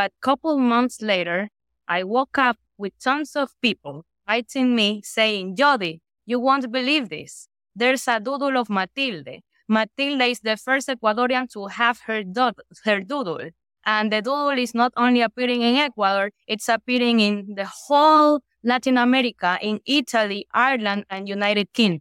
But 0.00 0.12
couple 0.22 0.56
months 0.56 1.02
later, 1.02 1.50
I 1.86 2.04
woke 2.04 2.38
up 2.38 2.56
with 2.78 2.98
tons 2.98 3.36
of 3.36 3.50
people 3.60 4.06
writing 4.26 4.74
me 4.74 5.02
saying, 5.04 5.56
Jodie, 5.56 6.00
you 6.24 6.40
won't 6.40 6.72
believe 6.72 7.10
this. 7.10 7.48
There's 7.76 8.08
a 8.08 8.18
doodle 8.18 8.56
of 8.56 8.70
Matilde. 8.70 9.42
Matilde 9.68 10.22
is 10.22 10.40
the 10.40 10.56
first 10.56 10.88
Ecuadorian 10.88 11.50
to 11.50 11.66
have 11.66 12.00
her, 12.06 12.22
do- 12.24 12.62
her 12.86 13.02
doodle. 13.02 13.50
And 13.84 14.10
the 14.10 14.22
doodle 14.22 14.56
is 14.58 14.74
not 14.74 14.94
only 14.96 15.20
appearing 15.20 15.60
in 15.60 15.76
Ecuador, 15.76 16.30
it's 16.46 16.70
appearing 16.70 17.20
in 17.20 17.54
the 17.56 17.66
whole 17.66 18.40
Latin 18.64 18.96
America, 18.96 19.58
in 19.60 19.80
Italy, 19.84 20.46
Ireland, 20.54 21.04
and 21.10 21.28
United 21.28 21.74
Kingdom. 21.74 22.00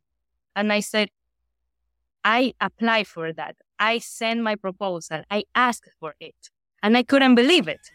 And 0.56 0.72
I 0.72 0.80
said, 0.80 1.10
I 2.24 2.54
apply 2.62 3.04
for 3.04 3.34
that. 3.34 3.58
I 3.78 3.98
send 3.98 4.42
my 4.42 4.56
proposal. 4.56 5.24
I 5.30 5.44
ask 5.54 5.84
for 6.00 6.16
it. 6.22 6.50
And 6.82 6.98
I 6.98 7.04
couldn't 7.04 7.36
believe 7.36 7.68
it. 7.68 7.92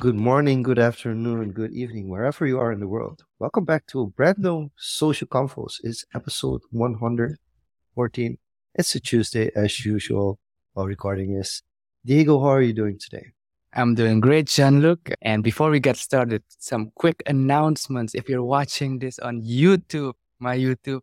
Good 0.00 0.16
morning, 0.16 0.62
good 0.62 0.78
afternoon, 0.78 1.42
and 1.42 1.52
good 1.52 1.74
evening, 1.74 2.08
wherever 2.08 2.46
you 2.46 2.58
are 2.58 2.72
in 2.72 2.80
the 2.80 2.88
world. 2.88 3.22
Welcome 3.38 3.66
back 3.66 3.86
to 3.88 4.00
a 4.00 4.06
brand 4.06 4.38
new 4.38 4.70
Social 4.78 5.26
Confoes. 5.28 5.74
It's 5.84 6.06
episode 6.14 6.62
114. 6.70 8.38
It's 8.76 8.94
a 8.94 9.00
Tuesday 9.00 9.50
as 9.54 9.84
usual 9.84 10.38
while 10.72 10.86
recording 10.86 11.36
is. 11.36 11.62
Diego, 12.06 12.40
how 12.40 12.46
are 12.46 12.62
you 12.62 12.72
doing 12.72 12.98
today? 12.98 13.26
I'm 13.74 13.94
doing 13.94 14.20
great, 14.20 14.46
Jean-Luc. 14.46 15.10
And 15.20 15.44
before 15.44 15.68
we 15.68 15.80
get 15.80 15.98
started, 15.98 16.44
some 16.48 16.92
quick 16.94 17.22
announcements. 17.26 18.14
If 18.14 18.26
you're 18.26 18.42
watching 18.42 19.00
this 19.00 19.18
on 19.18 19.42
YouTube, 19.42 20.14
my 20.38 20.56
YouTube, 20.56 21.02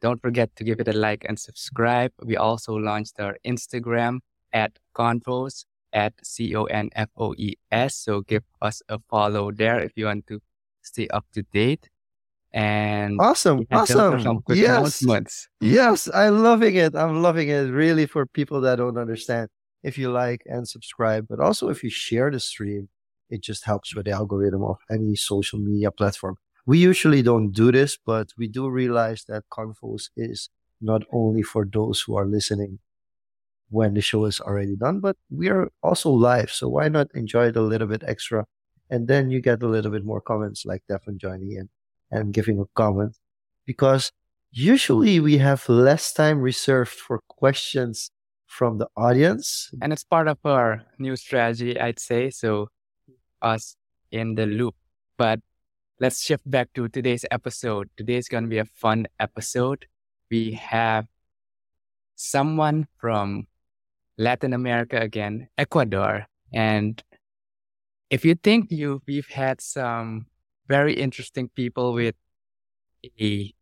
don't 0.00 0.22
forget 0.22 0.54
to 0.54 0.62
give 0.62 0.78
it 0.78 0.86
a 0.86 0.92
like 0.92 1.26
and 1.28 1.40
subscribe. 1.40 2.12
We 2.22 2.36
also 2.36 2.74
launched 2.74 3.18
our 3.18 3.36
Instagram 3.44 4.20
at 4.52 4.78
Confoes 4.94 5.64
at 5.92 6.14
C 6.24 6.54
O 6.54 6.64
N 6.64 6.90
F 6.94 7.08
O 7.16 7.34
E 7.36 7.54
S. 7.70 7.94
So 7.96 8.20
give 8.22 8.42
us 8.60 8.82
a 8.88 8.98
follow 9.10 9.52
there 9.52 9.80
if 9.80 9.92
you 9.96 10.06
want 10.06 10.26
to 10.28 10.40
stay 10.82 11.08
up 11.08 11.26
to 11.34 11.42
date. 11.42 11.88
And 12.52 13.18
awesome, 13.20 13.66
awesome. 13.72 14.42
Yes, 14.50 15.02
yes, 15.60 16.08
I'm 16.12 16.42
loving 16.42 16.74
it. 16.76 16.94
I'm 16.94 17.22
loving 17.22 17.48
it. 17.48 17.70
Really, 17.70 18.06
for 18.06 18.26
people 18.26 18.60
that 18.62 18.76
don't 18.76 18.98
understand, 18.98 19.48
if 19.82 19.96
you 19.96 20.10
like 20.10 20.42
and 20.46 20.68
subscribe, 20.68 21.26
but 21.28 21.40
also 21.40 21.70
if 21.70 21.82
you 21.82 21.88
share 21.88 22.30
the 22.30 22.40
stream, 22.40 22.88
it 23.30 23.42
just 23.42 23.64
helps 23.64 23.94
with 23.94 24.04
the 24.04 24.10
algorithm 24.10 24.62
of 24.64 24.76
any 24.90 25.16
social 25.16 25.58
media 25.58 25.90
platform. 25.90 26.36
We 26.66 26.78
usually 26.78 27.22
don't 27.22 27.52
do 27.52 27.72
this, 27.72 27.96
but 28.04 28.28
we 28.36 28.48
do 28.48 28.68
realize 28.68 29.24
that 29.28 29.44
Confoes 29.50 30.10
is 30.16 30.50
not 30.80 31.02
only 31.10 31.42
for 31.42 31.64
those 31.64 32.02
who 32.02 32.16
are 32.16 32.26
listening 32.26 32.80
when 33.72 33.94
the 33.94 34.00
show 34.00 34.26
is 34.26 34.40
already 34.40 34.76
done, 34.76 35.00
but 35.00 35.16
we 35.30 35.48
are 35.48 35.70
also 35.82 36.10
live. 36.10 36.50
So 36.50 36.68
why 36.68 36.88
not 36.88 37.08
enjoy 37.14 37.46
it 37.46 37.56
a 37.56 37.62
little 37.62 37.88
bit 37.88 38.04
extra? 38.06 38.44
And 38.90 39.08
then 39.08 39.30
you 39.30 39.40
get 39.40 39.62
a 39.62 39.66
little 39.66 39.90
bit 39.90 40.04
more 40.04 40.20
comments 40.20 40.66
like 40.66 40.82
Devon 40.88 41.18
joining 41.18 41.52
in 41.52 41.68
and 42.10 42.34
giving 42.34 42.60
a 42.60 42.66
comment 42.74 43.16
because 43.64 44.12
usually 44.50 45.18
we 45.20 45.38
have 45.38 45.66
less 45.68 46.12
time 46.12 46.40
reserved 46.40 46.92
for 46.92 47.20
questions 47.26 48.10
from 48.46 48.76
the 48.76 48.88
audience. 48.94 49.70
And 49.80 49.92
it's 49.92 50.04
part 50.04 50.28
of 50.28 50.36
our 50.44 50.82
new 50.98 51.16
strategy, 51.16 51.80
I'd 51.80 51.98
say. 51.98 52.28
So 52.28 52.68
us 53.40 53.76
in 54.10 54.34
the 54.34 54.44
loop. 54.44 54.74
But 55.16 55.40
let's 55.98 56.22
shift 56.22 56.48
back 56.50 56.74
to 56.74 56.88
today's 56.88 57.24
episode. 57.30 57.88
Today's 57.96 58.28
going 58.28 58.44
to 58.44 58.50
be 58.50 58.58
a 58.58 58.66
fun 58.66 59.06
episode. 59.18 59.86
We 60.30 60.52
have 60.52 61.06
someone 62.14 62.86
from 62.98 63.46
Latin 64.18 64.52
America 64.52 64.98
again, 64.98 65.48
Ecuador. 65.58 66.26
And 66.52 67.02
if 68.10 68.24
you 68.24 68.34
think 68.34 68.70
you 68.70 69.02
we've 69.06 69.28
had 69.28 69.60
some 69.60 70.26
very 70.68 70.94
interesting 70.94 71.48
people 71.48 71.92
with 71.92 72.14
a 73.20 73.52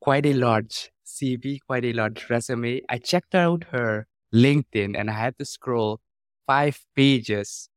quite 0.00 0.26
a 0.26 0.32
large 0.32 0.90
CV, 1.04 1.58
quite 1.66 1.84
a 1.84 1.92
large 1.92 2.28
resume, 2.30 2.82
I 2.88 2.98
checked 2.98 3.34
out 3.34 3.64
her 3.70 4.06
LinkedIn 4.34 4.98
and 4.98 5.10
I 5.10 5.14
had 5.14 5.38
to 5.38 5.44
scroll 5.44 6.00
five 6.46 6.78
pages 6.94 7.68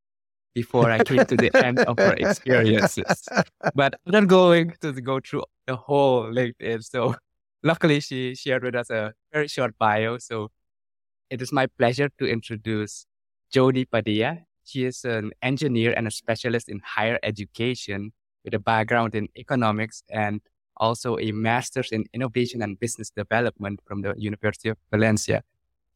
before 0.54 0.90
I 0.90 1.02
came 1.02 1.24
to 1.24 1.36
the 1.36 1.50
end 1.64 1.78
of 1.80 1.98
her 1.98 2.14
experiences. 2.14 3.28
But 3.74 3.94
I'm 4.06 4.12
not 4.12 4.26
going 4.26 4.74
to 4.80 4.92
go 4.92 5.20
through 5.20 5.44
the 5.66 5.76
whole 5.76 6.24
LinkedIn. 6.24 6.84
So 6.84 7.14
luckily 7.62 8.00
she 8.00 8.34
shared 8.34 8.64
with 8.64 8.74
us 8.74 8.90
a 8.90 9.12
very 9.32 9.48
short 9.48 9.76
bio. 9.78 10.18
So 10.18 10.50
it 11.30 11.40
is 11.40 11.52
my 11.52 11.66
pleasure 11.66 12.10
to 12.18 12.26
introduce 12.26 13.06
Jodie 13.54 13.88
Padilla. 13.88 14.38
She 14.64 14.84
is 14.84 15.04
an 15.04 15.30
engineer 15.42 15.94
and 15.96 16.06
a 16.06 16.10
specialist 16.10 16.68
in 16.68 16.80
higher 16.84 17.18
education 17.22 18.12
with 18.44 18.54
a 18.54 18.58
background 18.58 19.14
in 19.14 19.28
economics 19.36 20.02
and 20.10 20.40
also 20.76 21.18
a 21.18 21.30
master's 21.32 21.92
in 21.92 22.04
innovation 22.12 22.62
and 22.62 22.78
business 22.78 23.10
development 23.10 23.80
from 23.86 24.02
the 24.02 24.14
University 24.16 24.68
of 24.70 24.76
Valencia. 24.90 25.42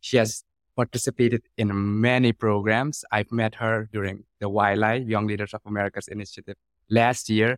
She 0.00 0.18
has 0.18 0.44
participated 0.76 1.42
in 1.56 2.00
many 2.00 2.32
programs. 2.32 3.04
I've 3.10 3.32
met 3.32 3.56
her 3.56 3.88
during 3.92 4.24
the 4.40 4.50
YLI, 4.50 5.08
Young 5.08 5.26
Leaders 5.26 5.54
of 5.54 5.62
America's 5.66 6.08
initiative 6.08 6.56
last 6.90 7.28
year. 7.28 7.56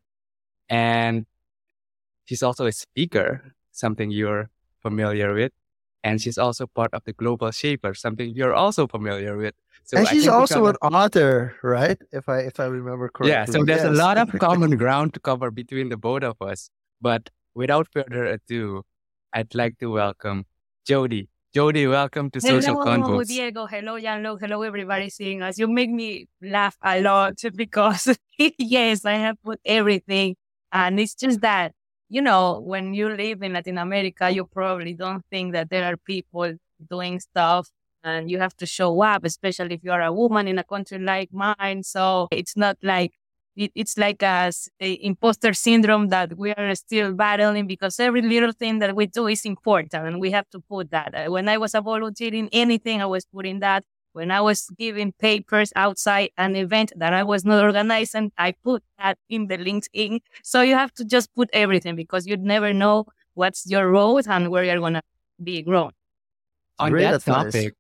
And 0.69 1.27
she's 2.25 2.43
also 2.43 2.67
a 2.67 2.73
speaker, 2.73 3.55
something 3.73 4.11
you're 4.11 4.51
familiar 4.83 5.35
with 5.35 5.53
and 6.07 6.23
she's 6.23 6.39
also 6.39 6.67
part 6.69 6.95
of 6.95 7.03
the 7.05 7.13
Global 7.13 7.51
Shaper, 7.51 7.93
something 7.95 8.31
you're 8.35 8.55
also 8.55 8.87
familiar 8.87 9.37
with. 9.37 9.55
So 9.85 9.99
and 9.99 10.07
she's 10.09 10.29
also 10.29 10.67
an 10.67 10.77
author, 10.83 11.57
right? 11.63 11.99
If 12.13 12.29
I 12.29 12.39
if 12.51 12.61
I 12.61 12.67
remember 12.67 13.09
correctly. 13.09 13.31
Yeah, 13.31 13.45
so 13.45 13.65
there's 13.65 13.83
yes. 13.83 13.95
a 13.95 13.99
lot 14.05 14.17
of 14.17 14.31
common 14.47 14.77
ground 14.77 15.15
to 15.15 15.21
cover 15.21 15.51
between 15.51 15.89
the 15.89 15.97
both 15.97 16.23
of 16.23 16.41
us. 16.41 16.71
But 17.01 17.31
without 17.55 17.89
further 17.93 18.25
ado, 18.25 18.83
I'd 19.33 19.55
like 19.55 19.79
to 19.79 19.91
welcome 19.91 20.47
Jodie. 20.89 21.27
Jodie, 21.55 21.89
welcome 21.91 22.31
to 22.31 22.41
hello, 22.41 22.61
Social 22.61 22.77
Confoes. 22.85 23.07
Hello, 23.07 23.25
Diego. 23.25 23.67
Hello, 23.67 23.99
Jean-Luc. 23.99 24.41
Hello, 24.41 24.63
everybody 24.63 25.09
seeing 25.09 25.43
us. 25.43 25.59
You 25.59 25.67
make 25.69 25.91
me 25.91 26.29
laugh 26.43 26.77
a 26.83 27.01
lot 27.01 27.41
because, 27.57 28.17
yes, 28.59 29.05
I 29.05 29.15
have 29.15 29.43
put 29.43 29.59
everything. 29.65 30.37
And 30.71 31.01
it's 31.01 31.15
just 31.15 31.41
that 31.41 31.73
you 32.09 32.23
know, 32.23 32.61
when 32.61 32.95
you 32.95 33.09
live 33.09 33.43
in 33.43 33.53
Latin 33.53 33.79
America, 33.79 34.31
you 34.31 34.45
probably 34.45 34.95
don't 34.95 35.25
think 35.31 35.53
that 35.53 35.71
there 35.71 35.85
are 35.85 35.97
people 35.97 36.55
doing 36.89 37.21
stuff 37.21 37.69
and 38.05 38.31
you 38.31 38.39
have 38.39 38.57
to 38.59 38.67
show 38.67 39.03
up, 39.03 39.25
especially 39.25 39.75
if 39.75 39.83
you 39.83 39.91
are 39.91 40.03
a 40.03 40.13
woman 40.13 40.47
in 40.47 40.59
a 40.59 40.65
country 40.65 40.99
like 40.99 41.31
mine. 41.33 41.83
So 41.83 42.29
it's 42.31 42.57
not 42.57 42.77
like 42.83 43.13
it, 43.57 43.73
it's 43.75 43.97
like 43.99 44.23
a, 44.23 44.53
a, 44.81 44.93
imposter 45.05 45.53
syndrome 45.55 46.09
that 46.09 46.37
we 46.37 46.53
are 46.53 46.75
still 46.75 47.13
battling 47.13 47.67
because 47.67 47.99
every 47.99 48.23
little 48.23 48.53
thing 48.53 48.79
that 48.81 48.95
we 48.95 49.07
do 49.07 49.27
is 49.27 49.45
important 49.45 49.95
and 49.95 50.21
we 50.21 50.31
have 50.31 50.49
to 50.51 50.61
put 50.61 50.91
that. 50.91 51.31
When 51.31 51.49
I 51.49 51.59
was 51.59 51.75
a 51.75 51.81
volunteer 51.81 52.35
in 52.35 52.49
anything, 52.53 53.03
I 53.03 53.07
was 53.07 53.25
putting 53.25 53.61
that 53.61 53.85
when 54.17 54.31
I 54.31 54.41
was 54.41 54.71
giving 54.79 55.13
papers 55.13 55.75
outside 55.77 56.31
an 56.39 56.57
event 56.57 56.91
that 56.97 57.13
I 57.13 57.23
was 57.23 57.45
not 57.45 57.63
organizing, 57.63 58.33
I 58.39 58.53
put 58.53 58.83
that 58.99 59.19
in 59.29 59.47
the 59.47 59.59
LinkedIn. 59.59 60.21
So 60.43 60.63
you 60.63 60.75
have 60.75 60.93
to 60.95 61.05
just 61.05 61.35
put 61.35 61.51
everything 61.53 61.97
because 61.97 62.27
you'd 62.27 62.43
never 62.43 62.73
know 62.73 63.05
what's 63.35 63.71
your 63.71 63.91
road 63.91 64.25
and 64.27 64.51
where 64.51 64.65
you're 64.65 64.79
going 64.79 64.95
to 64.95 65.03
be 65.43 65.63
grown. 65.63 65.91
On 66.79 66.91
Great 66.91 67.11
that 67.11 67.25
topic, 67.25 67.75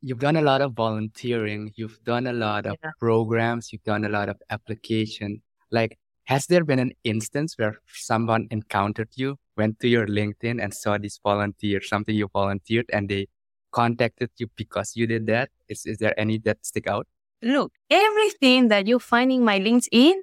you've 0.00 0.18
done 0.18 0.34
a 0.34 0.42
lot 0.42 0.60
of 0.60 0.72
volunteering, 0.72 1.72
you've 1.76 2.02
done 2.02 2.26
a 2.26 2.32
lot 2.32 2.66
of 2.66 2.76
yeah. 2.82 2.90
programs, 2.98 3.72
you've 3.72 3.84
done 3.84 4.04
a 4.04 4.08
lot 4.08 4.28
of 4.28 4.36
application. 4.50 5.40
Like, 5.70 5.98
has 6.24 6.46
there 6.46 6.64
been 6.64 6.80
an 6.80 6.92
instance 7.04 7.54
where 7.56 7.78
someone 7.86 8.48
encountered 8.50 9.10
you, 9.14 9.38
went 9.56 9.78
to 9.80 9.88
your 9.88 10.08
LinkedIn 10.08 10.60
and 10.60 10.74
saw 10.74 10.98
this 10.98 11.20
volunteer, 11.22 11.80
something 11.80 12.14
you 12.16 12.28
volunteered, 12.32 12.86
and 12.92 13.08
they 13.08 13.28
contacted 13.76 14.30
you 14.38 14.48
because 14.56 14.96
you 14.96 15.06
did 15.06 15.26
that? 15.26 15.50
Is, 15.68 15.84
is 15.84 15.98
there 15.98 16.18
any 16.18 16.38
that 16.46 16.64
stick 16.64 16.86
out? 16.86 17.06
Look, 17.42 17.72
everything 17.90 18.68
that 18.68 18.86
you 18.86 18.98
find 18.98 19.30
in 19.30 19.44
my 19.44 19.58
LinkedIn 19.60 20.14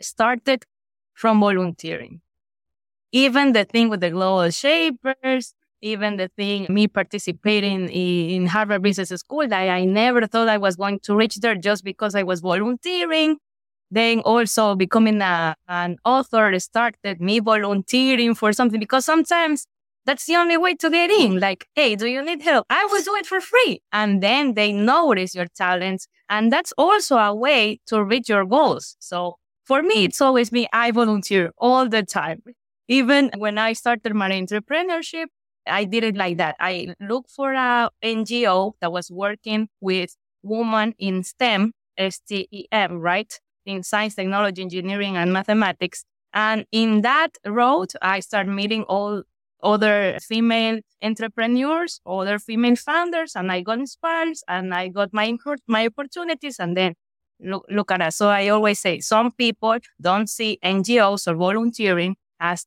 started 0.00 0.64
from 1.14 1.40
volunteering. 1.40 2.20
Even 3.10 3.52
the 3.52 3.64
thing 3.64 3.88
with 3.88 4.00
the 4.00 4.10
Global 4.10 4.50
Shapers, 4.50 5.54
even 5.80 6.16
the 6.18 6.28
thing, 6.28 6.66
me 6.68 6.86
participating 6.88 7.88
in 7.88 8.46
Harvard 8.46 8.82
Business 8.82 9.08
School, 9.08 9.48
that 9.48 9.68
I 9.70 9.84
never 9.84 10.26
thought 10.26 10.48
I 10.48 10.58
was 10.58 10.76
going 10.76 11.00
to 11.04 11.16
reach 11.16 11.36
there 11.36 11.54
just 11.54 11.84
because 11.84 12.14
I 12.14 12.22
was 12.22 12.40
volunteering. 12.40 13.38
Then 13.90 14.20
also 14.20 14.74
becoming 14.74 15.22
a, 15.22 15.56
an 15.66 15.96
author 16.04 16.58
started 16.58 17.22
me 17.22 17.40
volunteering 17.40 18.34
for 18.34 18.52
something 18.52 18.78
because 18.78 19.06
sometimes 19.06 19.66
that's 20.08 20.24
the 20.24 20.36
only 20.36 20.56
way 20.56 20.74
to 20.74 20.88
get 20.88 21.10
in. 21.10 21.38
Like, 21.38 21.68
hey, 21.74 21.94
do 21.94 22.06
you 22.06 22.24
need 22.24 22.40
help? 22.40 22.64
I 22.70 22.86
will 22.90 23.02
do 23.02 23.14
it 23.16 23.26
for 23.26 23.42
free. 23.42 23.82
And 23.92 24.22
then 24.22 24.54
they 24.54 24.72
notice 24.72 25.34
your 25.34 25.48
talents. 25.54 26.08
And 26.30 26.50
that's 26.50 26.72
also 26.78 27.18
a 27.18 27.34
way 27.34 27.80
to 27.88 28.02
reach 28.02 28.30
your 28.30 28.46
goals. 28.46 28.96
So 29.00 29.36
for 29.66 29.82
me, 29.82 30.04
it's 30.04 30.22
always 30.22 30.48
been 30.48 30.66
I 30.72 30.92
volunteer 30.92 31.52
all 31.58 31.86
the 31.90 32.02
time. 32.02 32.42
Even 32.88 33.30
when 33.36 33.58
I 33.58 33.74
started 33.74 34.14
my 34.14 34.30
entrepreneurship, 34.30 35.26
I 35.66 35.84
did 35.84 36.04
it 36.04 36.16
like 36.16 36.38
that. 36.38 36.56
I 36.58 36.94
looked 37.00 37.30
for 37.30 37.52
a 37.52 37.90
NGO 38.02 38.72
that 38.80 38.90
was 38.90 39.10
working 39.10 39.68
with 39.82 40.16
women 40.42 40.94
in 40.98 41.22
STEM, 41.22 41.72
S-T-E-M, 41.98 42.98
right? 42.98 43.38
In 43.66 43.82
science, 43.82 44.14
technology, 44.14 44.62
engineering, 44.62 45.18
and 45.18 45.34
mathematics. 45.34 46.06
And 46.32 46.64
in 46.72 47.02
that 47.02 47.36
road, 47.44 47.92
I 48.00 48.20
started 48.20 48.50
meeting 48.50 48.84
all 48.84 49.24
other 49.62 50.18
female 50.20 50.80
entrepreneurs, 51.02 52.00
other 52.06 52.38
female 52.38 52.76
founders, 52.76 53.34
and 53.34 53.50
I 53.50 53.62
got 53.62 53.78
inspired 53.78 54.36
and 54.46 54.74
I 54.74 54.88
got 54.88 55.12
my 55.12 55.36
my 55.66 55.86
opportunities. 55.86 56.58
And 56.58 56.76
then 56.76 56.94
look 57.40 57.64
look 57.70 57.90
at 57.90 58.02
us. 58.02 58.16
So 58.16 58.28
I 58.28 58.48
always 58.48 58.78
say 58.80 59.00
some 59.00 59.32
people 59.32 59.78
don't 60.00 60.28
see 60.28 60.58
NGOs 60.64 61.26
or 61.28 61.34
volunteering 61.34 62.16
as 62.40 62.66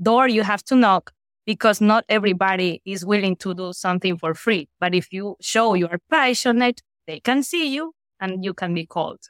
door 0.00 0.28
you 0.28 0.42
have 0.42 0.64
to 0.64 0.76
knock 0.76 1.12
because 1.44 1.80
not 1.80 2.04
everybody 2.08 2.82
is 2.84 3.04
willing 3.04 3.36
to 3.36 3.54
do 3.54 3.72
something 3.72 4.16
for 4.18 4.34
free. 4.34 4.68
But 4.80 4.94
if 4.94 5.12
you 5.12 5.36
show 5.40 5.74
you 5.74 5.88
are 5.88 6.00
passionate, 6.10 6.82
they 7.06 7.20
can 7.20 7.42
see 7.42 7.72
you 7.74 7.94
and 8.20 8.44
you 8.44 8.54
can 8.54 8.74
be 8.74 8.86
called. 8.86 9.20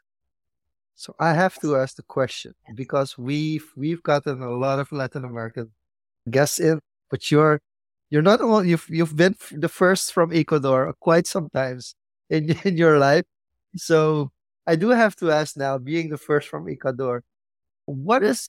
So 0.95 1.15
I 1.21 1.33
have 1.33 1.61
to 1.61 1.77
ask 1.77 1.95
the 1.95 2.03
question 2.03 2.55
because 2.75 3.17
we've 3.17 3.71
we've 3.77 4.03
gotten 4.03 4.43
a 4.43 4.51
lot 4.51 4.81
of 4.81 4.91
Latin 4.91 5.25
American 5.25 5.71
guests 6.31 6.59
in, 6.61 6.81
but 7.11 7.31
you're 7.31 7.61
you're 8.11 8.23
not 8.23 8.41
only 8.41 8.71
you've 8.71 8.87
you've 8.89 9.17
been 9.17 9.37
the 9.53 9.69
first 9.69 10.13
from 10.13 10.33
Ecuador 10.33 10.95
quite 11.01 11.27
sometimes 11.27 11.95
in 12.31 12.51
in 12.65 12.77
your 12.77 12.99
life. 12.99 13.25
So 13.77 14.31
I 14.67 14.77
do 14.77 14.91
have 14.91 15.17
to 15.17 15.31
ask 15.31 15.57
now, 15.57 15.79
being 15.79 16.11
the 16.11 16.19
first 16.19 16.49
from 16.49 16.69
Ecuador, 16.69 17.25
what 17.87 18.23
is 18.23 18.49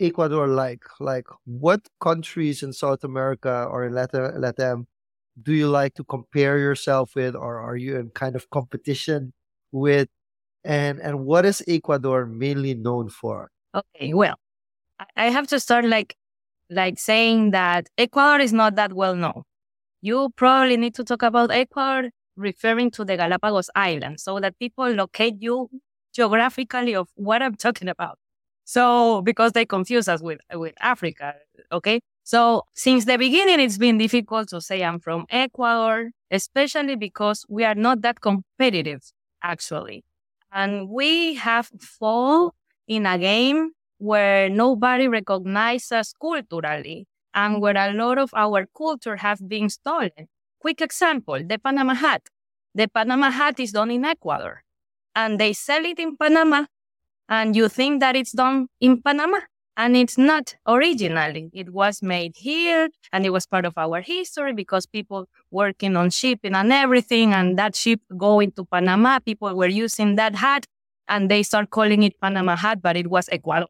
Ecuador 0.00 0.48
like? 0.48 0.82
Like 1.00 1.26
what 1.44 1.86
countries 2.00 2.62
in 2.62 2.72
South 2.72 3.04
America 3.04 3.66
or 3.70 3.86
in 3.86 3.94
Latin 3.94 4.22
Latam 4.40 4.86
do 5.42 5.52
you 5.52 5.68
like 5.68 5.94
to 5.94 6.04
compare 6.04 6.58
yourself 6.58 7.14
with, 7.16 7.34
or 7.34 7.58
are 7.58 7.76
you 7.76 7.98
in 7.98 8.10
kind 8.10 8.36
of 8.36 8.48
competition 8.50 9.32
with? 9.72 10.08
And 10.64 11.00
and 11.00 11.26
what 11.26 11.44
is 11.44 11.62
Ecuador 11.68 12.26
mainly 12.26 12.74
known 12.74 13.08
for? 13.08 13.50
Okay, 13.74 14.14
well, 14.14 14.38
I 15.16 15.30
have 15.30 15.46
to 15.48 15.60
start 15.60 15.84
like 15.84 16.16
like 16.70 16.98
saying 16.98 17.50
that 17.52 17.88
Ecuador 17.98 18.40
is 18.40 18.52
not 18.52 18.76
that 18.76 18.92
well 18.92 19.14
known. 19.14 19.42
You 20.00 20.30
probably 20.36 20.76
need 20.76 20.94
to 20.96 21.04
talk 21.04 21.22
about 21.22 21.50
Ecuador 21.50 22.10
referring 22.36 22.90
to 22.92 23.04
the 23.04 23.16
Galapagos 23.16 23.70
Islands 23.74 24.22
so 24.22 24.40
that 24.40 24.58
people 24.58 24.90
locate 24.90 25.36
you 25.40 25.68
geographically 26.14 26.94
of 26.94 27.08
what 27.14 27.42
I'm 27.42 27.54
talking 27.54 27.88
about. 27.88 28.18
So, 28.64 29.20
because 29.22 29.52
they 29.52 29.66
confuse 29.66 30.08
us 30.08 30.22
with, 30.22 30.40
with 30.52 30.74
Africa. 30.80 31.34
Okay. 31.70 32.00
So 32.22 32.62
since 32.74 33.04
the 33.04 33.18
beginning, 33.18 33.60
it's 33.60 33.76
been 33.76 33.98
difficult 33.98 34.48
to 34.48 34.60
say 34.60 34.82
I'm 34.82 34.98
from 34.98 35.26
Ecuador, 35.28 36.10
especially 36.30 36.96
because 36.96 37.44
we 37.48 37.64
are 37.64 37.74
not 37.74 38.00
that 38.00 38.22
competitive, 38.22 39.02
actually. 39.42 40.04
And 40.50 40.88
we 40.88 41.34
have 41.34 41.70
fall 41.78 42.54
in 42.88 43.04
a 43.04 43.18
game 43.18 43.72
where 44.04 44.50
nobody 44.50 45.08
recognizes 45.08 45.92
us 45.92 46.14
culturally 46.20 47.06
and 47.32 47.54
mm-hmm. 47.54 47.62
where 47.62 47.76
a 47.76 47.92
lot 47.92 48.18
of 48.18 48.30
our 48.34 48.66
culture 48.76 49.16
has 49.16 49.40
been 49.40 49.68
stolen. 49.70 50.28
Quick 50.60 50.80
example, 50.80 51.40
the 51.42 51.58
Panama 51.58 51.94
hat. 51.94 52.22
The 52.74 52.88
Panama 52.88 53.30
hat 53.30 53.58
is 53.60 53.72
done 53.72 53.90
in 53.90 54.04
Ecuador 54.04 54.62
and 55.14 55.38
they 55.38 55.52
sell 55.52 55.84
it 55.84 55.98
in 55.98 56.16
Panama 56.16 56.66
and 57.28 57.56
you 57.56 57.68
think 57.68 58.00
that 58.00 58.16
it's 58.16 58.32
done 58.32 58.66
in 58.80 59.00
Panama 59.00 59.38
and 59.76 59.96
it's 59.96 60.18
not 60.18 60.54
originally. 60.66 61.50
It 61.52 61.72
was 61.72 62.02
made 62.02 62.34
here 62.36 62.88
and 63.12 63.24
it 63.24 63.30
was 63.30 63.46
part 63.46 63.64
of 63.64 63.74
our 63.78 64.00
history 64.00 64.52
because 64.52 64.86
people 64.86 65.26
working 65.50 65.96
on 65.96 66.10
shipping 66.10 66.54
and 66.54 66.72
everything 66.72 67.32
and 67.32 67.58
that 67.58 67.74
ship 67.74 68.00
going 68.16 68.52
to 68.52 68.64
Panama, 68.64 69.18
people 69.20 69.54
were 69.56 69.68
using 69.68 70.16
that 70.16 70.34
hat 70.34 70.66
and 71.08 71.30
they 71.30 71.42
start 71.42 71.70
calling 71.70 72.02
it 72.02 72.20
Panama 72.20 72.56
hat, 72.56 72.82
but 72.82 72.96
it 72.96 73.08
was 73.08 73.28
Ecuador. 73.30 73.68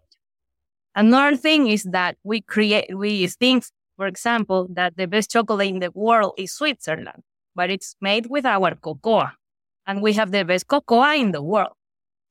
Another 0.95 1.37
thing 1.37 1.67
is 1.67 1.83
that 1.85 2.17
we 2.23 2.41
create, 2.41 2.97
we 2.97 3.27
think, 3.27 3.65
for 3.97 4.07
example, 4.07 4.69
that 4.71 4.97
the 4.97 5.07
best 5.07 5.31
chocolate 5.31 5.69
in 5.69 5.81
the 5.81 5.91
world 5.91 6.35
is 6.39 6.53
Switzerland, 6.53 7.23
but 7.55 7.71
it's 7.71 7.97
made 8.01 8.27
with 8.27 8.47
our 8.47 8.75
cocoa. 8.77 9.31
And 9.87 10.03
we 10.03 10.13
have 10.15 10.31
the 10.31 10.45
best 10.45 10.69
cocoa 10.69 11.13
in 11.13 11.33
the 11.33 11.43
world. 11.43 11.73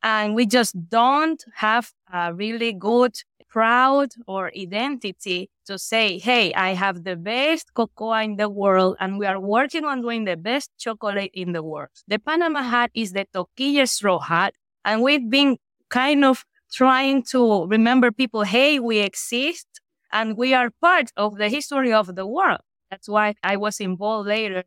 And 0.02 0.34
we 0.36 0.46
just 0.46 0.90
don't 0.90 1.44
have 1.56 1.92
a 2.12 2.34
really 2.34 2.74
good, 2.74 3.16
proud 3.50 4.10
or 4.28 4.52
identity 4.58 5.50
to 5.66 5.78
say, 5.78 6.18
Hey, 6.18 6.54
I 6.54 6.74
have 6.74 7.04
the 7.04 7.16
best 7.16 7.74
cocoa 7.74 8.14
in 8.14 8.38
the 8.38 8.50
world 8.50 8.98
and 9.00 9.20
we 9.20 9.26
are 9.26 9.40
working 9.40 9.86
on 9.86 10.02
doing 10.02 10.26
the 10.26 10.36
best 10.36 10.72
chocolate 10.80 11.30
in 11.34 11.52
the 11.52 11.62
world. 11.64 11.90
The 12.08 12.18
Panama 12.20 12.64
hat 12.64 12.92
is 12.94 13.12
the 13.12 13.28
toquilla 13.34 13.88
straw 13.88 14.20
hat. 14.20 14.56
And 14.84 15.02
we've 15.02 15.30
been 15.30 15.58
kind 15.90 16.26
of 16.26 16.44
trying 16.74 17.24
to 17.24 17.66
remember 17.68 18.12
people, 18.12 18.44
hey, 18.44 18.80
we 18.80 19.00
exist 19.00 19.68
and 20.12 20.38
we 20.38 20.54
are 20.54 20.70
part 20.82 21.12
of 21.18 21.38
the 21.38 21.50
history 21.50 21.94
of 21.94 22.16
the 22.16 22.28
world. 22.28 22.62
That's 22.92 23.10
why 23.10 23.36
I 23.44 23.58
was 23.58 23.80
involved 23.80 24.28
later, 24.28 24.64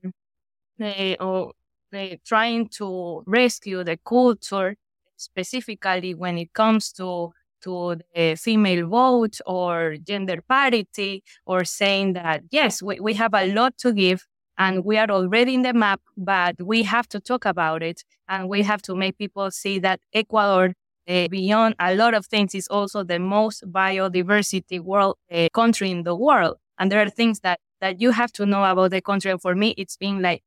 uh, 0.81 1.15
or 1.21 1.53
uh, 1.95 2.07
trying 2.27 2.69
to 2.79 3.23
rescue 3.27 3.85
the 3.85 3.99
culture, 4.07 4.77
specifically 5.17 6.15
when 6.15 6.39
it 6.39 6.53
comes 6.53 6.93
to 6.93 7.33
to 7.63 7.97
the 8.15 8.37
female 8.37 8.87
vote 8.87 9.39
or 9.47 9.97
gender 10.07 10.41
parity, 10.49 11.25
or 11.47 11.65
saying 11.65 12.13
that 12.13 12.43
yes, 12.51 12.83
we, 12.83 13.01
we 13.01 13.15
have 13.15 13.35
a 13.35 13.53
lot 13.53 13.77
to 13.79 13.93
give 13.93 14.27
and 14.59 14.85
we 14.85 14.99
are 14.99 15.11
already 15.11 15.55
in 15.55 15.63
the 15.63 15.73
map, 15.73 16.01
but 16.17 16.55
we 16.63 16.83
have 16.83 17.09
to 17.09 17.21
talk 17.21 17.45
about 17.45 17.83
it 17.83 18.03
and 18.29 18.49
we 18.49 18.63
have 18.63 18.83
to 18.83 18.95
make 18.95 19.19
people 19.19 19.51
see 19.51 19.79
that 19.81 20.01
Ecuador 20.13 20.75
uh, 21.09 21.29
beyond 21.29 21.75
a 21.79 21.95
lot 21.95 22.15
of 22.15 22.27
things, 22.27 22.55
is 22.55 22.69
also 22.69 23.05
the 23.05 23.19
most 23.19 23.71
biodiversity 23.71 24.81
world 24.81 25.17
uh, 25.31 25.49
country 25.55 25.91
in 25.91 26.03
the 26.03 26.15
world. 26.15 26.57
And 26.79 26.91
there 26.91 27.01
are 27.01 27.11
things 27.11 27.41
that 27.41 27.61
that 27.81 28.01
you 28.01 28.11
have 28.11 28.33
to 28.33 28.47
know 28.47 28.65
about 28.65 28.91
the 28.91 29.01
country. 29.01 29.31
And 29.31 29.41
for 29.41 29.55
me, 29.55 29.75
it's 29.77 29.97
been 29.97 30.23
like 30.23 30.43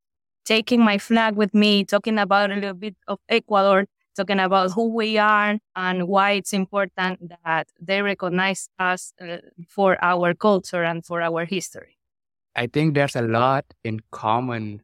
taking 0.46 0.84
my 0.84 0.98
flag 0.98 1.36
with 1.36 1.54
me, 1.54 1.86
talking 1.86 2.18
about 2.18 2.52
a 2.52 2.56
little 2.56 2.74
bit 2.74 2.96
of 3.08 3.20
Ecuador, 3.30 3.86
talking 4.16 4.40
about 4.40 4.72
who 4.72 4.94
we 4.94 5.18
are 5.18 5.60
and 5.76 6.08
why 6.08 6.32
it's 6.32 6.54
important 6.54 7.32
that 7.46 7.68
they 7.80 8.02
recognize 8.02 8.70
us 8.80 9.14
uh, 9.22 9.38
for 9.68 9.98
our 10.04 10.34
culture 10.34 10.84
and 10.84 11.06
for 11.06 11.22
our 11.22 11.46
history. 11.46 11.98
I 12.56 12.68
think 12.68 12.96
there's 12.96 13.16
a 13.16 13.22
lot 13.22 13.66
in 13.84 14.00
common 14.12 14.82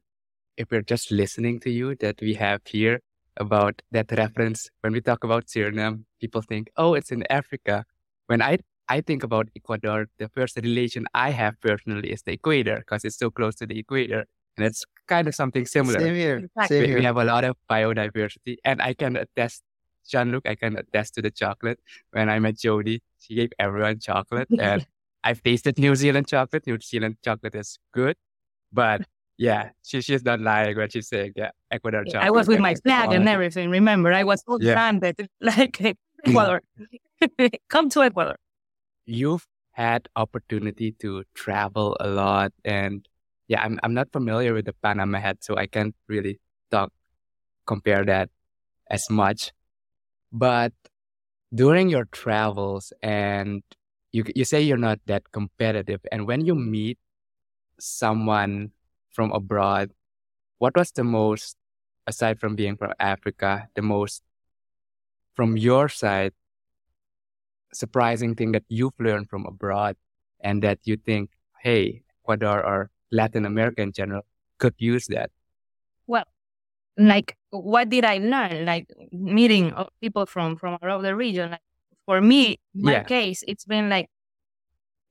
if 0.56 0.72
we're 0.72 0.82
just 0.82 1.12
listening 1.12 1.60
to 1.62 1.70
you 1.70 1.96
that 1.96 2.22
we 2.22 2.36
have 2.36 2.62
here 2.66 3.02
about 3.38 3.82
that 3.92 4.12
reference. 4.12 4.70
When 4.82 4.94
we 4.94 5.02
talk 5.02 5.24
about 5.24 5.48
Suriname, 5.48 6.04
people 6.20 6.42
think, 6.42 6.70
oh, 6.78 6.94
it's 6.94 7.12
in 7.12 7.24
Africa. 7.30 7.86
When 8.28 8.42
I 8.42 8.60
I 8.88 9.02
think 9.02 9.24
about 9.24 9.50
Ecuador, 9.56 10.08
the 10.20 10.30
first 10.30 10.58
relation 10.58 11.08
I 11.14 11.32
have 11.32 11.60
personally 11.62 12.12
is 12.12 12.22
the 12.22 12.34
equator 12.34 12.78
because 12.78 13.04
it's 13.04 13.18
so 13.18 13.32
close 13.32 13.56
to 13.56 13.66
the 13.66 13.80
equator. 13.80 14.26
And 14.58 14.66
it's 14.66 14.86
kind 15.08 15.28
of 15.28 15.36
something 15.36 15.66
similar. 15.66 16.00
Same 16.00 16.16
here. 16.16 16.38
Exactly. 16.38 16.68
Same 16.68 16.82
we, 16.82 16.88
here. 16.88 16.98
we 17.00 17.04
have 17.04 17.18
a 17.18 17.26
lot 17.26 17.44
of 17.44 17.58
biodiversity. 17.70 18.58
And 18.64 18.82
I 18.82 18.94
can 18.94 19.18
attest, 19.18 19.64
Jean 20.08 20.32
Luc, 20.32 20.48
I 20.48 20.56
can 20.56 20.78
attest 20.78 21.16
to 21.16 21.22
the 21.22 21.32
chocolate. 21.32 21.80
When 22.12 22.30
I 22.30 22.40
met 22.40 22.56
Jodie, 22.56 23.00
she 23.20 23.36
gave 23.36 23.50
everyone 23.60 24.00
chocolate. 24.00 24.48
and 24.60 24.86
I've 25.24 25.42
tasted 25.42 25.80
New 25.80 25.96
Zealand 25.96 26.28
chocolate. 26.28 26.68
New 26.68 26.80
Zealand 26.80 27.18
chocolate 27.24 27.56
is 27.56 27.80
good. 27.92 28.16
But 28.72 29.02
yeah, 29.38 29.70
she, 29.84 30.02
she's 30.02 30.24
not 30.24 30.40
lying 30.40 30.78
when 30.78 30.90
she's 30.90 31.08
saying, 31.08 31.34
yeah, 31.36 31.52
Ecuador 31.72 32.04
chocolate. 32.06 32.24
I 32.24 32.32
was 32.32 32.48
with 32.48 32.60
my 32.60 32.76
flag 32.76 33.12
and 33.12 33.28
everything. 33.28 33.70
Remember, 33.70 34.14
I 34.14 34.24
was 34.24 34.44
all 34.48 34.62
yeah. 34.62 34.92
like 35.42 35.82
eh, 35.82 35.94
mm. 35.94 35.96
Ecuador. 36.26 36.62
Come 37.70 37.90
to 37.90 38.04
Ecuador. 38.04 38.38
You've 39.06 39.46
had 39.72 40.08
opportunity 40.16 40.94
to 40.94 41.24
travel 41.34 41.98
a 42.00 42.08
lot 42.08 42.54
and 42.64 43.08
yeah, 43.48 43.62
I'm 43.62 43.80
I'm 43.84 43.94
not 43.94 44.12
familiar 44.12 44.54
with 44.54 44.66
the 44.66 44.74
Panama 44.74 45.20
hat, 45.20 45.44
so 45.44 45.56
I 45.56 45.68
can't 45.68 45.96
really 46.08 46.40
talk 46.72 46.92
compare 47.68 48.04
that 48.06 48.30
as 48.90 49.10
much. 49.10 49.52
But 50.32 50.74
during 51.54 51.90
your 51.90 52.06
travels 52.06 52.92
and 53.04 53.62
you 54.12 54.24
you 54.36 54.46
say 54.46 54.62
you're 54.62 54.78
not 54.78 55.00
that 55.06 55.32
competitive 55.32 56.02
and 56.12 56.26
when 56.26 56.46
you 56.46 56.56
meet 56.56 56.98
someone 57.80 58.72
from 59.16 59.32
abroad, 59.32 59.92
what 60.60 60.76
was 60.76 60.92
the 60.92 61.04
most, 61.04 61.56
aside 62.06 62.40
from 62.40 62.56
being 62.56 62.78
from 62.78 62.94
Africa, 63.00 63.68
the 63.76 63.82
most, 63.82 64.22
from 65.34 65.58
your 65.58 65.90
side, 65.90 66.34
surprising 67.74 68.36
thing 68.36 68.52
that 68.52 68.64
you've 68.70 69.00
learned 69.00 69.30
from 69.30 69.46
abroad 69.46 69.96
and 70.42 70.62
that 70.62 70.80
you 70.84 70.98
think, 70.98 71.32
hey, 71.64 72.04
Ecuador 72.24 72.64
or 72.64 72.90
Latin 73.12 73.46
America 73.46 73.82
in 73.82 73.92
general 73.92 74.26
could 74.58 74.76
use 74.78 75.08
that? 75.08 75.32
Well, 76.08 76.26
like 76.98 77.36
what 77.50 77.90
did 77.90 78.06
I 78.06 78.18
learn? 78.18 78.66
Like 78.66 78.88
meeting 79.12 79.74
people 80.02 80.26
from 80.26 80.56
from 80.56 80.78
around 80.82 81.04
the 81.04 81.16
region. 81.16 81.52
Like 81.52 81.62
for 82.06 82.22
me, 82.22 82.60
my 82.74 82.94
yeah. 82.94 83.04
case, 83.04 83.44
it's 83.48 83.66
been 83.66 83.90
like 83.90 84.10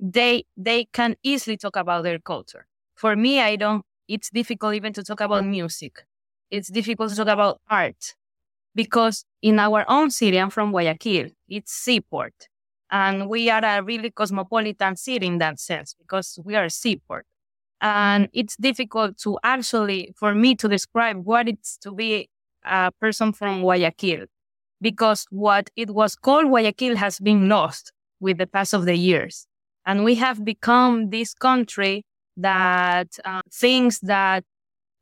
they 0.00 0.44
they 0.56 0.86
can 0.92 1.16
easily 1.22 1.56
talk 1.56 1.76
about 1.76 2.04
their 2.04 2.18
culture. 2.18 2.66
For 2.94 3.16
me, 3.16 3.40
I 3.40 3.56
don't. 3.56 3.84
It's 4.08 4.30
difficult 4.30 4.74
even 4.74 4.92
to 4.94 5.02
talk 5.02 5.20
about 5.20 5.44
music. 5.46 6.04
It's 6.50 6.68
difficult 6.70 7.10
to 7.10 7.16
talk 7.16 7.28
about 7.28 7.60
art 7.68 8.14
because 8.74 9.24
in 9.42 9.58
our 9.58 9.84
own 9.88 10.10
city, 10.10 10.38
I'm 10.38 10.50
from 10.50 10.72
Guayaquil. 10.72 11.30
It's 11.48 11.72
seaport, 11.72 12.34
and 12.90 13.28
we 13.28 13.50
are 13.50 13.64
a 13.64 13.82
really 13.82 14.10
cosmopolitan 14.10 14.96
city 14.96 15.26
in 15.26 15.38
that 15.38 15.60
sense 15.60 15.94
because 15.98 16.38
we 16.44 16.56
are 16.56 16.64
a 16.64 16.70
seaport. 16.70 17.26
And 17.80 18.28
it's 18.32 18.56
difficult 18.56 19.18
to 19.18 19.38
actually, 19.44 20.14
for 20.16 20.34
me 20.34 20.54
to 20.56 20.68
describe 20.68 21.18
what 21.24 21.48
it's 21.48 21.76
to 21.78 21.92
be 21.92 22.28
a 22.64 22.92
person 23.00 23.32
from 23.32 23.62
Guayaquil 23.62 24.26
because 24.80 25.26
what 25.30 25.70
it 25.76 25.90
was 25.90 26.16
called 26.16 26.46
Guayaquil 26.46 26.96
has 26.96 27.18
been 27.18 27.48
lost 27.48 27.92
with 28.20 28.38
the 28.38 28.46
pass 28.46 28.72
of 28.72 28.84
the 28.86 28.96
years. 28.96 29.46
And 29.86 30.04
we 30.04 30.14
have 30.16 30.44
become 30.44 31.10
this 31.10 31.34
country 31.34 32.04
that 32.36 33.18
uh, 33.24 33.42
thinks 33.52 33.98
that 34.00 34.44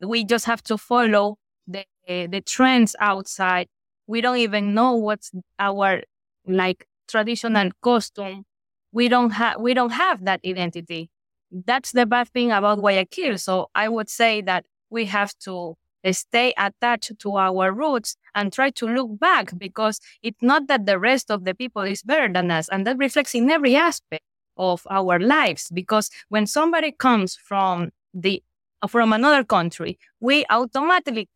we 0.01 0.23
just 0.25 0.45
have 0.45 0.61
to 0.63 0.77
follow 0.77 1.37
the, 1.67 1.85
the 2.07 2.41
trends 2.45 2.95
outside. 2.99 3.67
We 4.07 4.21
don't 4.21 4.37
even 4.37 4.73
know 4.73 4.95
what's 4.95 5.31
our 5.59 6.03
like 6.45 6.87
traditional 7.07 7.71
costume. 7.81 8.45
We 8.91 9.07
don't 9.07 9.31
have, 9.31 9.59
we 9.59 9.73
don't 9.73 9.91
have 9.91 10.25
that 10.25 10.41
identity. 10.45 11.09
That's 11.51 11.91
the 11.91 12.05
bad 12.05 12.29
thing 12.29 12.51
about 12.51 12.79
Guayaquil. 12.79 13.37
So 13.39 13.69
I 13.75 13.89
would 13.89 14.09
say 14.09 14.41
that 14.41 14.65
we 14.89 15.05
have 15.05 15.33
to 15.39 15.75
stay 16.11 16.53
attached 16.57 17.17
to 17.19 17.35
our 17.37 17.71
roots 17.71 18.17
and 18.35 18.51
try 18.51 18.69
to 18.71 18.85
look 18.87 19.19
back 19.19 19.57
because 19.57 19.99
it's 20.21 20.41
not 20.41 20.67
that 20.67 20.85
the 20.85 20.99
rest 20.99 21.31
of 21.31 21.45
the 21.45 21.53
people 21.53 21.83
is 21.83 22.03
better 22.03 22.31
than 22.31 22.51
us. 22.51 22.67
And 22.69 22.85
that 22.85 22.97
reflects 22.97 23.33
in 23.33 23.49
every 23.49 23.75
aspect 23.75 24.23
of 24.57 24.85
our 24.89 25.19
lives 25.19 25.69
because 25.73 26.09
when 26.29 26.45
somebody 26.45 26.91
comes 26.91 27.35
from 27.35 27.91
the 28.13 28.43
from 28.89 29.13
another 29.13 29.43
country, 29.45 29.97
we 30.19 30.45
automatically 30.49 31.29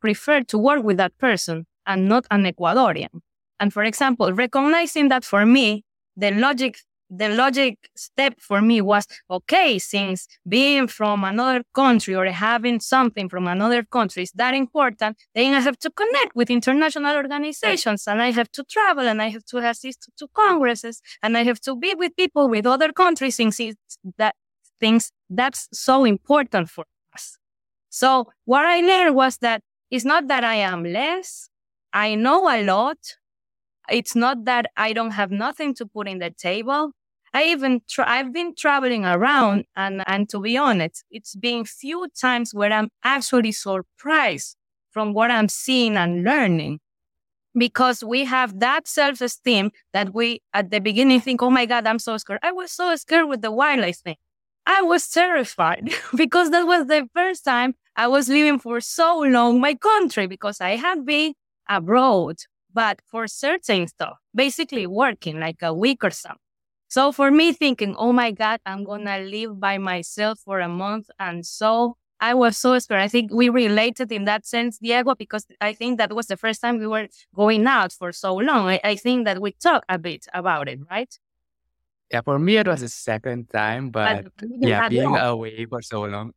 prefer 0.00 0.42
to 0.42 0.56
work 0.56 0.84
with 0.84 0.96
that 0.96 1.16
person 1.18 1.66
and 1.86 2.08
not 2.08 2.24
an 2.30 2.44
Ecuadorian. 2.44 3.20
And 3.58 3.72
for 3.72 3.82
example, 3.82 4.32
recognizing 4.32 5.08
that 5.08 5.24
for 5.24 5.44
me, 5.44 5.84
the 6.16 6.30
logic 6.30 6.78
the 7.16 7.28
logic 7.30 7.78
step 7.96 8.34
for 8.40 8.60
me 8.60 8.80
was 8.80 9.06
okay, 9.30 9.78
since 9.78 10.26
being 10.48 10.86
from 10.88 11.24
another 11.24 11.62
country 11.74 12.14
or 12.14 12.26
having 12.26 12.80
something 12.80 13.28
from 13.28 13.46
another 13.46 13.82
country 13.82 14.22
is 14.24 14.32
that 14.32 14.54
important, 14.54 15.16
then 15.34 15.54
I 15.54 15.60
have 15.60 15.78
to 15.80 15.90
connect 15.90 16.34
with 16.34 16.50
international 16.50 17.16
organizations 17.16 18.06
and 18.06 18.20
I 18.22 18.30
have 18.30 18.50
to 18.52 18.64
travel 18.64 19.06
and 19.06 19.20
I 19.22 19.28
have 19.28 19.44
to 19.46 19.58
assist 19.58 20.10
to 20.18 20.28
congresses 20.34 21.00
and 21.22 21.36
I 21.36 21.44
have 21.44 21.60
to 21.60 21.76
be 21.76 21.94
with 21.94 22.16
people 22.16 22.48
with 22.48 22.66
other 22.66 22.92
countries 22.92 23.36
since 23.36 23.60
that 24.18 24.34
things 24.80 25.12
that's 25.30 25.68
so 25.72 26.04
important 26.04 26.68
for 26.68 26.84
us. 27.14 27.38
So 27.90 28.30
what 28.44 28.64
I 28.64 28.80
learned 28.80 29.14
was 29.14 29.38
that 29.38 29.62
it's 29.90 30.04
not 30.04 30.28
that 30.28 30.44
I 30.44 30.56
am 30.56 30.84
less. 30.84 31.48
I 31.92 32.16
know 32.16 32.48
a 32.48 32.62
lot. 32.64 32.98
It's 33.88 34.16
not 34.16 34.44
that 34.46 34.66
I 34.76 34.92
don't 34.92 35.12
have 35.12 35.30
nothing 35.30 35.74
to 35.74 35.86
put 35.86 36.08
in 36.08 36.18
the 36.18 36.30
table. 36.30 36.92
I 37.34 37.44
even 37.46 37.82
tra- 37.88 38.08
I've 38.08 38.32
been 38.32 38.54
traveling 38.54 39.04
around 39.04 39.64
and, 39.76 40.04
and 40.06 40.28
to 40.30 40.40
be 40.40 40.56
honest, 40.56 41.04
it's 41.10 41.34
been 41.34 41.64
few 41.64 42.08
times 42.18 42.54
where 42.54 42.72
I'm 42.72 42.90
actually 43.02 43.52
surprised 43.52 44.56
from 44.92 45.14
what 45.14 45.30
I'm 45.32 45.48
seeing 45.48 45.96
and 45.96 46.22
learning 46.24 46.78
because 47.56 48.04
we 48.04 48.24
have 48.24 48.60
that 48.60 48.86
self-esteem 48.88 49.70
that 49.92 50.14
we 50.14 50.42
at 50.52 50.70
the 50.70 50.80
beginning 50.80 51.20
think, 51.20 51.42
oh 51.42 51.50
my 51.50 51.66
God, 51.66 51.86
I'm 51.86 51.98
so 51.98 52.16
scared. 52.18 52.40
I 52.42 52.52
was 52.52 52.72
so 52.72 52.94
scared 52.96 53.28
with 53.28 53.42
the 53.42 53.50
wildlife 53.52 53.98
thing. 53.98 54.16
I 54.66 54.82
was 54.82 55.08
terrified 55.08 55.90
because 56.16 56.50
that 56.50 56.66
was 56.66 56.86
the 56.86 57.08
first 57.14 57.44
time 57.44 57.74
I 57.96 58.08
was 58.08 58.28
living 58.28 58.58
for 58.58 58.80
so 58.80 59.20
long 59.20 59.60
my 59.60 59.74
country 59.74 60.26
because 60.26 60.60
I 60.60 60.76
had 60.76 61.04
been 61.06 61.34
abroad, 61.68 62.36
but 62.72 63.00
for 63.06 63.26
certain 63.28 63.86
stuff, 63.88 64.18
basically 64.34 64.86
working 64.86 65.40
like 65.40 65.62
a 65.62 65.74
week 65.74 66.02
or 66.04 66.10
something. 66.10 66.38
So 66.94 67.10
for 67.10 67.32
me 67.32 67.52
thinking, 67.52 67.96
oh 67.98 68.12
my 68.12 68.30
God, 68.30 68.60
I'm 68.64 68.84
going 68.84 69.04
to 69.06 69.18
live 69.18 69.58
by 69.58 69.78
myself 69.78 70.38
for 70.38 70.60
a 70.60 70.68
month. 70.68 71.10
And 71.18 71.44
so 71.44 71.96
I 72.20 72.34
was 72.34 72.56
so 72.56 72.78
scared. 72.78 73.00
I 73.00 73.08
think 73.08 73.32
we 73.34 73.48
related 73.48 74.12
in 74.12 74.26
that 74.26 74.46
sense, 74.46 74.78
Diego, 74.78 75.16
because 75.16 75.44
I 75.60 75.72
think 75.72 75.98
that 75.98 76.12
was 76.12 76.28
the 76.28 76.36
first 76.36 76.60
time 76.60 76.78
we 76.78 76.86
were 76.86 77.08
going 77.34 77.66
out 77.66 77.92
for 77.92 78.12
so 78.12 78.36
long. 78.36 78.68
I, 78.68 78.80
I 78.84 78.94
think 78.94 79.24
that 79.24 79.40
we 79.40 79.50
talked 79.60 79.86
a 79.88 79.98
bit 79.98 80.28
about 80.32 80.68
it, 80.68 80.78
right? 80.88 81.12
Yeah, 82.12 82.20
for 82.20 82.38
me, 82.38 82.58
it 82.58 82.68
was 82.68 82.82
the 82.82 82.88
second 82.88 83.50
time, 83.50 83.90
but, 83.90 84.26
but 84.36 84.48
yeah, 84.60 84.88
being 84.88 85.10
long. 85.10 85.18
away 85.18 85.66
for 85.66 85.82
so 85.82 86.04
long. 86.04 86.30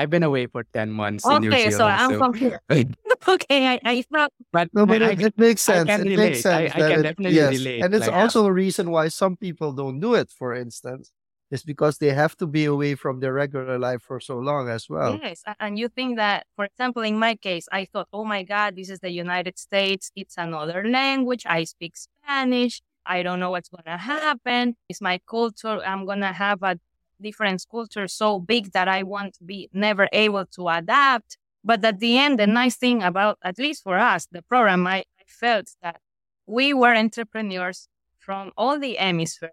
I've 0.00 0.08
been 0.08 0.22
away 0.22 0.46
for 0.46 0.64
10 0.72 0.90
months 0.90 1.26
okay, 1.26 1.36
in 1.36 1.42
New 1.42 1.50
Zealand. 1.50 1.74
so 1.74 1.86
I'm 1.86 2.10
so. 2.12 2.18
from 2.18 2.34
here. 2.34 2.62
okay, 3.28 3.68
I, 3.68 3.80
I 3.84 4.02
thought. 4.02 4.32
But, 4.50 4.70
no, 4.72 4.86
but 4.86 5.02
it, 5.02 5.20
it, 5.20 5.38
makes 5.38 5.60
sense. 5.60 5.90
it 5.90 5.98
relate. 5.98 6.16
makes 6.16 6.40
sense. 6.40 6.72
I, 6.74 6.78
I 6.78 6.90
can 6.90 7.02
definitely 7.02 7.36
yes. 7.36 7.50
relate. 7.50 7.84
And 7.84 7.94
it's 7.94 8.06
like, 8.06 8.16
also 8.16 8.46
a 8.46 8.52
reason 8.52 8.90
why 8.90 9.08
some 9.08 9.36
people 9.36 9.72
don't 9.72 10.00
do 10.00 10.14
it, 10.14 10.30
for 10.30 10.54
instance. 10.54 11.12
Is 11.50 11.64
because 11.64 11.98
they 11.98 12.12
have 12.14 12.36
to 12.36 12.46
be 12.46 12.64
away 12.64 12.94
from 12.94 13.18
their 13.18 13.32
regular 13.32 13.76
life 13.76 14.02
for 14.02 14.20
so 14.20 14.38
long 14.38 14.68
as 14.68 14.88
well. 14.88 15.18
Yes. 15.20 15.42
And 15.58 15.76
you 15.76 15.88
think 15.88 16.16
that, 16.16 16.46
for 16.54 16.64
example, 16.64 17.02
in 17.02 17.18
my 17.18 17.34
case, 17.34 17.66
I 17.72 17.86
thought, 17.86 18.06
oh 18.12 18.24
my 18.24 18.44
God, 18.44 18.76
this 18.76 18.88
is 18.88 19.00
the 19.00 19.10
United 19.10 19.58
States. 19.58 20.12
It's 20.14 20.36
another 20.38 20.88
language. 20.88 21.42
I 21.46 21.64
speak 21.64 21.96
Spanish. 21.96 22.80
I 23.04 23.24
don't 23.24 23.40
know 23.40 23.50
what's 23.50 23.68
going 23.68 23.82
to 23.84 23.96
happen. 23.96 24.76
It's 24.88 25.00
my 25.00 25.18
culture. 25.28 25.80
I'm 25.84 26.06
going 26.06 26.20
to 26.20 26.32
have 26.32 26.62
a 26.62 26.78
different 27.20 27.64
cultures 27.70 28.12
so 28.12 28.38
big 28.40 28.72
that 28.72 28.88
I 28.88 29.02
won't 29.02 29.36
be 29.44 29.68
never 29.72 30.08
able 30.12 30.46
to 30.46 30.68
adapt. 30.68 31.38
But 31.62 31.84
at 31.84 32.00
the 32.00 32.18
end, 32.18 32.38
the 32.38 32.46
nice 32.46 32.76
thing 32.76 33.02
about, 33.02 33.38
at 33.42 33.58
least 33.58 33.82
for 33.82 33.98
us, 33.98 34.26
the 34.30 34.42
program, 34.42 34.86
I, 34.86 34.98
I 34.98 35.24
felt 35.26 35.70
that 35.82 36.00
we 36.46 36.72
were 36.72 36.94
entrepreneurs 36.94 37.88
from 38.18 38.52
all 38.56 38.78
the 38.78 38.94
hemisphere. 38.94 39.52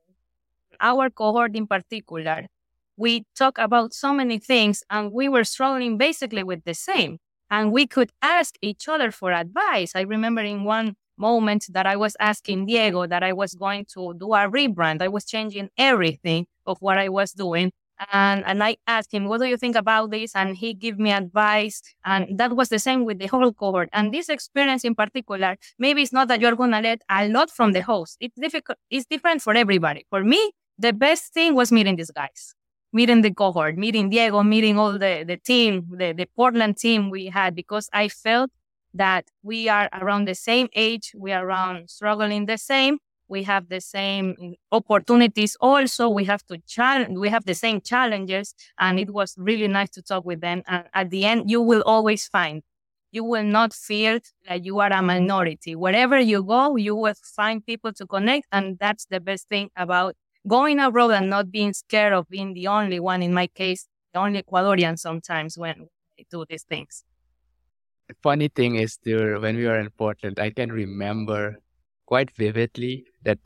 Our 0.80 1.10
cohort 1.10 1.56
in 1.56 1.68
particular, 1.68 2.48
we 2.96 3.26
talk 3.36 3.58
about 3.58 3.94
so 3.94 4.14
many 4.14 4.40
things 4.40 4.84
and 4.90 5.12
we 5.12 5.30
were 5.30 5.44
struggling 5.44 5.98
basically 5.98 6.44
with 6.44 6.64
the 6.64 6.74
same. 6.74 7.20
And 7.50 7.72
we 7.72 7.88
could 7.88 8.12
ask 8.22 8.56
each 8.62 8.88
other 8.88 9.12
for 9.12 9.32
advice. 9.32 9.94
I 9.96 10.02
remember 10.02 10.42
in 10.42 10.64
one 10.64 10.96
moment 11.18 11.66
that 11.70 11.86
I 11.86 11.96
was 11.96 12.16
asking 12.20 12.66
Diego 12.66 13.08
that 13.08 13.24
I 13.24 13.34
was 13.34 13.54
going 13.54 13.86
to 13.94 14.14
do 14.20 14.34
a 14.34 14.50
rebrand. 14.50 15.02
I 15.02 15.08
was 15.08 15.26
changing 15.26 15.70
everything 15.78 16.48
of 16.66 16.78
what 16.80 16.98
I 16.98 17.10
was 17.10 17.32
doing. 17.32 17.72
And, 18.14 18.46
and 18.46 18.64
I 18.64 18.78
asked 18.86 19.12
him, 19.12 19.26
what 19.26 19.42
do 19.42 19.48
you 19.48 19.58
think 19.58 19.76
about 19.76 20.12
this? 20.12 20.36
And 20.36 20.56
he 20.56 20.76
gave 20.76 21.00
me 21.00 21.12
advice. 21.12 21.82
And 22.06 22.38
that 22.38 22.56
was 22.56 22.70
the 22.70 22.78
same 22.78 23.06
with 23.06 23.18
the 23.18 23.26
whole 23.26 23.52
cohort. 23.52 23.90
And 23.92 24.14
this 24.14 24.30
experience 24.30 24.84
in 24.84 24.94
particular, 24.94 25.58
maybe 25.80 26.04
it's 26.04 26.14
not 26.14 26.28
that 26.28 26.40
you're 26.40 26.56
going 26.56 26.72
to 26.72 26.80
let 26.80 27.02
a 27.10 27.28
lot 27.28 27.50
from 27.50 27.72
the 27.72 27.82
host. 27.82 28.18
It's 28.20 28.40
difficult. 28.40 28.78
It's 28.92 29.08
different 29.08 29.42
for 29.42 29.56
everybody. 29.56 30.06
For 30.12 30.24
me, 30.24 30.52
the 30.78 30.94
best 30.94 31.34
thing 31.34 31.56
was 31.56 31.72
meeting 31.72 31.96
these 31.96 32.12
guys, 32.12 32.54
meeting 32.94 33.24
the 33.24 33.34
cohort, 33.34 33.78
meeting 33.78 34.12
Diego, 34.12 34.44
meeting 34.44 34.78
all 34.78 34.92
the, 34.92 35.24
the 35.28 35.38
team, 35.38 35.88
the, 35.90 36.14
the 36.14 36.28
Portland 36.36 36.78
team 36.78 37.10
we 37.10 37.26
had, 37.26 37.56
because 37.56 37.90
I 37.94 38.10
felt 38.10 38.52
that 38.98 39.26
we 39.44 39.70
are 39.70 39.90
around 39.94 40.28
the 40.28 40.36
same 40.36 40.68
age, 40.76 41.14
we 41.16 41.32
are 41.32 41.46
around 41.46 41.90
struggling 41.90 42.46
the 42.46 42.58
same, 42.58 42.98
we 43.30 43.44
have 43.44 43.70
the 43.70 43.82
same 43.82 44.56
opportunities 44.72 45.58
also 45.60 46.08
we 46.10 46.24
have 46.24 46.44
to 46.46 46.58
challenge 46.68 47.18
we 47.18 47.30
have 47.30 47.46
the 47.46 47.54
same 47.54 47.82
challenges 47.82 48.54
and 48.80 49.00
it 49.00 49.10
was 49.12 49.36
really 49.38 49.68
nice 49.68 49.90
to 49.90 50.02
talk 50.02 50.26
with 50.26 50.42
them 50.42 50.62
and 50.68 50.86
at 50.94 51.10
the 51.10 51.26
end 51.26 51.50
you 51.50 51.62
will 51.62 51.84
always 51.86 52.28
find 52.28 52.62
you 53.12 53.24
will 53.24 53.44
not 53.44 53.74
feel 53.74 54.20
that 54.48 54.66
you 54.66 54.80
are 54.80 54.92
a 54.92 55.02
minority. 55.02 55.76
Wherever 55.76 56.20
you 56.20 56.44
go 56.44 56.76
you 56.76 56.96
will 56.96 57.14
find 57.36 57.66
people 57.66 57.94
to 57.94 58.06
connect 58.06 58.48
and 58.52 58.78
that's 58.80 59.06
the 59.06 59.20
best 59.20 59.48
thing 59.50 59.70
about 59.76 60.16
going 60.48 60.80
abroad 60.80 61.12
and 61.12 61.30
not 61.30 61.52
being 61.52 61.74
scared 61.74 62.14
of 62.14 62.28
being 62.30 62.54
the 62.54 62.68
only 62.68 63.00
one 63.00 63.22
in 63.22 63.34
my 63.34 63.48
case 63.48 63.88
the 64.14 64.20
only 64.20 64.42
ecuadorian 64.42 64.98
sometimes 64.98 65.58
when 65.58 65.88
i 66.20 66.24
do 66.32 66.46
these 66.50 66.64
things 66.64 67.04
funny 68.24 68.48
thing 68.50 68.76
is, 68.76 68.98
there 69.04 69.40
when 69.40 69.56
we 69.58 69.66
were 69.66 69.80
in 69.80 69.90
Portland, 69.92 70.40
I 70.40 70.50
can 70.52 70.72
remember 70.72 71.58
quite 72.06 72.32
vividly 72.36 73.06
that 73.24 73.40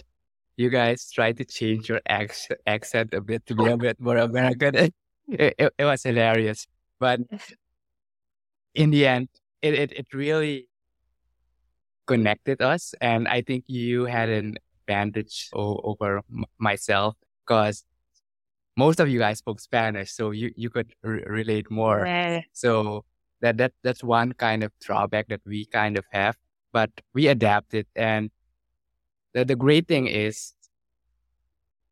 you 0.57 0.69
guys 0.69 1.09
tried 1.11 1.37
to 1.37 1.45
change 1.45 1.89
your 1.89 2.01
accent, 2.07 2.59
accent 2.67 3.13
a 3.13 3.21
bit 3.21 3.45
to 3.47 3.55
be 3.55 3.65
a 3.65 3.77
bit 3.77 3.99
more 3.99 4.17
American. 4.17 4.91
It, 5.31 5.55
it, 5.57 5.73
it 5.77 5.85
was 5.85 6.03
hilarious, 6.03 6.67
but 6.99 7.21
in 8.75 8.89
the 8.91 9.07
end, 9.07 9.29
it, 9.61 9.73
it, 9.73 9.91
it 9.93 10.07
really 10.13 10.67
connected 12.05 12.61
us, 12.61 12.93
and 12.99 13.27
I 13.27 13.41
think 13.41 13.63
you 13.67 14.05
had 14.05 14.29
an 14.29 14.57
advantage 14.83 15.49
o- 15.53 15.79
over 15.83 16.17
m- 16.29 16.43
myself 16.57 17.15
because 17.45 17.85
most 18.75 18.99
of 18.99 19.07
you 19.07 19.19
guys 19.19 19.39
spoke 19.39 19.59
Spanish, 19.61 20.11
so 20.11 20.31
you 20.31 20.51
you 20.55 20.69
could 20.69 20.93
r- 21.03 21.23
relate 21.27 21.69
more. 21.71 22.05
Yeah. 22.05 22.41
So 22.51 23.05
that 23.41 23.57
that 23.57 23.74
that's 23.83 24.03
one 24.03 24.33
kind 24.33 24.63
of 24.63 24.71
drawback 24.79 25.27
that 25.27 25.41
we 25.45 25.65
kind 25.65 25.98
of 25.98 26.05
have, 26.12 26.38
but 26.71 26.89
we 27.13 27.27
adapted. 27.27 27.88
And 27.95 28.31
the 29.33 29.45
the 29.45 29.55
great 29.55 29.88
thing 29.88 30.07
is 30.07 30.53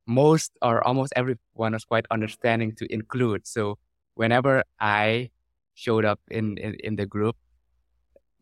most 0.06 0.52
or 0.62 0.86
almost 0.86 1.14
everyone 1.16 1.74
was 1.74 1.86
quite 1.86 2.06
understanding 2.12 2.74
to 2.76 2.92
include. 2.94 3.46
So 3.48 3.78
whenever 4.16 4.64
I 4.80 5.30
showed 5.74 6.06
up 6.06 6.20
in 6.30 6.58
in, 6.58 6.76
in 6.84 6.96
the 6.96 7.06
group, 7.06 7.36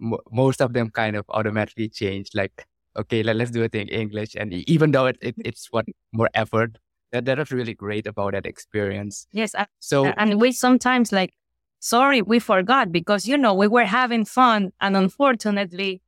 m- 0.01 0.23
most 0.31 0.61
of 0.61 0.73
them 0.73 0.89
kind 0.89 1.15
of 1.15 1.25
automatically 1.29 1.89
changed. 1.89 2.35
Like, 2.35 2.65
okay, 2.95 3.23
let, 3.23 3.35
let's 3.35 3.51
do 3.51 3.63
it 3.63 3.75
in 3.75 3.87
English. 3.89 4.35
And 4.35 4.53
even 4.53 4.91
though 4.91 5.07
it, 5.07 5.17
it 5.21 5.35
it's 5.43 5.67
what 5.71 5.85
more 6.11 6.29
effort, 6.33 6.77
that 7.11 7.25
that 7.25 7.37
was 7.37 7.51
really 7.51 7.73
great 7.73 8.07
about 8.07 8.33
that 8.33 8.45
experience. 8.45 9.27
Yes. 9.31 9.53
I, 9.55 9.67
So 9.79 10.07
and 10.17 10.41
we 10.41 10.51
sometimes 10.51 11.11
like, 11.11 11.33
sorry, 11.79 12.21
we 12.21 12.39
forgot 12.39 12.91
because, 12.91 13.27
you 13.27 13.37
know, 13.37 13.53
we 13.53 13.67
were 13.67 13.85
having 13.85 14.25
fun. 14.25 14.71
And 14.81 14.97
unfortunately, 14.97 16.01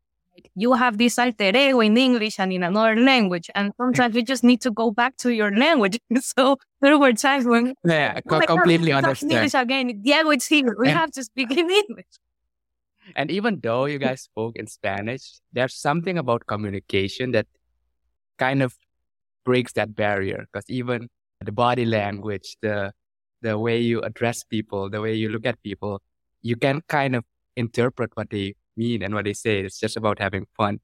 you 0.56 0.74
have 0.74 0.98
this 0.98 1.20
alter 1.20 1.50
ego 1.56 1.80
in 1.82 1.98
English 1.98 2.40
and 2.40 2.52
in 2.54 2.64
another 2.64 2.96
language. 2.96 3.50
And 3.56 3.74
sometimes 3.78 4.16
you 4.16 4.24
just 4.24 4.44
need 4.44 4.62
to 4.62 4.72
go 4.72 4.92
back 4.92 5.18
to 5.18 5.34
your 5.34 5.52
language. 5.56 6.00
so 6.22 6.58
there 6.82 6.98
were 6.98 7.14
times 7.14 7.46
when, 7.46 7.76
yeah, 7.86 8.20
"Oh 8.26 8.40
God, 8.40 8.48
completely 8.48 8.92
talk 8.92 9.04
understand. 9.04 9.32
English 9.34 9.54
again. 9.54 10.02
Diego, 10.02 10.30
it's 10.32 10.48
here. 10.48 10.76
We 10.80 10.88
And- 10.90 10.98
have 10.98 11.12
to 11.12 11.24
speak 11.24 11.52
in 11.52 11.70
English. 11.70 12.06
And 13.16 13.32
even 13.32 13.60
though 13.62 13.86
you 13.86 13.98
guys 13.98 14.22
spoke 14.22 14.56
in 14.56 14.68
Spanish, 14.68 15.40
there's 15.52 15.74
something 15.74 16.18
about 16.18 16.46
communication 16.46 17.32
that 17.32 17.48
kind 18.38 18.62
of 18.62 18.78
breaks 19.46 19.74
that 19.74 19.96
barrier. 19.96 20.46
Because 20.52 20.70
even 20.70 21.10
the 21.44 21.52
body 21.52 21.86
language, 21.86 22.56
the 22.62 22.94
the 23.42 23.58
way 23.58 23.80
you 23.80 24.02
address 24.02 24.44
people, 24.44 24.90
the 24.90 25.02
way 25.02 25.14
you 25.14 25.30
look 25.30 25.46
at 25.46 25.62
people, 25.64 26.02
you 26.42 26.56
can 26.56 26.82
kind 26.88 27.16
of 27.16 27.24
interpret 27.56 28.12
what 28.16 28.30
they 28.30 28.56
mean 28.76 29.02
and 29.04 29.14
what 29.14 29.26
they 29.26 29.34
say. 29.34 29.62
It's 29.62 29.80
just 29.80 29.98
about 29.98 30.20
having 30.20 30.48
fun. 30.56 30.80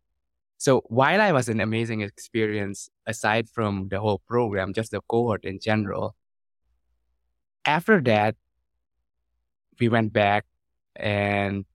So 0.58 0.84
while 0.88 1.22
I 1.22 1.32
was 1.32 1.50
an 1.50 1.60
amazing 1.60 2.02
experience, 2.02 2.90
aside 3.06 3.50
from 3.50 3.90
the 3.90 4.00
whole 4.00 4.22
program, 4.28 4.74
just 4.74 4.92
the 4.92 5.02
cohort 5.08 5.44
in 5.44 5.60
general, 5.60 6.16
after 7.66 8.02
that, 8.02 8.36
we 9.80 9.90
went 9.90 10.14
back 10.14 10.46
and 10.96 11.66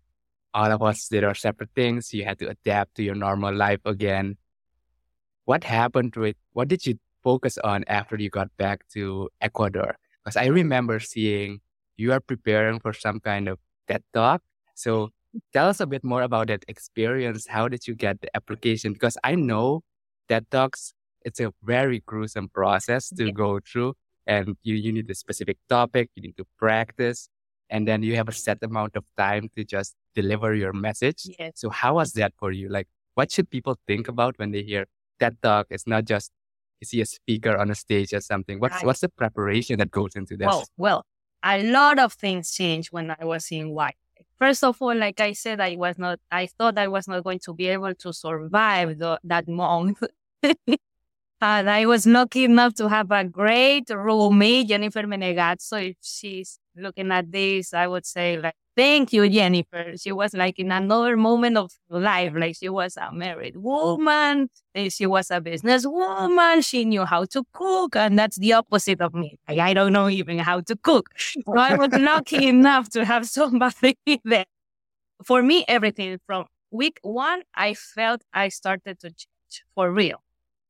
all 0.54 0.70
of 0.72 0.82
us 0.82 1.08
did 1.08 1.24
our 1.24 1.34
separate 1.34 1.70
things. 1.74 2.12
You 2.14 2.24
had 2.24 2.38
to 2.38 2.48
adapt 2.48 2.96
to 2.96 3.02
your 3.02 3.14
normal 3.14 3.54
life 3.54 3.80
again. 3.84 4.36
What 5.44 5.64
happened 5.64 6.14
it? 6.24 6.36
What 6.52 6.68
did 6.68 6.86
you 6.86 6.98
focus 7.22 7.58
on 7.58 7.84
after 7.86 8.16
you 8.16 8.30
got 8.30 8.48
back 8.56 8.88
to 8.94 9.28
Ecuador? 9.40 9.96
Because 10.24 10.36
I 10.36 10.46
remember 10.46 11.00
seeing 11.00 11.60
you 11.96 12.12
are 12.12 12.20
preparing 12.20 12.80
for 12.80 12.92
some 12.92 13.20
kind 13.20 13.48
of 13.48 13.58
TED 13.88 14.02
talk. 14.14 14.42
So 14.74 15.10
tell 15.52 15.68
us 15.68 15.80
a 15.80 15.86
bit 15.86 16.04
more 16.04 16.22
about 16.22 16.48
that 16.48 16.64
experience. 16.68 17.46
How 17.46 17.68
did 17.68 17.86
you 17.86 17.94
get 17.94 18.20
the 18.20 18.34
application? 18.36 18.92
Because 18.92 19.16
I 19.24 19.34
know 19.34 19.82
TED 20.28 20.50
talks, 20.50 20.94
it's 21.24 21.40
a 21.40 21.52
very 21.62 22.00
gruesome 22.06 22.48
process 22.48 23.08
to 23.10 23.26
Yeah. 23.26 23.32
go 23.32 23.60
through. 23.60 23.94
And 24.26 24.56
you, 24.62 24.74
you 24.76 24.92
need 24.92 25.10
a 25.10 25.14
specific 25.14 25.56
topic, 25.68 26.10
you 26.14 26.22
need 26.22 26.36
to 26.36 26.44
practice, 26.58 27.28
and 27.68 27.88
then 27.88 28.02
you 28.02 28.14
have 28.16 28.28
a 28.28 28.32
set 28.32 28.58
amount 28.62 28.94
of 28.96 29.04
time 29.16 29.48
to 29.56 29.64
just 29.64 29.94
deliver 30.14 30.54
your 30.54 30.72
message. 30.72 31.26
Yes. 31.38 31.52
So 31.56 31.70
how 31.70 31.94
was 31.94 32.12
that 32.12 32.32
for 32.38 32.52
you? 32.52 32.68
Like, 32.68 32.86
what 33.14 33.32
should 33.32 33.50
people 33.50 33.76
think 33.86 34.08
about 34.08 34.38
when 34.38 34.52
they 34.52 34.62
hear 34.62 34.86
TED 35.18 35.36
Talk? 35.42 35.66
It's 35.70 35.86
not 35.86 36.04
just 36.04 36.30
you 36.80 36.86
see 36.86 37.00
a 37.00 37.06
speaker 37.06 37.56
on 37.56 37.70
a 37.70 37.74
stage 37.74 38.12
or 38.12 38.20
something. 38.20 38.58
What's 38.58 38.76
Right. 38.76 38.86
what's 38.86 39.00
the 39.00 39.08
preparation 39.08 39.78
that 39.78 39.90
goes 39.90 40.16
into 40.16 40.36
this? 40.36 40.46
Well, 40.46 40.64
well, 40.76 41.06
a 41.42 41.62
lot 41.62 41.98
of 41.98 42.14
things 42.14 42.52
changed 42.52 42.92
when 42.92 43.14
I 43.18 43.24
was 43.24 43.50
in 43.50 43.70
White. 43.70 43.96
First 44.38 44.64
of 44.64 44.80
all, 44.80 44.96
like 44.96 45.20
I 45.20 45.32
said, 45.32 45.60
I 45.60 45.76
was 45.76 45.98
not, 45.98 46.18
I 46.30 46.46
thought 46.46 46.78
I 46.78 46.88
was 46.88 47.06
not 47.06 47.24
going 47.24 47.40
to 47.40 47.54
be 47.54 47.66
able 47.68 47.94
to 47.94 48.12
survive 48.12 48.98
the, 48.98 49.20
that 49.24 49.46
month. 49.46 50.02
and 50.42 51.70
I 51.70 51.84
was 51.86 52.06
lucky 52.06 52.44
enough 52.44 52.74
to 52.74 52.88
have 52.88 53.10
a 53.10 53.24
great 53.24 53.90
roommate, 53.90 54.68
Jennifer 54.68 55.02
Menegat. 55.02 55.60
So 55.60 55.76
if 55.76 55.96
she's 56.00 56.58
looking 56.80 57.12
at 57.12 57.30
this, 57.30 57.74
I 57.74 57.86
would 57.86 58.06
say 58.06 58.38
like, 58.38 58.54
thank 58.76 59.12
you, 59.12 59.28
Jennifer. 59.28 59.92
She 59.96 60.12
was 60.12 60.34
like 60.34 60.58
in 60.58 60.72
another 60.72 61.16
moment 61.16 61.56
of 61.56 61.72
life. 61.88 62.32
Like 62.34 62.56
she 62.56 62.68
was 62.68 62.96
a 62.96 63.12
married 63.12 63.56
woman. 63.56 64.48
Eh, 64.74 64.88
she 64.88 65.06
was 65.06 65.30
a 65.30 65.40
business 65.40 65.86
woman. 65.86 66.62
She 66.62 66.84
knew 66.84 67.04
how 67.04 67.24
to 67.26 67.44
cook. 67.52 67.96
And 67.96 68.18
that's 68.18 68.38
the 68.38 68.52
opposite 68.54 69.00
of 69.00 69.14
me. 69.14 69.38
Like, 69.48 69.58
I 69.58 69.74
don't 69.74 69.92
know 69.92 70.08
even 70.08 70.38
how 70.38 70.60
to 70.60 70.76
cook. 70.76 71.10
So 71.18 71.56
I 71.56 71.76
was 71.76 71.92
lucky 71.92 72.48
enough 72.54 72.88
to 72.90 73.04
have 73.04 73.26
somebody 73.26 73.96
there. 74.24 74.46
For 75.24 75.42
me, 75.42 75.64
everything 75.68 76.18
from 76.26 76.46
week 76.70 76.98
one, 77.02 77.42
I 77.54 77.74
felt 77.74 78.22
I 78.32 78.48
started 78.48 79.00
to 79.00 79.08
change 79.10 79.64
for 79.74 79.90
real. 79.92 80.22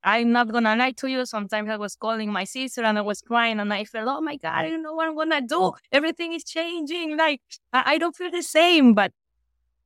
I'm 0.03 0.33
not 0.33 0.51
gonna 0.51 0.77
lie 0.77 0.93
to 0.93 1.09
you. 1.09 1.27
Sometimes 1.27 1.69
I 1.69 1.77
was 1.77 1.95
calling 1.95 2.33
my 2.33 2.45
sister 2.45 2.83
and 2.83 2.99
I 2.99 3.03
was 3.03 3.21
crying 3.21 3.61
and 3.61 3.73
I 3.73 3.85
felt, 3.85 4.09
oh 4.09 4.21
my 4.21 4.37
God, 4.37 4.65
I 4.65 4.71
don't 4.71 4.83
know 4.83 4.95
what 4.95 5.09
I'm 5.09 5.17
gonna 5.17 5.41
do. 5.43 5.57
Oh. 5.57 5.77
Everything 5.93 6.33
is 6.33 6.45
changing. 6.45 7.17
Like, 7.17 7.43
I, 7.73 7.95
I 7.95 7.99
don't 7.99 8.17
feel 8.17 8.31
the 8.31 8.43
same. 8.43 8.95
But 8.95 9.13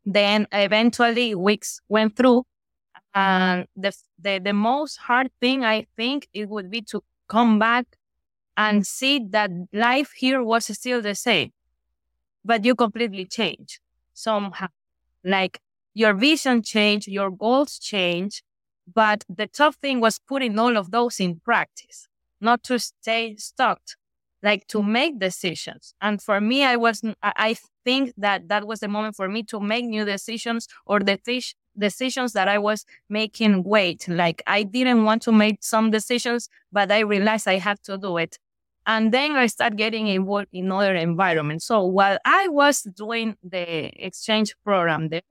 then 0.04 0.46
eventually 0.52 1.34
weeks 1.34 1.80
went 1.88 2.16
through. 2.16 2.44
And 3.14 3.66
the, 3.76 3.96
the, 4.18 4.40
the 4.42 4.52
most 4.52 4.96
hard 4.96 5.30
thing 5.40 5.64
I 5.64 5.86
think 5.96 6.28
it 6.32 6.48
would 6.48 6.70
be 6.70 6.82
to 6.82 7.02
come 7.28 7.58
back 7.58 7.86
and 8.56 8.86
see 8.86 9.20
that 9.30 9.50
life 9.72 10.12
here 10.16 10.42
was 10.42 10.66
still 10.66 11.00
the 11.02 11.14
same, 11.14 11.52
but 12.44 12.64
you 12.64 12.74
completely 12.74 13.24
change 13.24 13.80
somehow. 14.12 14.68
Like 15.24 15.60
your 15.94 16.14
vision 16.14 16.62
changed, 16.62 17.08
your 17.08 17.30
goals 17.30 17.78
change, 17.78 18.42
but 18.92 19.24
the 19.28 19.46
tough 19.46 19.76
thing 19.76 20.00
was 20.00 20.18
putting 20.18 20.58
all 20.58 20.76
of 20.76 20.90
those 20.90 21.20
in 21.20 21.40
practice, 21.40 22.08
not 22.40 22.62
to 22.64 22.78
stay 22.78 23.36
stuck, 23.36 23.80
like 24.42 24.66
to 24.68 24.78
mm-hmm. 24.78 24.92
make 24.92 25.18
decisions. 25.18 25.94
And 26.00 26.22
for 26.22 26.40
me, 26.40 26.64
I 26.64 26.76
was, 26.76 27.02
I 27.22 27.56
think 27.84 28.12
that 28.18 28.48
that 28.48 28.66
was 28.66 28.80
the 28.80 28.88
moment 28.88 29.16
for 29.16 29.28
me 29.28 29.42
to 29.44 29.60
make 29.60 29.86
new 29.86 30.04
decisions 30.04 30.68
or 30.86 31.00
the 31.00 31.16
th- 31.16 31.54
decisions 31.76 32.34
that 32.34 32.46
I 32.46 32.58
was 32.58 32.84
making 33.08 33.64
wait. 33.64 34.06
Like 34.06 34.42
I 34.46 34.62
didn't 34.62 35.04
want 35.04 35.22
to 35.22 35.32
make 35.32 35.58
some 35.62 35.90
decisions, 35.90 36.48
but 36.70 36.92
I 36.92 37.00
realized 37.00 37.48
I 37.48 37.58
have 37.58 37.80
to 37.82 37.98
do 37.98 38.18
it. 38.18 38.38
And 38.86 39.12
then 39.12 39.32
I 39.32 39.46
started 39.46 39.78
getting 39.78 40.08
involved 40.08 40.48
in 40.52 40.70
other 40.70 40.94
environments. 40.94 41.64
So 41.64 41.84
while 41.86 42.18
I 42.24 42.48
was 42.48 42.82
doing 42.82 43.36
the 43.42 43.90
exchange 44.04 44.54
program 44.62 45.08
there, 45.08 45.22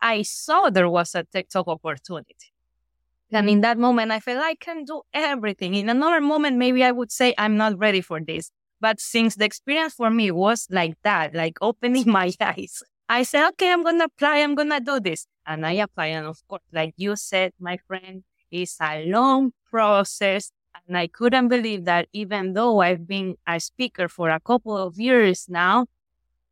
I 0.00 0.22
saw 0.22 0.70
there 0.70 0.88
was 0.88 1.14
a 1.16 1.24
TED 1.24 1.50
Talk 1.50 1.66
opportunity. 1.66 2.51
And 3.32 3.48
in 3.48 3.62
that 3.62 3.78
moment, 3.78 4.12
I 4.12 4.20
felt 4.20 4.42
I 4.42 4.54
can 4.54 4.84
do 4.84 5.02
everything. 5.14 5.74
In 5.74 5.88
another 5.88 6.20
moment, 6.20 6.58
maybe 6.58 6.84
I 6.84 6.92
would 6.92 7.10
say 7.10 7.34
I'm 7.38 7.56
not 7.56 7.78
ready 7.78 8.00
for 8.00 8.20
this. 8.20 8.50
But 8.80 9.00
since 9.00 9.36
the 9.36 9.44
experience 9.44 9.94
for 9.94 10.10
me 10.10 10.30
was 10.30 10.66
like 10.70 10.94
that, 11.02 11.34
like 11.34 11.56
opening 11.60 12.10
my 12.10 12.32
eyes, 12.40 12.82
I 13.08 13.22
said, 13.22 13.48
okay, 13.50 13.72
I'm 13.72 13.82
going 13.82 13.98
to 13.98 14.04
apply. 14.04 14.38
I'm 14.38 14.54
going 14.54 14.70
to 14.70 14.80
do 14.80 15.00
this. 15.00 15.26
And 15.46 15.66
I 15.66 15.72
apply. 15.72 16.06
And 16.06 16.26
of 16.26 16.38
course, 16.48 16.62
like 16.72 16.94
you 16.96 17.16
said, 17.16 17.52
my 17.58 17.78
friend, 17.86 18.24
it's 18.50 18.76
a 18.80 19.04
long 19.06 19.52
process. 19.70 20.52
And 20.86 20.96
I 20.96 21.06
couldn't 21.06 21.48
believe 21.48 21.84
that 21.84 22.08
even 22.12 22.54
though 22.54 22.80
I've 22.80 23.06
been 23.06 23.36
a 23.46 23.60
speaker 23.60 24.08
for 24.08 24.30
a 24.30 24.40
couple 24.40 24.76
of 24.76 24.98
years 24.98 25.46
now, 25.48 25.86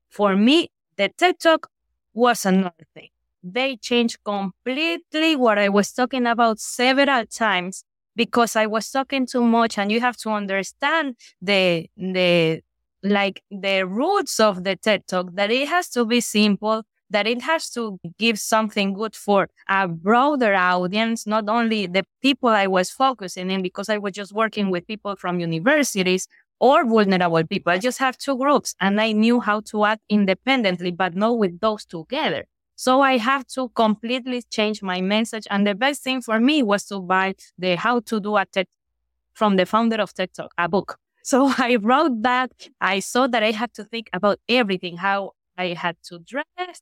for 0.09 0.37
me, 0.37 0.71
the 0.97 1.09
TED 1.17 1.41
Talk 1.41 1.69
was 2.13 2.45
another 2.45 2.87
thing. 2.95 3.09
They 3.43 3.77
changed 3.77 4.19
completely 4.25 5.37
what 5.37 5.59
I 5.59 5.69
was 5.69 5.93
talking 5.93 6.27
about 6.27 6.61
several 6.61 7.27
times 7.27 7.85
because 8.17 8.57
I 8.57 8.67
was 8.67 8.91
talking 8.91 9.27
too 9.27 9.43
much 9.43 9.79
and 9.79 9.91
you 9.91 10.01
have 10.01 10.17
to 10.19 10.31
understand 10.31 11.17
the, 11.41 11.89
the, 11.97 12.61
like 13.03 13.43
the 13.51 13.87
roots 13.87 14.41
of 14.41 14.65
the 14.65 14.77
TED 14.77 15.07
Talk, 15.07 15.35
that 15.35 15.51
it 15.51 15.69
has 15.69 15.89
to 15.91 16.05
be 16.05 16.21
simple, 16.21 16.83
that 17.09 17.27
it 17.27 17.41
has 17.43 17.71
to 17.71 17.99
give 18.19 18.39
something 18.39 18.93
good 18.93 19.17
for 19.17 19.49
a 19.69 19.89
broader 19.89 20.55
audience, 20.55 21.27
not 21.27 21.49
only 21.49 21.87
the 21.87 22.05
people 22.21 22.51
I 22.51 22.67
was 22.67 22.91
focusing 22.91 23.51
in, 23.51 23.63
because 23.63 23.89
I 23.89 23.99
was 23.99 24.13
just 24.13 24.33
working 24.33 24.71
with 24.71 24.87
people 24.87 25.17
from 25.17 25.41
universities 25.41 26.29
or 26.61 26.85
vulnerable 26.85 27.45
people. 27.45 27.73
I 27.73 27.79
just 27.79 27.99
have 27.99 28.19
two 28.19 28.37
groups 28.37 28.75
and 28.81 29.01
I 29.01 29.13
knew 29.13 29.41
how 29.41 29.61
to 29.71 29.87
act 29.87 30.03
independently, 30.11 30.91
but 30.91 31.15
not 31.15 31.39
with 31.39 31.59
those 31.61 31.87
together. 31.87 32.45
So 32.81 33.03
I 33.03 33.19
have 33.19 33.47
to 33.49 33.69
completely 33.69 34.41
change 34.49 34.83
my 34.83 35.03
message. 35.03 35.47
And 35.51 35.67
the 35.67 35.75
best 35.75 36.03
thing 36.03 36.23
for 36.23 36.41
me 36.41 36.63
was 36.63 36.87
to 36.87 36.99
buy 36.99 37.35
the 37.59 37.77
How 37.77 38.01
to 38.01 38.19
Do 38.19 38.39
a 38.39 38.47
TED 38.47 38.69
from 39.35 39.57
the 39.57 39.67
founder 39.67 39.97
of 39.97 40.15
TED 40.15 40.33
Talk, 40.33 40.55
a 40.57 40.67
book. 40.67 40.97
So 41.23 41.53
I 41.59 41.77
wrote 41.77 42.23
that. 42.23 42.51
I 42.81 43.01
saw 43.01 43.27
that 43.27 43.43
I 43.43 43.51
had 43.51 43.75
to 43.75 43.85
think 43.85 44.09
about 44.15 44.39
everything, 44.49 44.97
how 44.97 45.33
I 45.59 45.75
had 45.75 45.97
to 46.05 46.21
dress, 46.21 46.81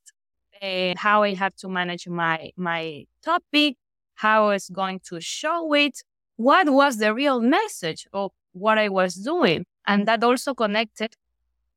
uh, 0.63 0.95
how 0.97 1.25
I 1.25 1.35
had 1.35 1.57
to 1.57 1.69
manage 1.69 2.07
my, 2.07 2.53
my 2.57 3.07
topic, 3.21 3.75
how 4.15 4.45
I 4.45 4.53
was 4.53 4.69
going 4.69 5.01
to 5.09 5.21
show 5.21 5.75
it, 5.75 6.05
what 6.37 6.71
was 6.71 6.99
the 6.99 7.13
real 7.13 7.41
message 7.41 8.07
of 8.13 8.31
what 8.53 8.79
I 8.79 8.89
was 8.89 9.17
doing. 9.17 9.67
And 9.85 10.07
that 10.07 10.23
also 10.23 10.55
connected 10.55 11.17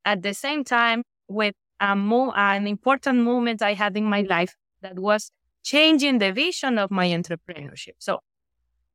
at 0.06 0.22
the 0.22 0.36
same 0.36 0.64
time 0.64 1.02
with 1.28 1.56
a 1.82 1.96
mo- 1.96 2.32
an 2.36 2.68
important 2.68 3.20
moment 3.20 3.62
I 3.62 3.74
had 3.74 3.98
in 3.98 4.06
my 4.06 4.22
life 4.22 4.56
that 4.82 4.98
was 5.00 5.32
changing 5.64 6.20
the 6.20 6.32
vision 6.32 6.78
of 6.78 6.92
my 6.92 7.08
entrepreneurship. 7.08 7.96
So 8.00 8.22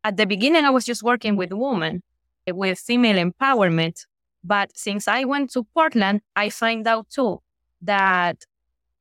at 0.04 0.16
the 0.16 0.26
beginning, 0.26 0.64
I 0.64 0.70
was 0.70 0.84
just 0.84 1.02
working 1.02 1.36
with 1.36 1.52
women 1.52 2.02
with 2.48 2.78
female 2.78 3.16
empowerment. 3.16 4.06
But 4.44 4.76
since 4.76 5.08
I 5.08 5.24
went 5.24 5.52
to 5.52 5.64
Portland, 5.74 6.20
I 6.36 6.50
find 6.50 6.86
out 6.86 7.10
too 7.10 7.40
that 7.82 8.44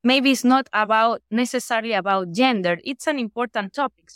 maybe 0.04 0.32
it's 0.32 0.44
not 0.44 0.68
about 0.74 1.22
necessarily 1.30 1.94
about 1.94 2.32
gender. 2.32 2.80
It's 2.84 3.08
an 3.08 3.20
important 3.20 3.74
topic. 3.74 4.10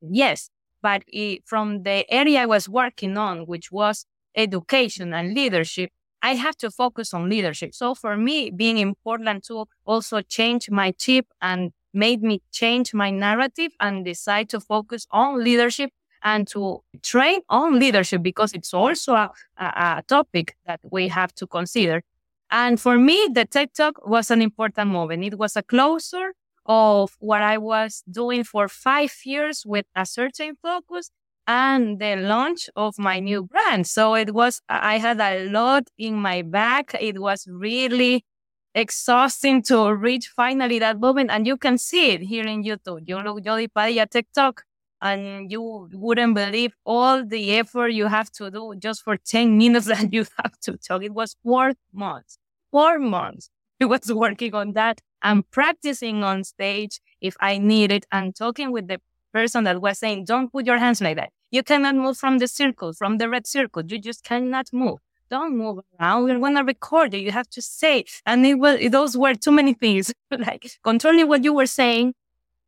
Yes. 0.00 0.50
But 0.82 1.02
it, 1.08 1.42
from 1.44 1.82
the 1.82 2.10
area 2.10 2.40
I 2.40 2.46
was 2.46 2.68
working 2.68 3.18
on, 3.18 3.40
which 3.40 3.70
was 3.70 4.06
education 4.34 5.12
and 5.12 5.34
leadership, 5.34 5.90
I 6.22 6.34
have 6.34 6.56
to 6.58 6.70
focus 6.70 7.14
on 7.14 7.28
leadership. 7.28 7.74
So 7.74 7.94
for 7.94 8.16
me, 8.16 8.50
being 8.50 8.78
in 8.78 8.94
Portland 9.02 9.44
to 9.44 9.66
also 9.84 10.20
change 10.22 10.70
my 10.70 10.92
chip 10.92 11.26
and 11.40 11.72
made 11.92 12.22
me 12.22 12.42
change 12.52 12.94
my 12.94 13.10
narrative 13.10 13.72
and 13.80 14.04
decide 14.04 14.48
to 14.50 14.60
focus 14.60 15.06
on 15.10 15.42
leadership 15.42 15.90
and 16.22 16.46
to 16.48 16.82
train 17.02 17.40
on 17.48 17.78
leadership 17.78 18.22
because 18.22 18.52
it's 18.52 18.74
also 18.74 19.14
a, 19.14 19.30
a, 19.56 20.02
topic 20.06 20.56
that 20.66 20.80
we 20.90 21.08
have 21.08 21.34
to 21.34 21.46
consider. 21.46 22.02
And 22.50 22.80
for 22.80 22.98
me, 22.98 23.28
the 23.32 23.46
TED 23.46 23.74
Talk 23.74 24.06
was 24.06 24.30
an 24.30 24.42
important 24.42 24.90
moment. 24.90 25.24
It 25.24 25.38
was 25.38 25.56
a 25.56 25.62
closer 25.62 26.34
of 26.66 27.16
what 27.20 27.42
I 27.42 27.58
was 27.58 28.02
doing 28.10 28.44
for 28.44 28.68
five 28.68 29.14
years 29.24 29.64
with 29.64 29.86
a 29.94 30.04
certain 30.04 30.56
focus 30.62 31.10
and 31.50 31.98
the 31.98 32.14
launch 32.14 32.70
of 32.76 32.96
my 32.96 33.18
new 33.18 33.42
brand. 33.42 33.84
So 33.88 34.14
it 34.14 34.32
was, 34.32 34.62
I 34.68 34.98
had 34.98 35.20
a 35.20 35.48
lot 35.48 35.88
in 35.98 36.14
my 36.14 36.42
back. 36.42 36.94
It 37.00 37.20
was 37.20 37.44
really 37.50 38.24
exhausting 38.72 39.60
to 39.64 39.92
reach 39.92 40.28
finally 40.28 40.78
that 40.78 41.00
moment. 41.00 41.30
And 41.32 41.48
you 41.48 41.56
can 41.56 41.76
see 41.76 42.12
it 42.12 42.20
here 42.20 42.46
in 42.46 42.62
YouTube. 42.62 43.00
You 43.08 43.18
look 43.18 43.42
Jodie 43.42 43.68
Padilla 43.74 44.06
TED 44.06 44.26
Talk 44.32 44.62
and 45.02 45.50
you 45.50 45.88
wouldn't 45.92 46.36
believe 46.36 46.72
all 46.84 47.26
the 47.26 47.56
effort 47.56 47.88
you 47.88 48.06
have 48.06 48.30
to 48.38 48.48
do 48.52 48.74
just 48.78 49.02
for 49.02 49.16
10 49.16 49.58
minutes 49.62 49.86
that 49.86 50.12
you 50.12 50.24
have 50.40 50.56
to 50.60 50.76
talk. 50.76 51.02
It 51.02 51.14
was 51.14 51.34
four 51.42 51.72
months, 51.92 52.38
four 52.70 53.00
months. 53.00 53.50
I 53.82 53.86
was 53.86 54.12
working 54.24 54.54
on 54.54 54.74
that 54.74 55.00
and 55.20 55.50
practicing 55.50 56.22
on 56.22 56.44
stage 56.44 57.00
if 57.20 57.34
I 57.40 57.58
needed 57.58 58.06
and 58.12 58.36
talking 58.36 58.70
with 58.70 58.86
the 58.86 59.00
person 59.32 59.64
that 59.64 59.80
was 59.80 59.98
saying, 59.98 60.24
don't 60.24 60.50
put 60.50 60.66
your 60.66 60.78
hands 60.78 61.00
like 61.00 61.16
that. 61.16 61.30
You 61.50 61.62
cannot 61.62 61.96
move 61.96 62.16
from 62.16 62.38
the 62.38 62.46
circle, 62.46 62.92
from 62.92 63.18
the 63.18 63.28
red 63.28 63.46
circle. 63.46 63.82
You 63.84 63.98
just 63.98 64.22
cannot 64.24 64.68
move. 64.72 64.98
Don't 65.30 65.56
move 65.56 65.80
around. 65.98 66.24
We're 66.24 66.38
going 66.38 66.56
to 66.56 66.64
record 66.64 67.14
it. 67.14 67.18
You 67.18 67.30
have 67.30 67.48
to 67.50 67.62
say. 67.62 68.04
And 68.26 68.44
it 68.44 68.54
was, 68.54 68.90
those 68.90 69.16
were 69.16 69.34
too 69.34 69.52
many 69.52 69.74
things. 69.74 70.12
like 70.30 70.70
controlling 70.82 71.28
what 71.28 71.44
you 71.44 71.52
were 71.52 71.66
saying, 71.66 72.14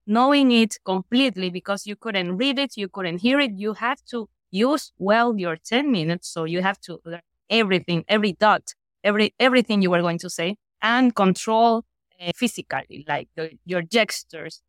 knowing 0.07 0.53
it 0.53 0.79
completely 0.85 1.51
because 1.51 1.87
you 1.87 1.97
couldn't 1.97 2.37
read 2.37 2.59
it, 2.59 2.77
you 2.77 2.89
couldn't 2.89 3.19
hear 3.19 3.41
it. 3.41 3.53
You 3.55 3.75
have 3.75 4.05
to 4.07 4.29
use 4.51 4.93
well 4.99 5.37
your 5.37 5.57
10 5.57 5.91
minutes. 5.91 6.29
So 6.29 6.45
you 6.45 6.63
have 6.63 6.81
to 6.83 7.01
learn 7.05 7.23
everything, 7.51 8.05
every 8.09 8.33
dot, 8.33 8.75
every, 9.03 9.35
everything 9.41 9.83
you 9.83 9.91
were 9.91 10.03
going 10.03 10.19
to 10.19 10.31
say 10.31 10.57
and 10.81 11.15
control 11.15 11.85
uh, 12.21 12.33
physically, 12.37 13.05
like 13.09 13.29
the, 13.37 13.51
your 13.65 13.83
gestures 13.83 14.63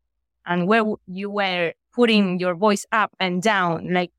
and 0.46 0.66
where 0.66 0.84
you 1.06 1.30
were 1.30 1.72
putting 1.94 2.38
your 2.38 2.54
voice 2.54 2.86
up 2.92 3.12
and 3.20 3.42
down. 3.42 3.92
Like 3.92 4.10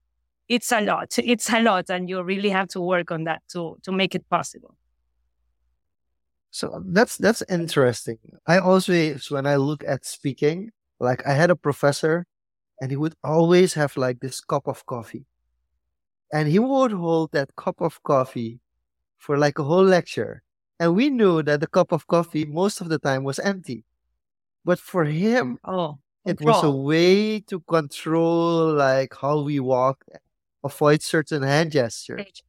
it's 0.47 0.71
a 0.71 0.81
lot. 0.81 1.17
It's 1.17 1.51
a 1.51 1.61
lot. 1.61 1.89
And 1.89 2.09
you 2.09 2.21
really 2.23 2.49
have 2.49 2.67
to 2.69 2.81
work 2.81 3.11
on 3.11 3.25
that 3.25 3.41
to, 3.49 3.77
to 3.83 3.91
make 3.91 4.15
it 4.15 4.27
possible. 4.29 4.75
So 6.51 6.81
that's 6.85 7.17
that's 7.17 7.43
interesting. 7.49 8.17
I 8.47 8.59
always 8.59 9.29
when 9.29 9.45
I 9.45 9.57
look 9.57 9.83
at 9.85 10.05
speaking, 10.05 10.71
like 11.01 11.25
I 11.27 11.33
had 11.33 11.49
a 11.49 11.55
professor 11.55 12.25
and 12.79 12.91
he 12.91 12.97
would 12.97 13.15
always 13.23 13.73
have 13.73 13.97
like 13.97 14.19
this 14.21 14.39
cup 14.39 14.67
of 14.67 14.85
coffee. 14.85 15.25
And 16.31 16.47
he 16.47 16.59
would 16.59 16.91
hold 16.91 17.31
that 17.33 17.55
cup 17.55 17.81
of 17.81 18.01
coffee 18.03 18.59
for 19.17 19.37
like 19.37 19.59
a 19.59 19.63
whole 19.63 19.83
lecture. 19.83 20.43
And 20.79 20.95
we 20.95 21.09
knew 21.09 21.43
that 21.43 21.59
the 21.59 21.67
cup 21.67 21.91
of 21.91 22.07
coffee 22.07 22.45
most 22.45 22.81
of 22.81 22.89
the 22.89 22.99
time 22.99 23.23
was 23.23 23.39
empty. 23.39 23.83
But 24.63 24.79
for 24.79 25.05
him, 25.05 25.59
oh, 25.63 25.99
it 26.25 26.41
was 26.41 26.63
a 26.63 26.71
way 26.71 27.39
to 27.41 27.59
control 27.61 28.73
like 28.73 29.13
how 29.19 29.41
we 29.41 29.59
walk, 29.59 30.03
avoid 30.63 31.01
certain 31.01 31.43
hand 31.43 31.71
gestures. 31.71 32.43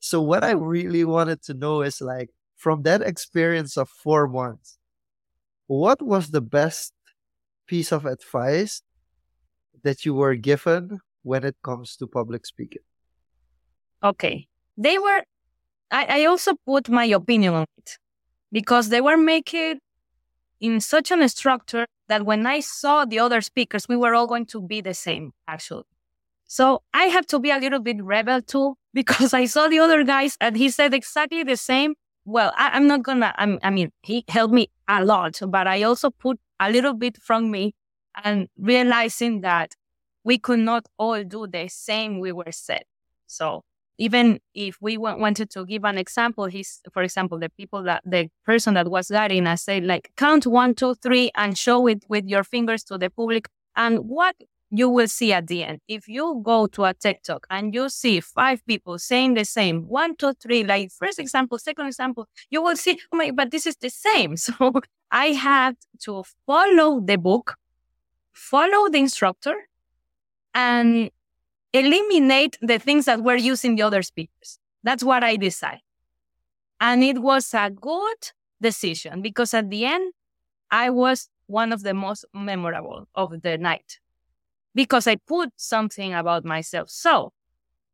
So 0.00 0.20
what 0.20 0.44
I 0.44 0.52
really 0.52 1.04
wanted 1.04 1.42
to 1.42 1.54
know 1.54 1.82
is 1.82 2.00
like 2.00 2.30
from 2.56 2.82
that 2.82 3.02
experience 3.02 3.76
of 3.76 3.88
four 3.88 4.26
months, 4.28 4.78
what 5.66 6.02
was 6.02 6.30
the 6.30 6.40
best 6.40 6.92
piece 7.66 7.92
of 7.92 8.06
advice 8.06 8.82
that 9.82 10.04
you 10.04 10.14
were 10.14 10.34
given 10.34 11.00
when 11.22 11.44
it 11.44 11.56
comes 11.62 11.96
to 11.96 12.06
public 12.06 12.46
speaking? 12.46 12.82
Okay. 14.02 14.46
They 14.76 14.98
were, 14.98 15.22
I, 15.90 16.22
I 16.22 16.24
also 16.26 16.54
put 16.66 16.88
my 16.88 17.04
opinion 17.04 17.54
on 17.54 17.66
it 17.78 17.98
because 18.52 18.88
they 18.88 19.00
were 19.00 19.16
making 19.16 19.80
in 20.60 20.80
such 20.80 21.10
an 21.10 21.28
structure 21.28 21.86
that 22.10 22.26
when 22.26 22.44
I 22.44 22.58
saw 22.58 23.04
the 23.04 23.20
other 23.20 23.40
speakers, 23.40 23.88
we 23.88 23.96
were 23.96 24.14
all 24.16 24.26
going 24.26 24.44
to 24.46 24.60
be 24.60 24.80
the 24.80 24.94
same, 24.94 25.32
actually. 25.46 25.84
So 26.44 26.82
I 26.92 27.04
have 27.04 27.24
to 27.26 27.38
be 27.38 27.52
a 27.52 27.58
little 27.58 27.78
bit 27.78 28.02
rebel 28.02 28.42
too, 28.42 28.76
because 28.92 29.32
I 29.32 29.46
saw 29.46 29.68
the 29.68 29.78
other 29.78 30.02
guys 30.02 30.36
and 30.40 30.56
he 30.56 30.68
said 30.70 30.92
exactly 30.92 31.44
the 31.44 31.56
same. 31.56 31.94
Well, 32.24 32.52
I, 32.56 32.76
am 32.76 32.86
not 32.88 33.02
gonna, 33.02 33.32
I'm, 33.38 33.58
I 33.62 33.70
mean, 33.70 33.92
he 34.02 34.24
helped 34.28 34.52
me 34.52 34.68
a 34.88 35.04
lot, 35.04 35.40
but 35.48 35.66
I 35.66 35.84
also 35.84 36.10
put 36.10 36.38
a 36.58 36.70
little 36.70 36.94
bit 36.94 37.16
from 37.16 37.50
me 37.50 37.74
and 38.24 38.48
realizing 38.58 39.42
that 39.42 39.74
we 40.24 40.36
could 40.36 40.58
not 40.58 40.86
all 40.98 41.22
do 41.22 41.46
the 41.46 41.68
same 41.68 42.18
we 42.18 42.32
were 42.32 42.52
said. 42.52 42.82
So 43.26 43.62
even 44.00 44.40
if 44.54 44.78
we 44.80 44.96
wanted 44.96 45.50
to 45.50 45.66
give 45.66 45.84
an 45.84 45.98
example, 45.98 46.46
he's, 46.46 46.80
for 46.90 47.02
example, 47.02 47.38
the 47.38 47.50
people 47.50 47.82
that 47.82 48.02
the 48.06 48.30
person 48.46 48.72
that 48.72 48.88
was 48.90 49.10
guiding 49.10 49.46
us 49.46 49.64
said 49.64 49.84
like 49.84 50.10
count 50.16 50.46
one, 50.46 50.74
two, 50.74 50.94
three, 50.94 51.30
and 51.34 51.56
show 51.56 51.86
it 51.86 52.02
with 52.08 52.24
your 52.24 52.42
fingers 52.42 52.82
to 52.84 52.96
the 52.96 53.10
public. 53.10 53.46
And 53.76 53.98
what 54.08 54.36
you 54.70 54.88
will 54.88 55.06
see 55.06 55.34
at 55.34 55.48
the 55.48 55.64
end, 55.64 55.80
if 55.86 56.08
you 56.08 56.40
go 56.42 56.66
to 56.68 56.84
a 56.84 56.94
TED 56.94 57.18
Talk 57.22 57.46
and 57.50 57.74
you 57.74 57.90
see 57.90 58.20
five 58.20 58.64
people 58.64 58.98
saying 58.98 59.34
the 59.34 59.44
same, 59.44 59.82
one, 59.86 60.16
two, 60.16 60.32
three, 60.32 60.64
like 60.64 60.90
first 60.92 61.18
example, 61.18 61.58
second 61.58 61.86
example, 61.88 62.26
you 62.48 62.62
will 62.62 62.76
see, 62.76 62.98
oh 63.12 63.18
my, 63.18 63.30
but 63.32 63.50
this 63.50 63.66
is 63.66 63.76
the 63.76 63.90
same. 63.90 64.34
So 64.38 64.72
I 65.10 65.26
had 65.26 65.76
to 66.04 66.24
follow 66.46 67.00
the 67.00 67.18
book, 67.18 67.56
follow 68.32 68.88
the 68.88 68.98
instructor, 68.98 69.56
and 70.54 71.10
eliminate 71.72 72.58
the 72.60 72.78
things 72.78 73.04
that 73.06 73.22
were 73.22 73.36
using 73.36 73.76
the 73.76 73.82
other 73.82 74.02
speakers. 74.02 74.58
That's 74.82 75.04
what 75.04 75.22
I 75.22 75.36
decided. 75.36 75.82
And 76.80 77.04
it 77.04 77.18
was 77.20 77.52
a 77.54 77.70
good 77.70 78.32
decision 78.60 79.22
because 79.22 79.54
at 79.54 79.70
the 79.70 79.84
end, 79.84 80.12
I 80.70 80.90
was 80.90 81.28
one 81.46 81.72
of 81.72 81.82
the 81.82 81.94
most 81.94 82.24
memorable 82.32 83.08
of 83.14 83.42
the 83.42 83.58
night 83.58 83.98
because 84.74 85.06
I 85.06 85.16
put 85.16 85.50
something 85.56 86.14
about 86.14 86.44
myself. 86.44 86.90
So 86.90 87.32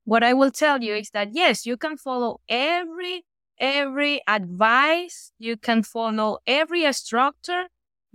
what 0.05 0.23
I 0.23 0.35
will 0.35 0.51
tell 0.51 0.83
you 0.83 0.95
is 0.95 1.11
that 1.11 1.31
yes, 1.33 1.67
you 1.67 1.77
can 1.77 1.97
follow 1.97 2.41
every 2.49 3.25
every 3.59 4.21
advice, 4.27 5.33
you 5.39 5.57
can 5.57 5.83
follow 5.83 6.39
every 6.47 6.91
structure, 6.93 7.65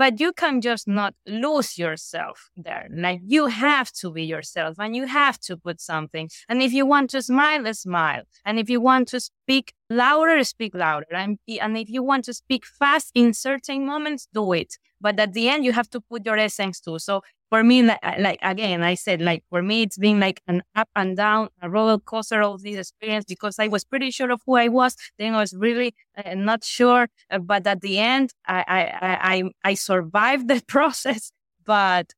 but 0.02 0.20
you 0.20 0.34
can 0.34 0.62
just 0.62 0.88
not 0.88 1.14
lose 1.28 1.78
yourself 1.78 2.50
there. 2.58 2.88
Like 2.92 3.22
you 3.24 3.46
have 3.46 3.92
to 4.02 4.12
be 4.12 4.24
yourself 4.24 4.78
and 4.80 4.96
you 4.96 5.06
have 5.06 5.38
to 5.42 5.56
put 5.56 5.80
something. 5.80 6.28
And 6.50 6.60
if 6.60 6.74
you 6.74 6.88
want 6.88 7.12
to 7.12 7.22
smile, 7.22 7.72
smile. 7.76 8.24
And 8.44 8.58
if 8.58 8.68
you 8.68 8.82
want 8.82 9.10
to 9.10 9.20
speak 9.20 9.76
louder, 9.92 10.44
speak 10.44 10.74
louder. 10.74 11.14
And, 11.14 11.38
if 11.46 11.88
you 11.88 12.02
want 12.02 12.26
to 12.26 12.34
speak 12.34 12.66
fast 12.66 13.12
in 13.14 13.32
certain 13.36 13.86
moments, 13.86 14.28
do 14.34 14.54
it. 14.54 14.74
But 15.02 15.20
at 15.20 15.34
the 15.34 15.50
end, 15.50 15.66
you 15.66 15.74
have 15.74 15.90
to 15.92 16.02
put 16.02 16.26
your 16.26 16.38
essence 16.38 16.80
too. 16.80 17.00
So 17.00 17.22
for 17.50 17.64
me, 17.64 17.84
like, 17.84 18.00
like, 18.20 18.40
again, 18.42 18.84
I 18.84 18.94
said, 18.96 19.22
like 19.22 19.44
for 19.50 19.62
me, 19.62 19.82
it's 19.84 19.98
been 19.98 20.20
like 20.20 20.42
an 20.48 20.64
up 20.76 20.90
and 20.96 21.18
down, 21.18 21.50
a 21.62 21.70
roller 21.70 21.98
coaster 22.00 22.42
of 22.42 22.62
this 22.64 22.78
experience 22.78 23.26
because 23.28 23.60
I 23.60 23.68
was 23.68 23.84
pretty 23.84 24.12
sure 24.12 24.32
of 24.32 24.42
who 24.46 24.56
I 24.56 24.68
was. 24.70 24.96
Then 25.20 25.34
I 25.36 25.40
was 25.42 25.54
really 25.54 25.94
uh, 26.18 26.36
not 26.36 26.64
sure, 26.64 27.10
uh, 27.30 27.40
but 27.40 27.68
at 27.68 27.82
the 27.82 27.98
end, 28.00 28.32
I, 28.48 28.64
I, 28.68 29.34
I, 29.34 29.70
I 29.72 29.74
survived 29.74 30.48
the 30.54 30.62
process. 30.68 31.32
But 31.66 32.14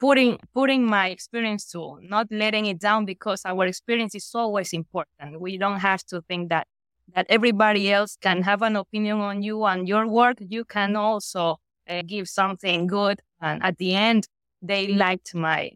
putting 0.00 0.38
putting 0.54 0.86
my 0.86 1.08
experience 1.08 1.70
to 1.72 1.98
not 2.02 2.26
letting 2.30 2.66
it 2.66 2.78
down 2.78 3.04
because 3.04 3.42
our 3.44 3.66
experience 3.66 4.14
is 4.14 4.30
always 4.34 4.72
important. 4.72 5.40
We 5.40 5.58
don't 5.58 5.80
have 5.80 6.04
to 6.06 6.22
think 6.22 6.50
that 6.50 6.66
that 7.14 7.26
everybody 7.28 7.90
else 7.92 8.16
can 8.20 8.42
have 8.42 8.62
an 8.62 8.76
opinion 8.76 9.18
on 9.20 9.42
you 9.42 9.64
and 9.64 9.88
your 9.88 10.06
work. 10.06 10.36
You 10.40 10.64
can 10.64 10.94
also 10.96 11.56
uh, 11.88 12.02
give 12.06 12.28
something 12.28 12.86
good, 12.86 13.20
and 13.40 13.62
at 13.62 13.78
the 13.78 13.94
end, 13.94 14.28
they 14.62 14.88
liked 14.88 15.34
my 15.34 15.70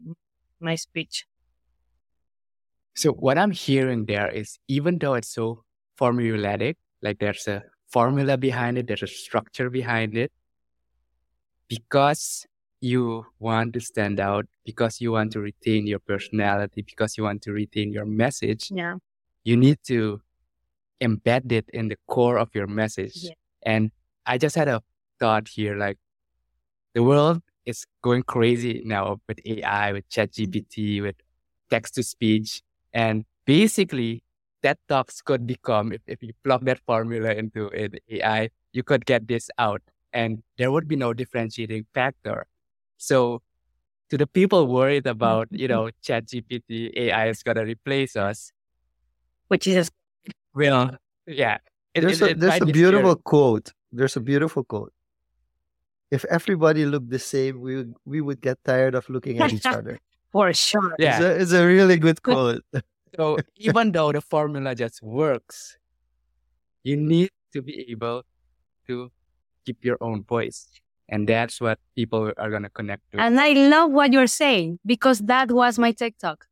my 0.61 0.75
speech. 0.75 1.27
So 2.94 3.12
what 3.12 3.38
I'm 3.38 3.53
hearing 3.53 4.05
there 4.05 4.29
is 4.29 4.59
even 4.68 4.98
though 4.98 5.14
it's 5.14 5.29
so 5.29 5.64
formulaic, 5.98 6.77
like 7.01 7.18
there's 7.18 7.48
a 7.48 7.62
formula 7.88 8.37
behind 8.37 8.79
it, 8.79 8.87
there's 8.87 9.03
a 9.03 9.07
structure 9.07 9.70
behind 9.70 10.16
it. 10.16 10.33
Because 11.68 12.46
you 12.81 13.25
want 13.38 13.72
to 13.75 13.81
stand 13.81 14.20
out, 14.20 14.46
because 14.66 15.01
you 15.01 15.12
want 15.12 15.33
to 15.33 15.40
retain 15.40 15.87
your 15.87 16.01
personality, 16.01 16.83
because 16.83 17.16
you 17.16 17.25
want 17.25 17.40
to 17.42 17.53
retain 17.53 17.92
your 17.92 18.05
message, 18.05 18.70
yeah. 18.70 18.96
you 19.44 19.57
need 19.57 19.79
to 19.85 20.20
embed 21.01 21.51
it 21.51 21.68
in 21.72 21.88
the 21.88 21.96
core 22.09 22.38
of 22.38 22.51
your 22.55 22.66
message. 22.66 23.12
Yeah. 23.14 23.33
And 23.62 23.90
I 24.27 24.37
just 24.37 24.55
had 24.55 24.68
a 24.68 24.83
thought 25.22 25.46
here 25.48 25.76
like 25.76 25.98
the 26.94 27.02
world 27.02 27.40
is 27.64 27.87
going 28.02 28.24
crazy 28.24 28.82
now 28.85 29.20
with 29.28 29.38
AI, 29.46 29.92
with 29.92 30.08
ChatGPT, 30.11 31.00
with 31.00 31.14
text 31.70 31.94
to 31.94 32.02
speech. 32.02 32.61
And 32.92 33.24
basically, 33.46 34.24
TED 34.62 34.78
Talks 34.88 35.22
could 35.22 35.46
become, 35.46 35.92
if, 35.92 36.02
if 36.06 36.22
you 36.22 36.32
plug 36.44 36.64
that 36.64 36.80
formula 36.87 37.32
into 37.32 37.68
an 37.68 37.94
AI, 38.11 38.50
you 38.72 38.82
could 38.82 39.06
get 39.06 39.28
this 39.28 39.48
out 39.58 39.82
and 40.12 40.42
there 40.58 40.70
would 40.70 40.88
be 40.88 40.96
no 40.96 41.12
differentiating 41.12 41.87
factor. 41.94 42.46
So 42.98 43.42
to 44.11 44.18
the 44.18 44.26
people 44.26 44.66
worried 44.66 45.06
about, 45.06 45.48
you 45.50 45.68
know, 45.68 45.90
ChatGPT, 46.04 46.92
AI 46.96 47.28
is 47.28 47.42
going 47.42 47.56
to 47.56 47.64
replace 47.64 48.16
us. 48.16 48.52
Which 49.48 49.66
is, 49.66 49.90
well, 50.54 50.96
yeah. 51.26 51.58
It, 51.94 52.00
there's 52.00 52.22
it, 52.22 52.32
a, 52.32 52.35
there's 52.35 52.62
a 52.62 52.66
beautiful 52.66 53.16
quote. 53.16 53.72
There's 53.92 54.16
a 54.16 54.20
beautiful 54.20 54.64
quote. 54.64 54.92
If 56.12 56.27
everybody 56.27 56.85
looked 56.85 57.09
the 57.09 57.18
same, 57.18 57.62
we 57.62 57.77
would, 57.77 57.94
we 58.05 58.20
would 58.20 58.40
get 58.42 58.62
tired 58.64 58.94
of 58.94 59.09
looking 59.09 59.40
at 59.40 59.51
each 59.51 59.64
other. 59.64 59.98
For 60.33 60.53
sure. 60.53 60.94
Yeah. 60.98 61.16
It's 61.16 61.25
a, 61.25 61.40
it's 61.40 61.53
a 61.53 61.66
really 61.66 61.96
good 61.96 62.22
quote. 62.22 62.62
so 63.16 63.38
even 63.57 63.92
though 63.92 64.12
the 64.12 64.20
formula 64.20 64.75
just 64.75 65.03
works, 65.03 65.79
you 66.83 66.98
need 66.98 67.31
to 67.55 67.62
be 67.62 67.87
able 67.90 68.25
to 68.88 69.11
keep 69.64 69.83
your 69.83 69.96
own 70.03 70.22
voice. 70.25 70.68
And 71.09 71.27
that's 71.27 71.61
what 71.61 71.79
people 71.96 72.31
are 72.37 72.51
going 72.51 72.62
to 72.62 72.70
connect 72.70 73.11
to. 73.12 73.20
And 73.20 73.40
I 73.40 73.53
love 73.53 73.90
what 73.90 74.12
you're 74.12 74.27
saying 74.27 74.81
because 74.85 75.18
that 75.20 75.51
was 75.51 75.79
my 75.79 75.92
TED 75.92 76.14
Talk. 76.20 76.46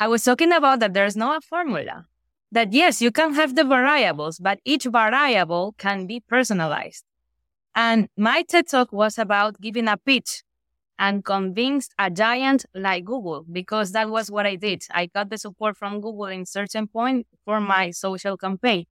I 0.00 0.08
was 0.08 0.24
talking 0.24 0.52
about 0.52 0.80
that 0.80 0.94
there's 0.94 1.16
no 1.16 1.38
formula. 1.40 2.06
That 2.52 2.72
yes, 2.72 3.02
you 3.02 3.10
can 3.10 3.34
have 3.34 3.54
the 3.54 3.64
variables, 3.64 4.38
but 4.38 4.60
each 4.64 4.84
variable 4.84 5.74
can 5.76 6.06
be 6.06 6.20
personalized. 6.20 7.04
And 7.78 8.08
my 8.18 8.42
TED 8.42 8.68
talk 8.68 8.92
was 8.92 9.18
about 9.18 9.60
giving 9.60 9.88
a 9.88 9.96
pitch 9.96 10.42
and 10.98 11.24
convinced 11.24 11.94
a 11.98 12.10
giant 12.10 12.66
like 12.74 13.04
Google 13.04 13.44
because 13.52 13.92
that 13.92 14.10
was 14.10 14.30
what 14.30 14.46
I 14.46 14.56
did. 14.56 14.84
I 14.92 15.06
got 15.06 15.30
the 15.30 15.38
support 15.38 15.76
from 15.76 16.00
Google 16.00 16.26
in 16.26 16.46
certain 16.46 16.88
point 16.88 17.26
for 17.44 17.60
my 17.60 17.90
social 17.92 18.36
campaign. 18.38 18.86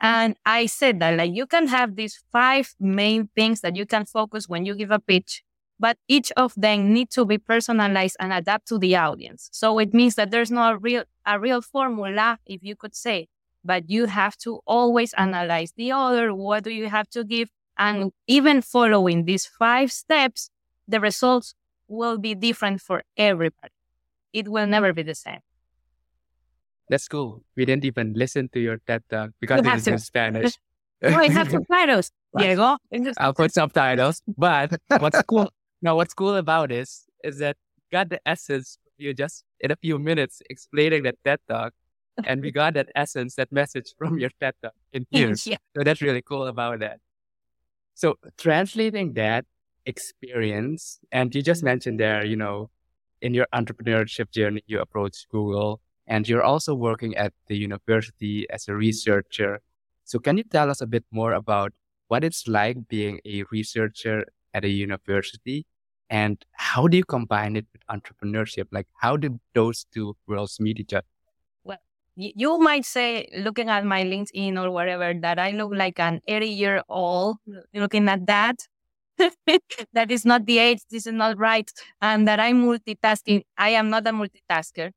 And 0.00 0.36
I 0.46 0.66
said 0.66 1.00
that 1.00 1.16
like 1.18 1.32
you 1.34 1.46
can 1.46 1.68
have 1.68 1.96
these 1.96 2.22
five 2.32 2.74
main 2.80 3.28
things 3.36 3.62
that 3.62 3.76
you 3.76 3.86
can 3.86 4.06
focus 4.06 4.48
when 4.48 4.66
you 4.66 4.74
give 4.76 4.92
a 4.92 5.00
pitch, 5.00 5.44
but 5.80 5.98
each 6.08 6.32
of 6.36 6.54
them 6.56 6.92
need 6.92 7.10
to 7.12 7.24
be 7.26 7.38
personalized 7.38 8.16
and 8.20 8.32
adapt 8.32 8.68
to 8.68 8.78
the 8.78 8.96
audience. 8.96 9.50
So 9.52 9.78
it 9.80 9.94
means 9.94 10.16
that 10.16 10.30
there's 10.30 10.52
no 10.52 10.74
real 10.74 11.04
a 11.26 11.40
real 11.40 11.62
formula, 11.62 12.38
if 12.46 12.62
you 12.64 12.76
could 12.76 12.96
say, 12.96 13.28
but 13.64 13.90
you 13.90 14.06
have 14.06 14.36
to 14.38 14.60
always 14.66 15.14
analyze 15.14 15.72
the 15.76 15.92
other. 15.92 16.34
What 16.34 16.64
do 16.64 16.70
you 16.70 16.88
have 16.90 17.08
to 17.10 17.24
give? 17.24 17.50
And 17.78 18.12
even 18.26 18.62
following 18.62 19.24
these 19.24 19.46
five 19.46 19.90
steps, 19.90 20.50
the 20.86 21.00
results 21.00 21.54
will 21.88 22.18
be 22.18 22.34
different 22.34 22.80
for 22.80 23.02
everybody. 23.16 23.72
It 24.32 24.48
will 24.48 24.66
never 24.66 24.92
be 24.92 25.02
the 25.02 25.14
same. 25.14 25.40
That's 26.88 27.08
cool. 27.08 27.42
We 27.56 27.64
didn't 27.64 27.84
even 27.84 28.12
listen 28.14 28.48
to 28.52 28.60
your 28.60 28.78
TED 28.86 29.02
talk 29.08 29.30
because 29.40 29.60
it 29.60 29.74
is 29.74 29.86
in 29.86 29.98
Spanish. 29.98 30.52
no, 31.02 31.16
I 31.16 31.28
have 31.28 31.50
subtitles, 31.50 32.10
Diego. 32.36 32.76
I'll 33.18 33.34
put 33.34 33.52
subtitles. 33.52 34.22
But 34.36 34.78
what's 34.98 35.22
cool? 35.22 35.50
No, 35.80 35.96
what's 35.96 36.14
cool 36.14 36.36
about 36.36 36.68
this 36.68 37.06
is 37.24 37.38
that 37.38 37.56
got 37.90 38.10
the 38.10 38.20
essence 38.26 38.78
you 38.98 39.14
just 39.14 39.44
in 39.60 39.70
a 39.70 39.76
few 39.76 39.98
minutes 39.98 40.42
explaining 40.50 41.02
that 41.04 41.16
TED 41.24 41.40
talk, 41.48 41.72
and 42.24 42.42
we 42.42 42.50
got 42.50 42.74
that 42.74 42.88
essence, 42.94 43.36
that 43.36 43.50
message 43.50 43.94
from 43.98 44.18
your 44.18 44.30
TED 44.40 44.54
talk 44.62 44.72
in 44.92 45.06
here. 45.10 45.34
yeah. 45.44 45.56
So 45.76 45.82
that's 45.82 46.02
really 46.02 46.22
cool 46.22 46.46
about 46.46 46.80
that. 46.80 46.98
So 47.94 48.16
translating 48.36 49.14
that 49.14 49.44
experience, 49.86 50.98
and 51.10 51.34
you 51.34 51.42
just 51.42 51.62
mentioned 51.62 52.00
there, 52.00 52.24
you 52.24 52.36
know, 52.36 52.70
in 53.20 53.34
your 53.34 53.46
entrepreneurship 53.54 54.30
journey, 54.30 54.62
you 54.66 54.80
approached 54.80 55.28
Google 55.30 55.80
and 56.06 56.28
you're 56.28 56.42
also 56.42 56.74
working 56.74 57.16
at 57.16 57.32
the 57.46 57.56
university 57.56 58.48
as 58.50 58.68
a 58.68 58.74
researcher. 58.74 59.60
So 60.04 60.18
can 60.18 60.36
you 60.36 60.44
tell 60.44 60.70
us 60.70 60.80
a 60.80 60.86
bit 60.86 61.04
more 61.10 61.32
about 61.32 61.72
what 62.08 62.24
it's 62.24 62.48
like 62.48 62.88
being 62.88 63.20
a 63.24 63.44
researcher 63.50 64.24
at 64.52 64.64
a 64.64 64.68
university 64.68 65.66
and 66.10 66.44
how 66.52 66.88
do 66.88 66.96
you 66.96 67.04
combine 67.04 67.56
it 67.56 67.66
with 67.72 67.86
entrepreneurship? 67.86 68.66
Like 68.70 68.88
how 68.96 69.16
do 69.16 69.40
those 69.54 69.86
two 69.92 70.16
worlds 70.26 70.58
meet 70.60 70.80
each 70.80 70.92
other? 70.92 71.06
You 72.14 72.58
might 72.58 72.84
say, 72.84 73.28
looking 73.38 73.70
at 73.70 73.84
my 73.86 74.04
LinkedIn 74.04 74.62
or 74.62 74.70
whatever, 74.70 75.14
that 75.20 75.38
I 75.38 75.52
look 75.52 75.72
like 75.74 75.98
an 75.98 76.20
80 76.28 76.48
year 76.48 76.82
old 76.88 77.38
looking 77.74 78.08
at 78.08 78.26
that. 78.26 78.56
that 79.92 80.10
is 80.10 80.24
not 80.24 80.46
the 80.46 80.58
age, 80.58 80.80
this 80.90 81.06
is 81.06 81.12
not 81.12 81.38
right, 81.38 81.70
and 82.02 82.26
that 82.28 82.40
I'm 82.40 82.64
multitasking. 82.64 83.42
I 83.58 83.70
am 83.70 83.90
not 83.90 84.06
a 84.06 84.10
multitasker. 84.12 84.92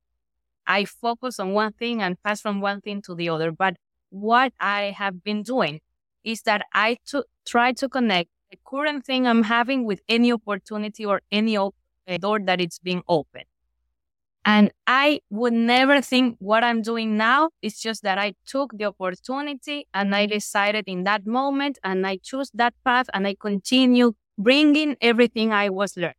I 0.68 0.86
focus 0.86 1.40
on 1.40 1.54
one 1.54 1.74
thing 1.74 2.02
and 2.02 2.22
pass 2.24 2.42
from 2.42 2.62
one 2.62 2.82
thing 2.82 3.02
to 3.04 3.16
the 3.16 3.30
other. 3.30 3.52
But 3.52 3.78
what 4.12 4.54
I 4.60 4.96
have 4.98 5.24
been 5.24 5.44
doing 5.44 5.82
is 6.24 6.44
that 6.44 6.66
I 6.74 6.98
try 7.48 7.74
to 7.74 7.90
connect 7.90 8.30
the 8.52 8.58
current 8.68 9.06
thing 9.06 9.28
I'm 9.28 9.44
having 9.44 9.86
with 9.86 10.02
any 10.10 10.32
opportunity 10.34 11.06
or 11.06 11.22
any 11.32 11.58
op- 11.58 11.76
eh, 12.08 12.18
door 12.18 12.40
that 12.42 12.62
it's 12.62 12.80
being 12.80 13.04
opened. 13.08 13.46
And 14.46 14.72
I 14.86 15.22
would 15.32 15.54
never 15.54 16.02
think 16.02 16.38
what 16.40 16.64
I'm 16.64 16.82
doing 16.84 17.18
now 17.18 17.50
It's 17.62 17.82
just 17.82 18.04
that 18.04 18.20
I 18.20 18.36
took 18.46 18.78
the 18.78 18.86
opportunity 18.86 19.88
and 19.94 20.16
I 20.16 20.28
decided 20.28 20.86
in 20.88 21.04
that 21.06 21.26
moment 21.26 21.80
and 21.84 22.06
I 22.06 22.18
chose 22.18 22.52
that 22.54 22.76
path 22.86 23.08
and 23.14 23.26
I 23.28 23.36
continue 23.40 24.14
bringing 24.38 24.98
everything 25.02 25.52
I 25.52 25.70
was 25.70 25.98
learning. 25.98 26.14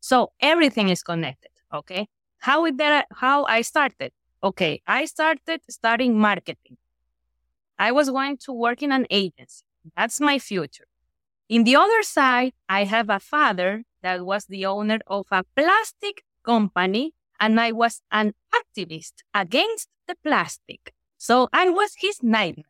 So 0.00 0.32
everything 0.40 0.88
is 0.88 1.02
connected. 1.02 1.50
Okay. 1.72 2.08
How 2.38 2.64
did 2.64 2.78
that, 2.78 3.06
how 3.14 3.44
I 3.44 3.62
started? 3.62 4.12
Okay. 4.42 4.82
I 4.86 5.04
started 5.04 5.60
studying 5.70 6.18
marketing. 6.18 6.78
I 7.78 7.92
was 7.92 8.10
going 8.10 8.36
to 8.38 8.52
work 8.52 8.82
in 8.82 8.92
an 8.92 9.06
agency. 9.10 9.64
That's 9.96 10.20
my 10.20 10.38
future. 10.38 10.86
In 11.48 11.64
the 11.64 11.76
other 11.76 12.02
side, 12.02 12.54
I 12.68 12.84
have 12.84 13.10
a 13.10 13.20
father 13.20 13.84
that 14.02 14.24
was 14.26 14.46
the 14.46 14.66
owner 14.66 14.98
of 15.06 15.26
a 15.30 15.44
plastic 15.56 16.24
company 16.44 17.14
and 17.40 17.60
I 17.60 17.72
was 17.72 18.00
an 18.10 18.34
activist 18.54 19.12
against 19.34 19.88
the 20.06 20.16
plastic. 20.22 20.92
So 21.16 21.48
I 21.52 21.68
was 21.68 21.94
his 21.98 22.22
nightmare. 22.22 22.64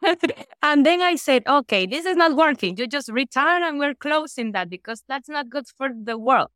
and 0.62 0.86
then 0.86 1.02
I 1.02 1.16
said, 1.16 1.42
okay, 1.46 1.86
this 1.86 2.06
is 2.06 2.16
not 2.16 2.36
working. 2.36 2.76
You 2.76 2.86
just 2.86 3.10
retire 3.10 3.62
and 3.62 3.78
we're 3.78 3.94
closing 3.94 4.52
that 4.52 4.70
because 4.70 5.02
that's 5.08 5.28
not 5.28 5.50
good 5.50 5.66
for 5.76 5.90
the 5.94 6.16
world. 6.16 6.48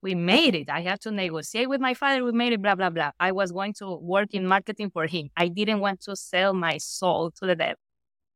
We 0.00 0.14
made 0.14 0.54
it. 0.54 0.70
I 0.70 0.82
had 0.82 1.00
to 1.02 1.10
negotiate 1.10 1.68
with 1.68 1.80
my 1.80 1.92
father. 1.92 2.24
We 2.24 2.32
made 2.32 2.52
it, 2.52 2.62
blah, 2.62 2.76
blah, 2.76 2.90
blah. 2.90 3.10
I 3.18 3.32
was 3.32 3.50
going 3.50 3.74
to 3.74 3.96
work 3.96 4.32
in 4.32 4.46
marketing 4.46 4.90
for 4.90 5.06
him. 5.06 5.28
I 5.36 5.48
didn't 5.48 5.80
want 5.80 6.00
to 6.02 6.14
sell 6.14 6.54
my 6.54 6.78
soul 6.78 7.32
to 7.32 7.46
the 7.46 7.56
devil. 7.56 7.74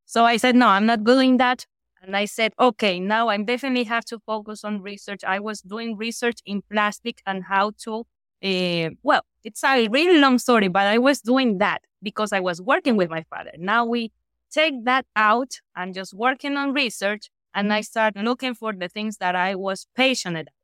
So 0.05 0.25
I 0.25 0.37
said, 0.37 0.57
no, 0.57 0.67
I'm 0.67 0.87
not 0.87 1.05
doing 1.05 1.37
that. 1.37 1.65
And 2.03 2.17
I 2.17 2.25
said, 2.25 2.53
okay, 2.59 2.99
now 2.99 3.29
I 3.29 3.41
definitely 3.41 3.85
have 3.85 4.05
to 4.07 4.19
focus 4.19 4.65
on 4.65 4.83
research. 4.83 5.21
I 5.25 5.39
was 5.39 5.61
doing 5.63 5.97
research 5.97 6.41
in 6.45 6.63
plastic 6.69 7.23
and 7.25 7.45
how 7.45 7.73
to 7.85 8.05
uh, 8.43 8.91
well, 9.03 9.23
it's 9.45 9.63
a 9.65 9.89
really 9.89 10.19
long 10.19 10.39
story, 10.39 10.69
but 10.69 10.87
I 10.87 10.99
was 10.99 11.21
doing 11.21 11.59
that 11.59 11.83
because 12.03 12.33
I 12.33 12.41
was 12.41 12.61
working 12.61 12.97
with 12.97 13.11
my 13.11 13.25
father. 13.31 13.53
Now 13.59 13.85
we 13.85 14.13
take 14.51 14.85
that 14.85 15.07
out. 15.17 15.61
I'm 15.75 15.93
just 15.93 16.15
working 16.15 16.57
on 16.57 16.73
research 16.73 17.31
and 17.55 17.73
I 17.73 17.81
start 17.83 18.17
looking 18.17 18.55
for 18.55 18.73
the 18.73 18.89
things 18.89 19.19
that 19.19 19.37
I 19.37 19.55
was 19.55 19.87
passionate 19.95 20.43
about. 20.43 20.55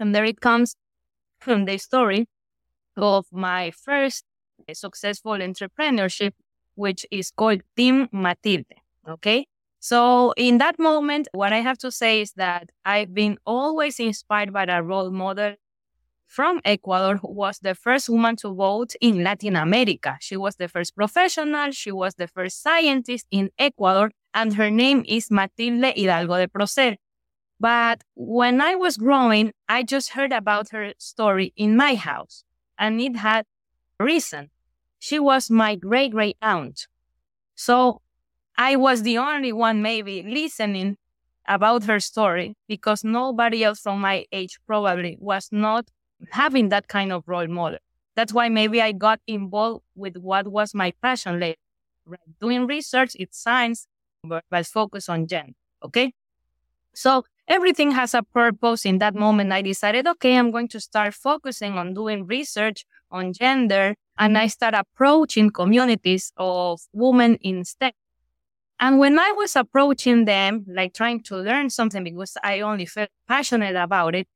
And 0.00 0.14
there 0.14 0.24
it 0.24 0.40
comes 0.40 0.76
from 1.38 1.64
the 1.64 1.78
story 1.78 2.28
of 2.96 3.26
my 3.32 3.70
first 3.70 4.24
successful 4.72 5.32
entrepreneurship, 5.32 6.32
which 6.74 7.06
is 7.10 7.30
called 7.30 7.62
Team 7.76 8.08
Matilde. 8.12 8.66
Okay. 9.08 9.46
So 9.80 10.32
in 10.36 10.58
that 10.58 10.78
moment, 10.78 11.28
what 11.32 11.52
I 11.52 11.60
have 11.60 11.78
to 11.78 11.92
say 11.92 12.20
is 12.20 12.32
that 12.32 12.70
I've 12.84 13.14
been 13.14 13.38
always 13.46 14.00
inspired 14.00 14.52
by 14.52 14.64
a 14.64 14.82
role 14.82 15.10
model 15.10 15.54
from 16.28 16.60
Ecuador 16.64 17.16
who 17.16 17.32
was 17.32 17.58
the 17.60 17.74
first 17.74 18.08
woman 18.08 18.36
to 18.36 18.54
vote 18.54 18.94
in 19.00 19.24
Latin 19.24 19.56
America. 19.56 20.16
She 20.20 20.36
was 20.36 20.56
the 20.56 20.68
first 20.68 20.94
professional, 20.94 21.72
she 21.72 21.90
was 21.90 22.14
the 22.14 22.28
first 22.28 22.62
scientist 22.62 23.26
in 23.30 23.50
Ecuador, 23.58 24.12
and 24.34 24.54
her 24.54 24.70
name 24.70 25.04
is 25.08 25.30
Matilde 25.30 25.94
Hidalgo 25.96 26.36
de 26.36 26.48
Procel. 26.48 26.96
But 27.58 28.04
when 28.14 28.60
I 28.60 28.76
was 28.76 28.96
growing, 28.96 29.52
I 29.68 29.82
just 29.82 30.10
heard 30.10 30.32
about 30.32 30.68
her 30.70 30.92
story 30.98 31.52
in 31.56 31.76
my 31.76 31.96
house, 31.96 32.44
and 32.78 33.00
it 33.00 33.16
had 33.16 33.46
reason. 33.98 34.50
she 35.00 35.18
was 35.18 35.50
my 35.50 35.76
great 35.76 36.12
great 36.12 36.36
aunt. 36.42 36.86
So 37.54 38.02
I 38.56 38.76
was 38.76 39.02
the 39.02 39.18
only 39.18 39.52
one 39.52 39.82
maybe 39.82 40.22
listening 40.22 40.96
about 41.46 41.84
her 41.84 42.00
story 42.00 42.56
because 42.68 43.04
nobody 43.04 43.64
else 43.64 43.80
from 43.80 44.00
my 44.00 44.26
age 44.32 44.58
probably 44.66 45.16
was 45.20 45.48
not 45.50 45.88
having 46.30 46.68
that 46.70 46.88
kind 46.88 47.12
of 47.12 47.24
role 47.26 47.46
model. 47.46 47.78
That's 48.16 48.32
why 48.32 48.48
maybe 48.48 48.82
I 48.82 48.92
got 48.92 49.20
involved 49.26 49.84
with 49.94 50.16
what 50.16 50.48
was 50.48 50.74
my 50.74 50.92
passion 51.02 51.38
later. 51.38 51.58
Right? 52.06 52.20
Doing 52.40 52.66
research, 52.66 53.12
it's 53.18 53.38
science, 53.38 53.86
but, 54.24 54.44
but 54.50 54.66
focus 54.66 55.08
on 55.08 55.26
gender. 55.26 55.52
Okay. 55.84 56.12
So 56.94 57.24
everything 57.46 57.92
has 57.92 58.14
a 58.14 58.22
purpose. 58.22 58.84
In 58.84 58.98
that 58.98 59.14
moment, 59.14 59.52
I 59.52 59.62
decided, 59.62 60.06
okay, 60.06 60.36
I'm 60.36 60.50
going 60.50 60.68
to 60.68 60.80
start 60.80 61.14
focusing 61.14 61.74
on 61.74 61.94
doing 61.94 62.26
research 62.26 62.84
on 63.10 63.32
gender. 63.32 63.94
And 64.18 64.36
I 64.36 64.48
start 64.48 64.74
approaching 64.74 65.50
communities 65.50 66.32
of 66.36 66.80
women 66.92 67.36
in 67.36 67.64
STEM. 67.64 67.92
And 68.80 68.98
when 68.98 69.18
I 69.18 69.32
was 69.32 69.54
approaching 69.54 70.24
them, 70.24 70.64
like 70.68 70.94
trying 70.94 71.22
to 71.24 71.36
learn 71.36 71.70
something 71.70 72.02
because 72.02 72.36
I 72.42 72.60
only 72.60 72.86
felt 72.86 73.10
passionate 73.28 73.76
about 73.76 74.14
it, 74.14 74.26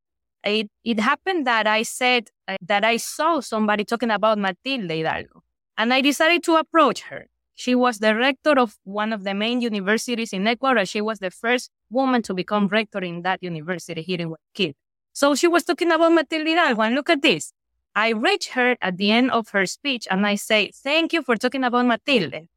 it, 0.44 0.70
it 0.84 1.00
happened 1.00 1.46
that 1.46 1.66
I 1.66 1.82
said 1.82 2.28
uh, 2.48 2.56
that 2.62 2.84
I 2.84 2.96
saw 2.96 3.40
somebody 3.40 3.84
talking 3.84 4.10
about 4.10 4.38
Matilde 4.38 4.90
Hidalgo. 4.90 5.42
And 5.78 5.92
I 5.94 6.00
decided 6.00 6.42
to 6.44 6.56
approach 6.56 7.02
her. 7.02 7.26
She 7.54 7.74
was 7.74 7.98
the 7.98 8.14
rector 8.14 8.58
of 8.58 8.76
one 8.84 9.12
of 9.12 9.24
the 9.24 9.34
main 9.34 9.60
universities 9.60 10.32
in 10.32 10.46
Ecuador. 10.46 10.84
She 10.84 11.00
was 11.00 11.18
the 11.18 11.30
first 11.30 11.70
woman 11.90 12.22
to 12.22 12.34
become 12.34 12.66
rector 12.68 13.00
in 13.00 13.22
that 13.22 13.42
university 13.42 14.02
here 14.02 14.20
in 14.20 14.28
Guayaquil. 14.28 14.74
So 15.12 15.34
she 15.34 15.48
was 15.48 15.64
talking 15.64 15.92
about 15.92 16.12
Matilde 16.12 16.48
Hidalgo. 16.48 16.82
And 16.82 16.94
look 16.94 17.10
at 17.10 17.22
this. 17.22 17.52
I 17.94 18.10
reach 18.10 18.48
her 18.50 18.76
at 18.80 18.96
the 18.96 19.10
end 19.10 19.30
of 19.30 19.50
her 19.50 19.66
speech 19.66 20.08
and 20.10 20.26
I 20.26 20.36
say, 20.36 20.72
thank 20.74 21.12
you 21.12 21.22
for 21.22 21.36
talking 21.36 21.62
about 21.62 21.86
Matilde. 21.86 22.48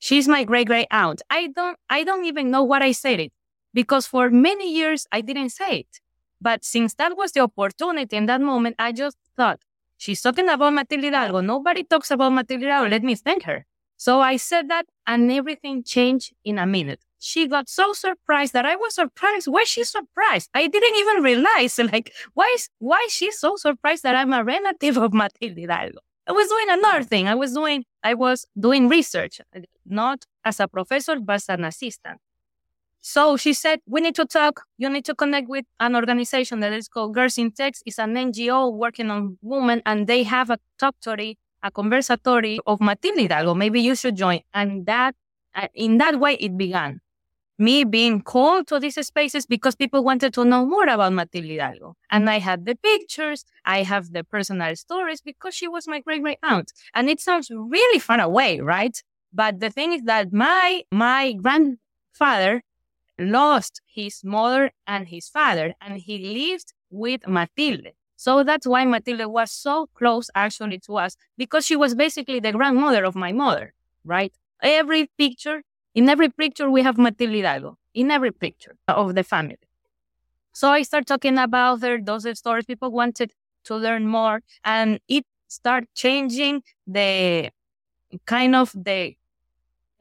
She's 0.00 0.26
my 0.26 0.42
great 0.42 0.66
great 0.66 0.88
aunt. 0.90 1.22
I 1.30 1.46
don't, 1.46 1.78
I 1.88 2.02
don't 2.02 2.24
even 2.24 2.50
know 2.50 2.64
what 2.64 2.82
I 2.82 2.90
said 2.90 3.20
it 3.20 3.32
because 3.72 4.06
for 4.06 4.28
many 4.28 4.74
years 4.74 5.06
I 5.12 5.20
didn't 5.20 5.50
say 5.50 5.80
it. 5.80 6.01
But 6.42 6.64
since 6.64 6.94
that 6.94 7.16
was 7.16 7.30
the 7.32 7.40
opportunity 7.40 8.16
in 8.16 8.26
that 8.26 8.40
moment, 8.40 8.74
I 8.78 8.90
just 8.90 9.16
thought, 9.36 9.60
she's 9.96 10.20
talking 10.20 10.48
about 10.48 10.72
Matilde 10.72 11.04
Hidalgo. 11.04 11.40
Nobody 11.40 11.84
talks 11.84 12.10
about 12.10 12.32
Matilde 12.32 12.62
Hidalgo. 12.62 12.90
Let 12.90 13.04
me 13.04 13.14
thank 13.14 13.44
her. 13.44 13.64
So 13.96 14.20
I 14.20 14.36
said 14.36 14.68
that 14.68 14.86
and 15.06 15.30
everything 15.30 15.84
changed 15.84 16.32
in 16.44 16.58
a 16.58 16.66
minute. 16.66 17.00
She 17.20 17.46
got 17.46 17.68
so 17.68 17.92
surprised 17.92 18.52
that 18.54 18.66
I 18.66 18.74
was 18.74 18.96
surprised. 18.96 19.46
Why 19.46 19.62
she 19.62 19.84
surprised? 19.84 20.50
I 20.52 20.66
didn't 20.66 20.96
even 20.96 21.22
realize, 21.22 21.78
like, 21.92 22.12
why 22.34 22.52
is, 22.56 22.68
why 22.80 23.04
is 23.06 23.12
she 23.12 23.30
so 23.30 23.54
surprised 23.54 24.02
that 24.02 24.16
I'm 24.16 24.32
a 24.32 24.42
relative 24.42 24.96
of 24.96 25.14
Matilde 25.14 25.56
Hidalgo? 25.56 26.00
I 26.26 26.32
was 26.32 26.48
doing 26.48 26.66
another 26.70 27.04
thing. 27.04 27.28
I 27.28 27.36
was 27.36 27.52
doing, 27.52 27.84
I 28.02 28.14
was 28.14 28.46
doing 28.58 28.88
research, 28.88 29.40
not 29.86 30.24
as 30.44 30.58
a 30.58 30.66
professor, 30.66 31.20
but 31.20 31.34
as 31.34 31.48
an 31.48 31.64
assistant. 31.64 32.18
So 33.04 33.36
she 33.36 33.52
said, 33.52 33.80
we 33.84 34.00
need 34.00 34.14
to 34.14 34.24
talk. 34.24 34.62
You 34.78 34.88
need 34.88 35.04
to 35.06 35.14
connect 35.14 35.48
with 35.48 35.64
an 35.80 35.96
organization 35.96 36.60
that 36.60 36.72
is 36.72 36.86
called 36.86 37.14
Girls 37.14 37.36
in 37.36 37.50
Tech. 37.50 37.74
It's 37.84 37.98
an 37.98 38.14
NGO 38.14 38.72
working 38.72 39.10
on 39.10 39.38
women 39.42 39.82
and 39.84 40.06
they 40.06 40.22
have 40.22 40.50
a 40.50 40.58
talktory, 40.80 41.36
a 41.64 41.70
conversatory 41.72 42.58
of 42.64 42.80
Matilde 42.80 43.18
Hidalgo. 43.18 43.54
Maybe 43.54 43.80
you 43.80 43.96
should 43.96 44.14
join. 44.14 44.40
And 44.54 44.86
that, 44.86 45.16
uh, 45.52 45.66
in 45.74 45.98
that 45.98 46.20
way, 46.20 46.34
it 46.34 46.56
began. 46.56 47.00
Me 47.58 47.82
being 47.82 48.22
called 48.22 48.68
to 48.68 48.78
these 48.78 49.04
spaces 49.04 49.46
because 49.46 49.74
people 49.74 50.04
wanted 50.04 50.32
to 50.34 50.44
know 50.44 50.64
more 50.64 50.86
about 50.86 51.12
Matilde 51.12 51.44
Hidalgo. 51.44 51.96
And 52.08 52.30
I 52.30 52.38
had 52.38 52.66
the 52.66 52.76
pictures. 52.76 53.44
I 53.64 53.82
have 53.82 54.12
the 54.12 54.22
personal 54.22 54.76
stories 54.76 55.20
because 55.20 55.56
she 55.56 55.66
was 55.66 55.88
my 55.88 55.98
great 56.00 56.22
great 56.22 56.38
aunt. 56.44 56.72
And 56.94 57.10
it 57.10 57.20
sounds 57.20 57.50
really 57.50 57.98
far 57.98 58.20
away, 58.20 58.60
right? 58.60 58.96
But 59.32 59.58
the 59.58 59.70
thing 59.70 59.92
is 59.92 60.02
that 60.02 60.32
my, 60.32 60.82
my 60.92 61.32
grandfather 61.32 62.62
lost 63.18 63.80
his 63.86 64.22
mother 64.24 64.72
and 64.86 65.08
his 65.08 65.28
father, 65.28 65.74
and 65.80 65.98
he 65.98 66.18
lived 66.18 66.72
with 66.90 67.26
Matilde. 67.26 67.92
So 68.16 68.44
that's 68.44 68.66
why 68.66 68.84
Matilde 68.84 69.26
was 69.26 69.50
so 69.50 69.88
close 69.94 70.30
actually 70.34 70.78
to 70.86 70.96
us 70.96 71.16
because 71.36 71.66
she 71.66 71.76
was 71.76 71.94
basically 71.94 72.40
the 72.40 72.52
grandmother 72.52 73.04
of 73.04 73.16
my 73.16 73.32
mother, 73.32 73.74
right? 74.04 74.32
Every 74.62 75.10
picture, 75.18 75.62
in 75.94 76.08
every 76.08 76.28
picture, 76.28 76.70
we 76.70 76.82
have 76.82 76.98
Matilde 76.98 77.34
Hidalgo, 77.34 77.78
in 77.94 78.10
every 78.10 78.30
picture 78.32 78.76
of 78.86 79.14
the 79.14 79.24
family. 79.24 79.58
So 80.52 80.70
I 80.70 80.82
start 80.82 81.06
talking 81.06 81.38
about 81.38 81.82
her, 81.82 82.00
those 82.00 82.26
stories. 82.38 82.64
People 82.64 82.92
wanted 82.92 83.32
to 83.64 83.74
learn 83.74 84.06
more, 84.06 84.42
and 84.64 85.00
it 85.08 85.24
started 85.48 85.88
changing 85.94 86.62
the 86.86 87.50
kind 88.26 88.54
of 88.54 88.72
the 88.72 89.16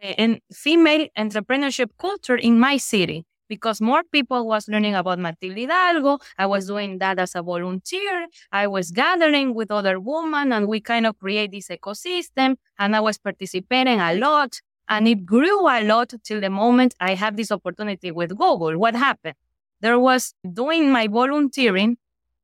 Eh, 0.01 0.15
and 0.17 0.39
female 0.51 1.07
entrepreneurship 1.17 1.89
culture 1.99 2.35
in 2.35 2.59
my 2.59 2.77
city 2.77 3.23
because 3.47 3.79
more 3.81 4.01
people 4.11 4.47
was 4.47 4.67
learning 4.67 4.95
about 4.95 5.19
Matilde 5.19 5.57
Hidalgo. 5.57 6.17
I 6.37 6.47
was 6.47 6.65
doing 6.67 6.97
that 6.99 7.19
as 7.19 7.35
a 7.35 7.43
volunteer. 7.43 8.25
I 8.51 8.65
was 8.65 8.89
gathering 8.91 9.53
with 9.53 9.69
other 9.69 9.99
women 9.99 10.51
and 10.53 10.67
we 10.67 10.79
kind 10.81 11.05
of 11.05 11.19
create 11.19 11.51
this 11.51 11.67
ecosystem 11.67 12.55
and 12.79 12.95
I 12.95 12.99
was 12.99 13.19
participating 13.19 13.99
a 13.99 14.15
lot 14.15 14.59
and 14.89 15.07
it 15.07 15.23
grew 15.25 15.67
a 15.69 15.83
lot 15.83 16.13
till 16.23 16.41
the 16.41 16.49
moment 16.49 16.95
I 16.99 17.13
had 17.13 17.37
this 17.37 17.51
opportunity 17.51 18.11
with 18.11 18.29
Google. 18.37 18.77
What 18.79 18.95
happened? 18.95 19.35
There 19.81 19.99
was 19.99 20.33
doing 20.51 20.91
my 20.91 21.07
volunteering. 21.07 21.97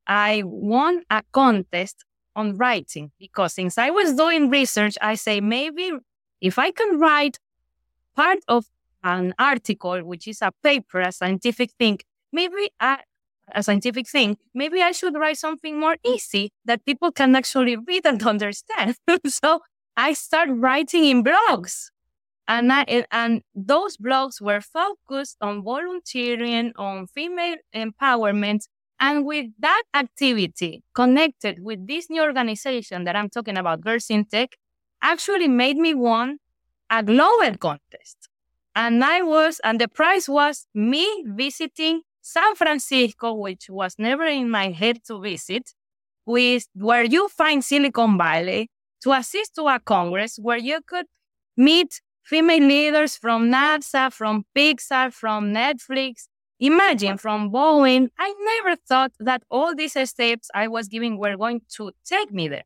I 0.06 0.42
won 0.44 1.02
a 1.10 1.22
contest 1.32 2.04
on 2.36 2.56
writing 2.56 3.10
because 3.18 3.54
since 3.54 3.78
I 3.78 3.90
was 3.90 4.14
doing 4.14 4.48
research, 4.48 4.96
I 5.00 5.16
say 5.16 5.40
maybe 5.40 5.90
if 6.40 6.58
I 6.58 6.70
can 6.70 6.98
write 7.00 7.38
part 8.18 8.40
of 8.48 8.64
an 9.04 9.32
article, 9.38 10.00
which 10.00 10.26
is 10.26 10.42
a 10.42 10.50
paper, 10.62 11.00
a 11.00 11.12
scientific 11.12 11.70
thing, 11.78 11.98
maybe 12.32 12.68
a, 12.80 12.98
scientific 13.62 14.08
thing, 14.08 14.36
maybe 14.52 14.82
I 14.82 14.90
should 14.90 15.14
write 15.14 15.38
something 15.38 15.78
more 15.78 15.96
easy 16.04 16.50
that 16.64 16.84
people 16.84 17.12
can 17.12 17.36
actually 17.36 17.76
read 17.76 18.04
and 18.04 18.20
understand. 18.34 18.96
so 19.26 19.60
I 19.96 20.14
start 20.14 20.48
writing 20.52 21.04
in 21.04 21.22
blogs. 21.22 21.90
And, 22.48 22.72
I, 22.72 23.04
and 23.12 23.42
those 23.54 23.96
blogs 23.98 24.40
were 24.40 24.62
focused 24.62 25.36
on 25.40 25.62
volunteering, 25.62 26.72
on 26.76 27.06
female 27.06 27.56
empowerment. 27.74 28.62
And 28.98 29.24
with 29.24 29.46
that 29.60 29.82
activity 29.94 30.82
connected 30.94 31.62
with 31.62 31.86
this 31.86 32.10
new 32.10 32.22
organization 32.22 33.04
that 33.04 33.14
I'm 33.14 33.28
talking 33.28 33.56
about, 33.56 33.82
Girls 33.82 34.06
in 34.10 34.24
Tech, 34.24 34.56
actually 35.02 35.46
made 35.46 35.76
me 35.76 35.94
want 35.94 36.40
a 36.90 37.02
global 37.02 37.56
contest. 37.58 38.28
And 38.74 39.02
I 39.04 39.22
was, 39.22 39.60
and 39.64 39.80
the 39.80 39.88
prize 39.88 40.28
was 40.28 40.66
me 40.74 41.24
visiting 41.26 42.02
San 42.20 42.54
Francisco, 42.54 43.34
which 43.34 43.68
was 43.68 43.96
never 43.98 44.24
in 44.24 44.50
my 44.50 44.70
head 44.70 45.00
to 45.06 45.20
visit, 45.20 45.74
with 46.26 46.68
where 46.74 47.04
you 47.04 47.28
find 47.28 47.64
Silicon 47.64 48.18
Valley 48.18 48.70
to 49.02 49.12
assist 49.12 49.54
to 49.56 49.66
a 49.66 49.80
congress 49.80 50.38
where 50.40 50.58
you 50.58 50.80
could 50.86 51.06
meet 51.56 52.00
female 52.22 52.60
leaders 52.60 53.16
from 53.16 53.50
NASA, 53.50 54.12
from 54.12 54.44
Pixar, 54.54 55.12
from 55.12 55.52
Netflix. 55.54 56.28
Imagine 56.60 57.16
from 57.16 57.50
Boeing. 57.50 58.08
I 58.18 58.34
never 58.54 58.76
thought 58.76 59.12
that 59.20 59.42
all 59.48 59.74
these 59.74 59.96
steps 60.08 60.50
I 60.54 60.68
was 60.68 60.88
giving 60.88 61.18
were 61.18 61.36
going 61.36 61.62
to 61.76 61.92
take 62.04 62.32
me 62.32 62.48
there. 62.48 62.64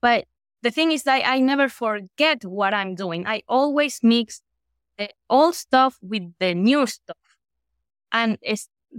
But 0.00 0.24
the 0.62 0.70
thing 0.70 0.92
is 0.92 1.04
that 1.04 1.22
I 1.26 1.38
never 1.40 1.68
forget 1.68 2.44
what 2.44 2.74
I'm 2.74 2.94
doing. 2.94 3.26
I 3.26 3.42
always 3.48 4.00
mix 4.02 4.42
the 4.98 5.10
old 5.28 5.54
stuff 5.54 5.98
with 6.02 6.32
the 6.38 6.54
new 6.54 6.86
stuff. 6.86 7.16
And 8.12 8.38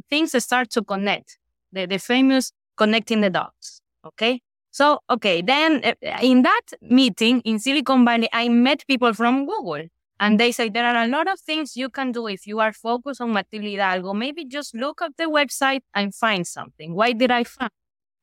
things 0.09 0.43
start 0.43 0.69
to 0.71 0.83
connect. 0.83 1.37
The, 1.71 1.85
the 1.85 1.97
famous 1.97 2.53
connecting 2.77 3.21
the 3.21 3.29
dots. 3.29 3.81
Okay. 4.05 4.41
So, 4.71 4.99
okay. 5.09 5.41
Then 5.41 5.81
uh, 5.83 5.93
in 6.21 6.43
that 6.43 6.61
meeting 6.81 7.41
in 7.41 7.59
Silicon 7.59 8.05
Valley, 8.05 8.29
I 8.31 8.47
met 8.47 8.85
people 8.87 9.13
from 9.13 9.45
Google 9.45 9.87
and 10.19 10.39
they 10.39 10.51
say 10.51 10.69
there 10.69 10.85
are 10.85 11.03
a 11.03 11.07
lot 11.07 11.27
of 11.27 11.39
things 11.39 11.75
you 11.75 11.89
can 11.89 12.11
do 12.11 12.27
if 12.27 12.47
you 12.47 12.59
are 12.59 12.73
focused 12.73 13.21
on 13.21 13.33
Matilde 13.33 13.65
Hidalgo. 13.65 14.13
Maybe 14.13 14.45
just 14.45 14.75
look 14.75 15.01
up 15.01 15.13
the 15.17 15.25
website 15.25 15.81
and 15.93 16.13
find 16.13 16.45
something. 16.45 16.95
Why 16.95 17.13
did 17.13 17.31
I 17.31 17.43
find? 17.43 17.71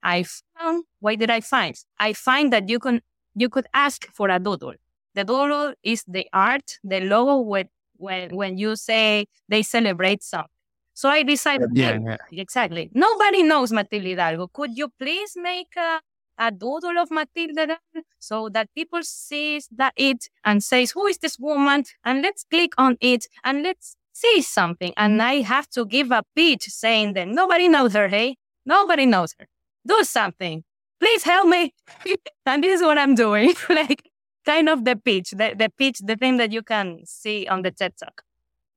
I 0.03 0.25
found, 0.57 0.85
why 1.01 1.15
did 1.15 1.31
I 1.31 1.41
find? 1.41 1.75
I 1.99 2.13
find 2.13 2.53
that 2.53 2.69
you 2.69 2.79
can 2.79 3.01
you 3.35 3.49
could 3.49 3.67
ask 3.75 4.07
for 4.13 4.29
a 4.29 4.39
doodle. 4.39 4.75
The 5.15 5.25
doodle 5.25 5.75
is 5.83 6.05
the 6.07 6.27
art, 6.33 6.79
the 6.83 7.01
logo 7.01 7.41
when 7.41 7.69
when 7.97 8.35
when 8.35 8.59
you 8.59 8.77
say 8.77 9.27
they 9.49 9.63
celebrate 9.63 10.23
something. 10.23 10.51
So 10.95 11.09
I 11.09 11.25
decided, 11.25 11.71
yeah, 11.73 11.99
yeah. 12.05 12.17
exactly. 12.31 12.89
Nobody 12.95 13.43
knows 13.43 13.73
Matilde 13.73 14.05
Hidalgo. 14.05 14.47
Could 14.49 14.77
you 14.77 14.89
please 14.97 15.33
make 15.37 15.75
a, 15.77 16.01
a 16.39 16.53
doodle 16.53 16.99
of 16.99 17.11
Matilde 17.11 17.77
so 18.21 18.49
that 18.51 18.73
people 18.75 19.03
sees 19.03 19.69
that 19.77 19.93
it 19.97 20.29
and 20.45 20.63
says, 20.63 20.93
who 20.93 21.07
is 21.07 21.19
this 21.19 21.37
woman? 21.37 21.85
And 22.05 22.23
let's 22.23 22.45
click 22.45 22.75
on 22.79 22.97
it 23.01 23.27
and 23.43 23.65
let's 23.65 23.97
see 24.13 24.41
something. 24.41 24.93
And 24.97 25.21
I 25.21 25.41
have 25.41 25.69
to 25.71 25.85
give 25.85 26.13
a 26.13 26.23
pitch 26.37 26.65
saying 26.69 27.15
that 27.15 27.27
nobody 27.27 27.67
knows 27.67 27.95
her, 27.95 28.07
hey? 28.07 28.37
Nobody 28.65 29.05
knows 29.05 29.35
her. 29.41 29.49
Do 29.85 30.05
something 30.05 30.63
please 31.01 31.25
help 31.25 31.49
me. 31.49 31.75
and 32.47 32.63
this 32.63 32.81
is 32.81 32.83
what 32.83 32.99
I'm 32.99 33.15
doing. 33.15 33.55
like 33.69 34.11
kind 34.45 34.69
of 34.69 34.85
the 34.85 34.97
pitch, 34.97 35.31
the, 35.31 35.55
the 35.57 35.71
pitch, 35.79 35.99
the 36.01 36.17
thing 36.17 36.37
that 36.37 36.53
you 36.53 36.63
can 36.63 37.01
see 37.05 37.47
on 37.47 37.63
the 37.63 37.71
TED 37.71 37.95
Talk. 37.97 38.23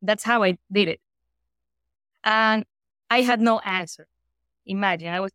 That's 0.02 0.24
how 0.24 0.44
I 0.44 0.58
did 0.72 0.88
it. 0.88 1.00
And 2.24 2.66
I 3.10 3.22
had 3.22 3.42
no 3.42 3.60
answer. 3.60 4.08
Imagine 4.66 5.14
I 5.14 5.20
was, 5.20 5.32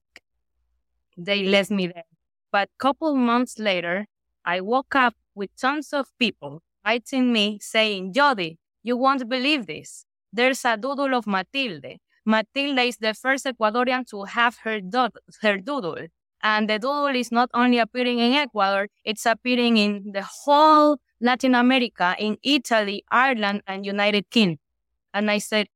they 1.17 1.45
left 1.45 1.71
me 1.71 1.87
there. 1.87 2.05
But 2.51 2.69
couple 2.79 3.15
months 3.17 3.59
later, 3.59 4.07
I 4.45 4.61
woke 4.61 4.95
up 4.95 5.15
with 5.35 5.51
tons 5.57 5.93
of 5.93 6.07
people 6.19 6.63
writing 6.85 7.33
me 7.33 7.59
saying, 7.61 8.13
Jodie, 8.13 8.59
you 8.83 8.97
won't 8.97 9.29
believe 9.29 9.67
this. 9.67 10.05
There's 10.33 10.65
a 10.65 10.77
doodle 10.77 11.15
of 11.15 11.27
Matilde. 11.27 11.99
Matilde 12.27 12.79
is 12.79 12.97
the 12.99 13.15
first 13.15 13.47
Ecuadorian 13.47 14.07
to 14.11 14.25
have 14.25 14.59
her, 14.65 14.81
do- 14.81 15.09
her 15.41 15.59
doodle. 15.59 16.07
And 16.43 16.69
the 16.69 16.79
doodle 16.79 17.15
is 17.15 17.31
not 17.31 17.51
only 17.55 17.79
appearing 17.79 18.19
in 18.19 18.33
Ecuador, 18.33 18.89
it's 19.05 19.27
appearing 19.27 19.77
in 19.77 20.13
the 20.13 20.23
whole 20.23 20.99
Latin 21.21 21.55
America, 21.55 22.17
in 22.19 22.37
Italy, 22.43 23.05
Ireland, 23.11 23.63
and 23.67 23.87
United 23.87 24.29
Kingdom. 24.31 24.59
And 25.15 25.31
I 25.31 25.39
said, 25.39 25.69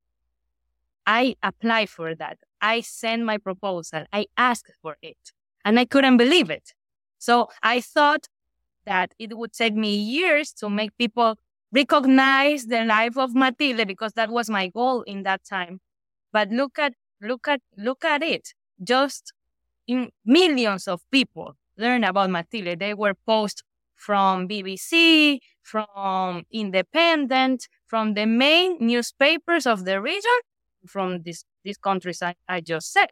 I 1.06 1.36
apply 1.42 1.86
for 1.86 2.14
that. 2.16 2.38
I 2.60 2.80
sent 2.80 3.24
my 3.24 3.38
proposal. 3.38 4.04
I 4.12 4.26
asked 4.36 4.72
for 4.82 4.96
it. 5.02 5.18
And 5.64 5.78
I 5.78 5.84
couldn't 5.84 6.16
believe 6.16 6.50
it. 6.50 6.74
So 7.18 7.48
I 7.62 7.80
thought 7.80 8.26
that 8.86 9.14
it 9.18 9.36
would 9.36 9.52
take 9.52 9.74
me 9.74 9.94
years 9.94 10.52
to 10.54 10.68
make 10.68 10.96
people 10.96 11.38
recognize 11.72 12.66
the 12.66 12.84
life 12.84 13.16
of 13.16 13.34
Matilde 13.34 13.86
because 13.86 14.12
that 14.14 14.30
was 14.30 14.48
my 14.48 14.68
goal 14.68 15.02
in 15.02 15.22
that 15.24 15.44
time. 15.44 15.80
But 16.32 16.50
look 16.50 16.78
at 16.78 16.94
look 17.20 17.48
at 17.48 17.60
look 17.76 18.04
at 18.04 18.22
it. 18.22 18.54
Just 18.82 19.32
in 19.86 20.10
millions 20.24 20.88
of 20.88 21.00
people 21.10 21.54
learn 21.78 22.04
about 22.04 22.30
Matilde. 22.30 22.78
They 22.78 22.94
were 22.94 23.14
posts 23.26 23.62
from 23.94 24.48
BBC, 24.48 25.38
from 25.62 26.42
Independent, 26.50 27.68
from 27.86 28.14
the 28.14 28.26
main 28.26 28.78
newspapers 28.80 29.66
of 29.66 29.84
the 29.84 30.00
region, 30.00 30.38
from 30.86 31.22
this, 31.22 31.44
these 31.64 31.78
countries 31.78 32.22
I, 32.22 32.34
I 32.48 32.60
just 32.60 32.92
said. 32.92 33.08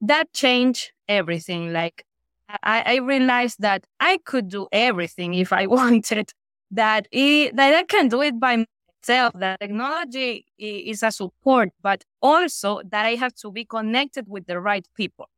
That 0.00 0.32
changed 0.32 0.92
everything. 1.08 1.72
Like 1.72 2.04
I, 2.62 2.82
I 2.86 2.96
realized 2.96 3.60
that 3.60 3.84
I 4.00 4.18
could 4.24 4.48
do 4.48 4.66
everything 4.72 5.34
if 5.34 5.52
I 5.52 5.66
wanted, 5.78 6.32
that, 6.70 7.06
it, 7.12 7.54
that 7.56 7.74
I 7.74 7.84
can 7.84 8.08
do 8.08 8.22
it 8.22 8.40
by 8.40 8.64
myself, 9.02 9.34
that 9.38 9.60
technology 9.60 10.46
is 10.58 11.02
a 11.02 11.10
support, 11.10 11.70
but 11.82 12.04
also 12.22 12.80
that 12.90 13.06
I 13.06 13.14
have 13.16 13.34
to 13.36 13.52
be 13.52 13.64
connected 13.64 14.26
with 14.28 14.46
the 14.46 14.60
right 14.60 14.86
people. 14.96 15.28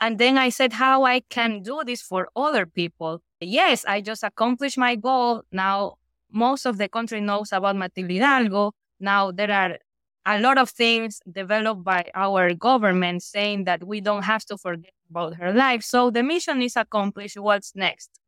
And 0.00 0.18
then 0.18 0.38
I 0.38 0.48
said 0.50 0.72
how 0.74 1.04
I 1.04 1.20
can 1.20 1.62
do 1.62 1.82
this 1.84 2.02
for 2.02 2.28
other 2.36 2.66
people. 2.66 3.22
Yes, 3.40 3.84
I 3.86 4.00
just 4.00 4.22
accomplished 4.22 4.78
my 4.78 4.94
goal. 4.96 5.42
Now 5.52 5.98
most 6.30 6.66
of 6.66 6.78
the 6.78 6.88
country 6.88 7.20
knows 7.20 7.52
about 7.52 7.76
Matilde 7.76 8.10
Hidalgo. 8.10 8.72
Now 9.00 9.30
there 9.30 9.50
are 9.50 9.78
a 10.26 10.40
lot 10.40 10.58
of 10.58 10.70
things 10.70 11.20
developed 11.30 11.82
by 11.82 12.10
our 12.14 12.54
government 12.54 13.22
saying 13.22 13.64
that 13.64 13.84
we 13.84 14.00
don't 14.00 14.22
have 14.22 14.44
to 14.46 14.58
forget 14.58 14.92
about 15.10 15.34
her 15.34 15.52
life. 15.52 15.82
So 15.82 16.10
the 16.10 16.22
mission 16.22 16.60
is 16.62 16.76
accomplished. 16.76 17.38
What's 17.38 17.74
next? 17.74 18.20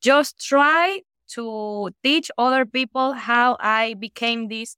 Just 0.00 0.44
try 0.44 1.02
to 1.28 1.90
teach 2.02 2.30
other 2.36 2.66
people 2.66 3.12
how 3.12 3.56
I 3.58 3.94
became 3.94 4.48
this 4.48 4.76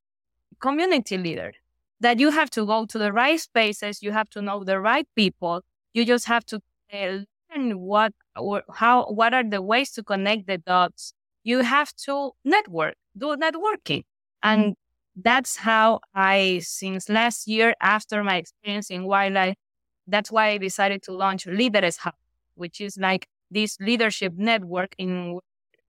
community 0.61 1.19
leader. 1.19 1.53
That 2.01 2.21
you 2.21 2.31
have 2.31 2.51
to 2.51 2.65
go 2.65 2.87
to 2.87 2.99
the 2.99 3.13
right 3.13 3.41
spaces, 3.41 4.03
you 4.03 4.13
have 4.13 4.31
to 4.31 4.41
know 4.41 4.63
the 4.63 4.79
right 4.79 5.09
people, 5.17 5.63
you 5.99 6.05
just 6.05 6.27
have 6.27 6.45
to 6.47 6.61
learn 6.93 7.79
what 7.81 8.13
or 8.37 8.63
how 8.73 9.07
what 9.07 9.35
are 9.35 9.45
the 9.45 9.63
ways 9.63 9.91
to 9.93 10.03
connect 10.03 10.47
the 10.47 10.59
dots. 10.59 11.13
You 11.45 11.61
have 11.61 11.95
to 12.07 12.33
network, 12.45 12.95
do 13.17 13.37
networking. 13.37 14.05
And 14.43 14.75
that's 15.17 15.57
how 15.57 16.01
I, 16.15 16.61
since 16.63 17.09
last 17.09 17.49
year, 17.49 17.75
after 17.81 18.23
my 18.23 18.37
experience 18.37 18.91
in 18.91 19.05
wildlife, 19.05 19.57
that's 20.07 20.31
why 20.31 20.49
I 20.51 20.59
decided 20.59 21.03
to 21.05 21.13
launch 21.13 21.47
Líderes 21.47 21.99
Hub, 21.99 22.15
which 22.55 22.81
is 22.81 22.97
like 22.99 23.27
this 23.51 23.79
leadership 23.81 24.35
network 24.37 24.95
in 24.99 25.39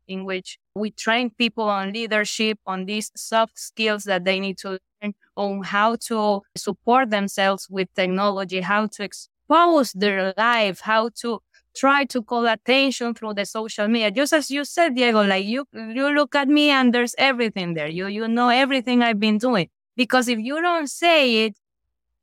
in 0.08 0.26
which 0.26 0.58
we 0.76 0.92
train 0.92 1.30
people 1.30 1.66
on 1.66 1.94
leadership, 1.94 2.60
on 2.66 2.86
these 2.86 3.12
soft 3.16 3.60
skills 3.60 4.04
that 4.06 4.26
they 4.26 4.40
need 4.40 4.58
to 4.60 4.80
learn, 5.02 5.14
on 5.36 5.64
how 5.64 5.96
to 5.96 6.42
support 6.58 7.10
themselves 7.12 7.68
with 7.70 7.88
technology, 7.96 8.62
how 8.62 8.88
to 8.88 9.04
expose 9.50 9.92
their 9.94 10.34
life, 10.38 10.82
how 10.82 11.10
to 11.22 11.40
try 11.76 12.06
to 12.06 12.22
call 12.22 12.48
attention 12.48 13.14
through 13.14 13.34
the 13.34 13.46
social 13.46 13.88
media. 13.88 14.12
Just 14.12 14.34
as 14.34 14.52
you 14.52 14.66
said, 14.66 14.96
Diego, 14.96 15.24
like 15.24 15.46
you, 15.46 15.66
you 15.74 16.10
look 16.10 16.36
at 16.36 16.48
me 16.48 16.70
and 16.70 16.94
there's 16.94 17.16
everything 17.18 17.74
there. 17.74 17.88
You, 17.88 18.08
you 18.08 18.28
know 18.28 18.50
everything 18.50 19.02
I've 19.02 19.20
been 19.20 19.38
doing. 19.38 19.70
Because 19.96 20.28
if 20.28 20.40
you 20.40 20.62
don't 20.62 20.90
say 20.90 21.46
it, 21.46 21.58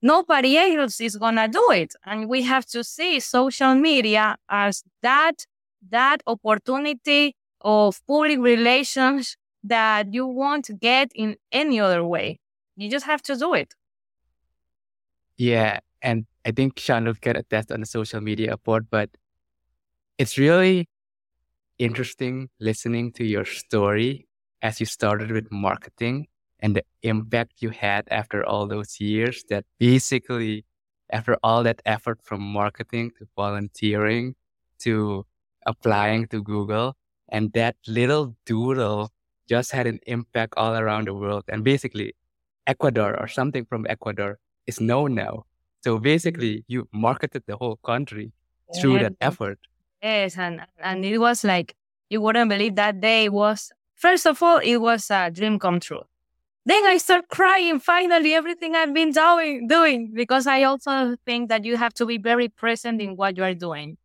nobody 0.03 0.57
else 0.57 1.01
is 1.01 1.15
to 1.15 1.49
do 1.51 1.71
it. 1.71 1.95
And 2.05 2.29
we 2.29 2.43
have 2.43 2.67
to 2.67 2.85
see 2.85 3.21
social 3.21 3.75
media 3.75 4.37
as 4.49 4.83
that, 5.03 5.47
that 5.91 6.23
opportunity 6.27 7.37
of 7.61 8.01
public 8.07 8.39
relations 8.39 9.37
that 9.65 10.13
you 10.13 10.27
won't 10.27 10.71
get 10.81 11.11
in 11.15 11.37
any 11.51 11.81
other 11.81 12.05
way. 12.05 12.39
You 12.77 12.91
just 12.91 13.07
have 13.07 13.23
to 13.23 13.37
do 13.37 13.55
it. 13.55 13.75
Yeah. 15.37 15.81
And 16.03 16.27
I 16.47 16.53
think 16.53 16.79
Sean 16.79 17.07
will 17.07 17.15
get 17.15 17.37
attest 17.37 17.73
on 17.73 17.81
the 17.81 17.87
social 17.87 18.21
media 18.21 18.57
part, 18.57 18.89
but 18.89 19.11
it's 20.17 20.39
really 20.39 20.89
interesting 21.79 22.49
listening 22.61 23.11
to 23.15 23.25
your 23.25 23.45
story 23.45 24.29
as 24.63 24.79
you 24.79 24.87
started 24.87 25.33
with 25.33 25.51
marketing 25.51 26.29
and 26.61 26.77
the 26.77 26.85
impact 27.03 27.55
you 27.59 27.71
had 27.71 28.07
after 28.13 28.47
all 28.47 28.69
those 28.69 29.01
years 29.01 29.43
that 29.51 29.65
basically 29.81 30.65
after 31.11 31.37
all 31.43 31.65
that 31.65 31.83
effort 31.85 32.21
from 32.23 32.41
marketing 32.41 33.11
to 33.19 33.27
volunteering 33.35 34.37
to 34.79 35.27
applying 35.67 36.29
to 36.29 36.43
Google 36.45 36.95
and 37.29 37.53
that 37.55 37.75
little 37.89 38.37
doodle 38.47 39.11
just 39.49 39.73
had 39.73 39.89
an 39.89 39.99
impact 40.07 40.55
all 40.57 40.75
around 40.77 41.09
the 41.09 41.15
world 41.15 41.43
and 41.49 41.65
basically 41.65 42.15
Ecuador 42.69 43.19
or 43.21 43.27
something 43.27 43.65
from 43.65 43.85
Ecuador 43.89 44.39
is 44.67 44.81
known 44.81 45.15
now. 45.17 45.45
So 45.87 46.01
basically 46.01 46.65
you 46.67 46.89
marketed 46.93 47.45
the 47.47 47.57
whole 47.57 47.77
country 47.77 48.33
through 48.75 48.99
that 48.99 49.13
effort. 49.21 49.61
Yes, 50.03 50.37
and 50.37 50.63
and 50.81 51.05
it 51.05 51.19
was 51.19 51.45
like 51.45 51.77
you 52.11 52.21
wouldn't 52.21 52.51
believe 52.51 52.75
that 52.75 53.01
day 53.01 53.29
was 53.29 53.71
first 53.95 54.27
of 54.27 54.43
all 54.43 54.59
it 54.59 54.79
was 54.79 55.09
a 55.13 55.31
dream 55.31 55.61
come 55.61 55.79
true. 55.79 56.03
Then 56.65 56.85
I 56.85 56.97
start 56.97 57.29
crying. 57.29 57.79
Finally, 57.79 58.35
everything 58.35 58.75
I've 58.75 58.93
been 58.93 59.13
doing, 59.13 59.69
doing, 59.69 60.11
because 60.13 60.49
I 60.49 60.65
also 60.65 61.15
think 61.25 61.49
that 61.51 61.65
you 61.65 61.77
have 61.77 61.95
to 61.95 62.05
be 62.05 62.19
very 62.19 62.49
present 62.49 63.01
in 63.01 63.15
what 63.15 63.37
you 63.37 63.45
are 63.45 63.55
doing. 63.55 63.97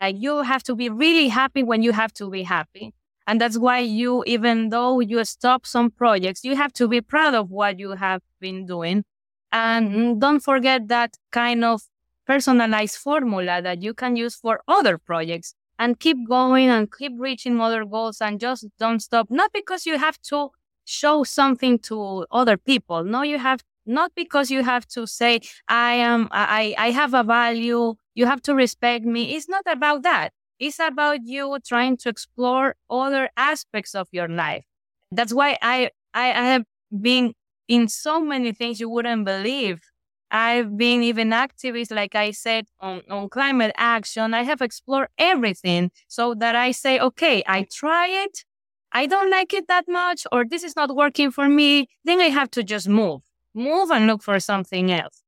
Like 0.00 0.16
you 0.18 0.40
have 0.40 0.62
to 0.62 0.74
be 0.74 0.88
really 0.88 1.28
happy 1.28 1.62
when 1.62 1.82
you 1.82 1.92
have 1.92 2.14
to 2.14 2.30
be 2.30 2.42
happy. 2.42 2.94
And 3.26 3.38
that's 3.38 3.58
why 3.58 3.80
you, 3.80 4.24
even 4.26 4.70
though 4.70 5.00
you 5.00 5.22
stop 5.26 5.66
some 5.66 5.90
projects, 5.90 6.42
you 6.42 6.56
have 6.56 6.72
to 6.80 6.88
be 6.88 7.02
proud 7.02 7.34
of 7.34 7.50
what 7.50 7.78
you 7.78 7.90
have 7.90 8.22
been 8.40 8.64
doing. 8.64 9.04
And 9.52 10.20
don't 10.20 10.40
forget 10.40 10.88
that 10.88 11.16
kind 11.30 11.64
of 11.64 11.82
personalized 12.26 12.96
formula 12.96 13.62
that 13.62 13.82
you 13.82 13.94
can 13.94 14.16
use 14.16 14.34
for 14.34 14.60
other 14.68 14.98
projects 14.98 15.54
and 15.78 15.98
keep 15.98 16.16
going 16.28 16.68
and 16.68 16.92
keep 16.92 17.12
reaching 17.16 17.60
other 17.60 17.84
goals 17.84 18.20
and 18.20 18.40
just 18.40 18.66
don't 18.78 19.00
stop. 19.00 19.30
Not 19.30 19.52
because 19.52 19.86
you 19.86 19.98
have 19.98 20.20
to 20.22 20.50
show 20.84 21.24
something 21.24 21.78
to 21.78 22.26
other 22.30 22.56
people. 22.56 23.04
No, 23.04 23.22
you 23.22 23.38
have 23.38 23.62
not 23.86 24.12
because 24.14 24.50
you 24.50 24.62
have 24.62 24.86
to 24.88 25.06
say, 25.06 25.40
I 25.66 25.94
am, 25.94 26.28
I, 26.30 26.74
I 26.76 26.90
have 26.90 27.14
a 27.14 27.24
value. 27.24 27.94
You 28.14 28.26
have 28.26 28.42
to 28.42 28.54
respect 28.54 29.04
me. 29.06 29.34
It's 29.34 29.48
not 29.48 29.62
about 29.66 30.02
that. 30.02 30.32
It's 30.58 30.78
about 30.78 31.20
you 31.24 31.56
trying 31.66 31.96
to 31.98 32.10
explore 32.10 32.76
other 32.90 33.30
aspects 33.36 33.94
of 33.94 34.08
your 34.12 34.28
life. 34.28 34.64
That's 35.10 35.32
why 35.32 35.56
I, 35.62 35.90
I, 36.12 36.32
I 36.32 36.44
have 36.52 36.64
been 37.00 37.32
in 37.68 37.88
so 37.88 38.20
many 38.20 38.52
things 38.52 38.80
you 38.80 38.88
wouldn't 38.88 39.24
believe. 39.24 39.82
I've 40.30 40.76
been 40.76 41.02
even 41.02 41.30
activist, 41.30 41.94
like 41.94 42.14
I 42.14 42.32
said, 42.32 42.66
on, 42.80 43.02
on 43.08 43.28
climate 43.28 43.72
action. 43.76 44.34
I 44.34 44.42
have 44.42 44.60
explored 44.60 45.08
everything 45.16 45.90
so 46.06 46.34
that 46.34 46.54
I 46.54 46.72
say, 46.72 46.98
okay, 46.98 47.42
I 47.46 47.66
try 47.70 48.08
it. 48.08 48.44
I 48.92 49.06
don't 49.06 49.30
like 49.30 49.52
it 49.54 49.68
that 49.68 49.84
much, 49.88 50.26
or 50.32 50.44
this 50.44 50.64
is 50.64 50.74
not 50.74 50.94
working 50.94 51.30
for 51.30 51.48
me, 51.48 51.88
then 52.04 52.20
I 52.20 52.28
have 52.28 52.50
to 52.52 52.62
just 52.62 52.88
move, 52.88 53.22
move 53.54 53.90
and 53.90 54.06
look 54.06 54.22
for 54.22 54.40
something 54.40 54.90
else. 54.90 55.22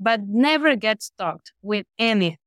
But 0.00 0.22
never 0.26 0.76
get 0.76 1.02
stuck 1.02 1.40
with 1.62 1.86
anything. 1.98 2.38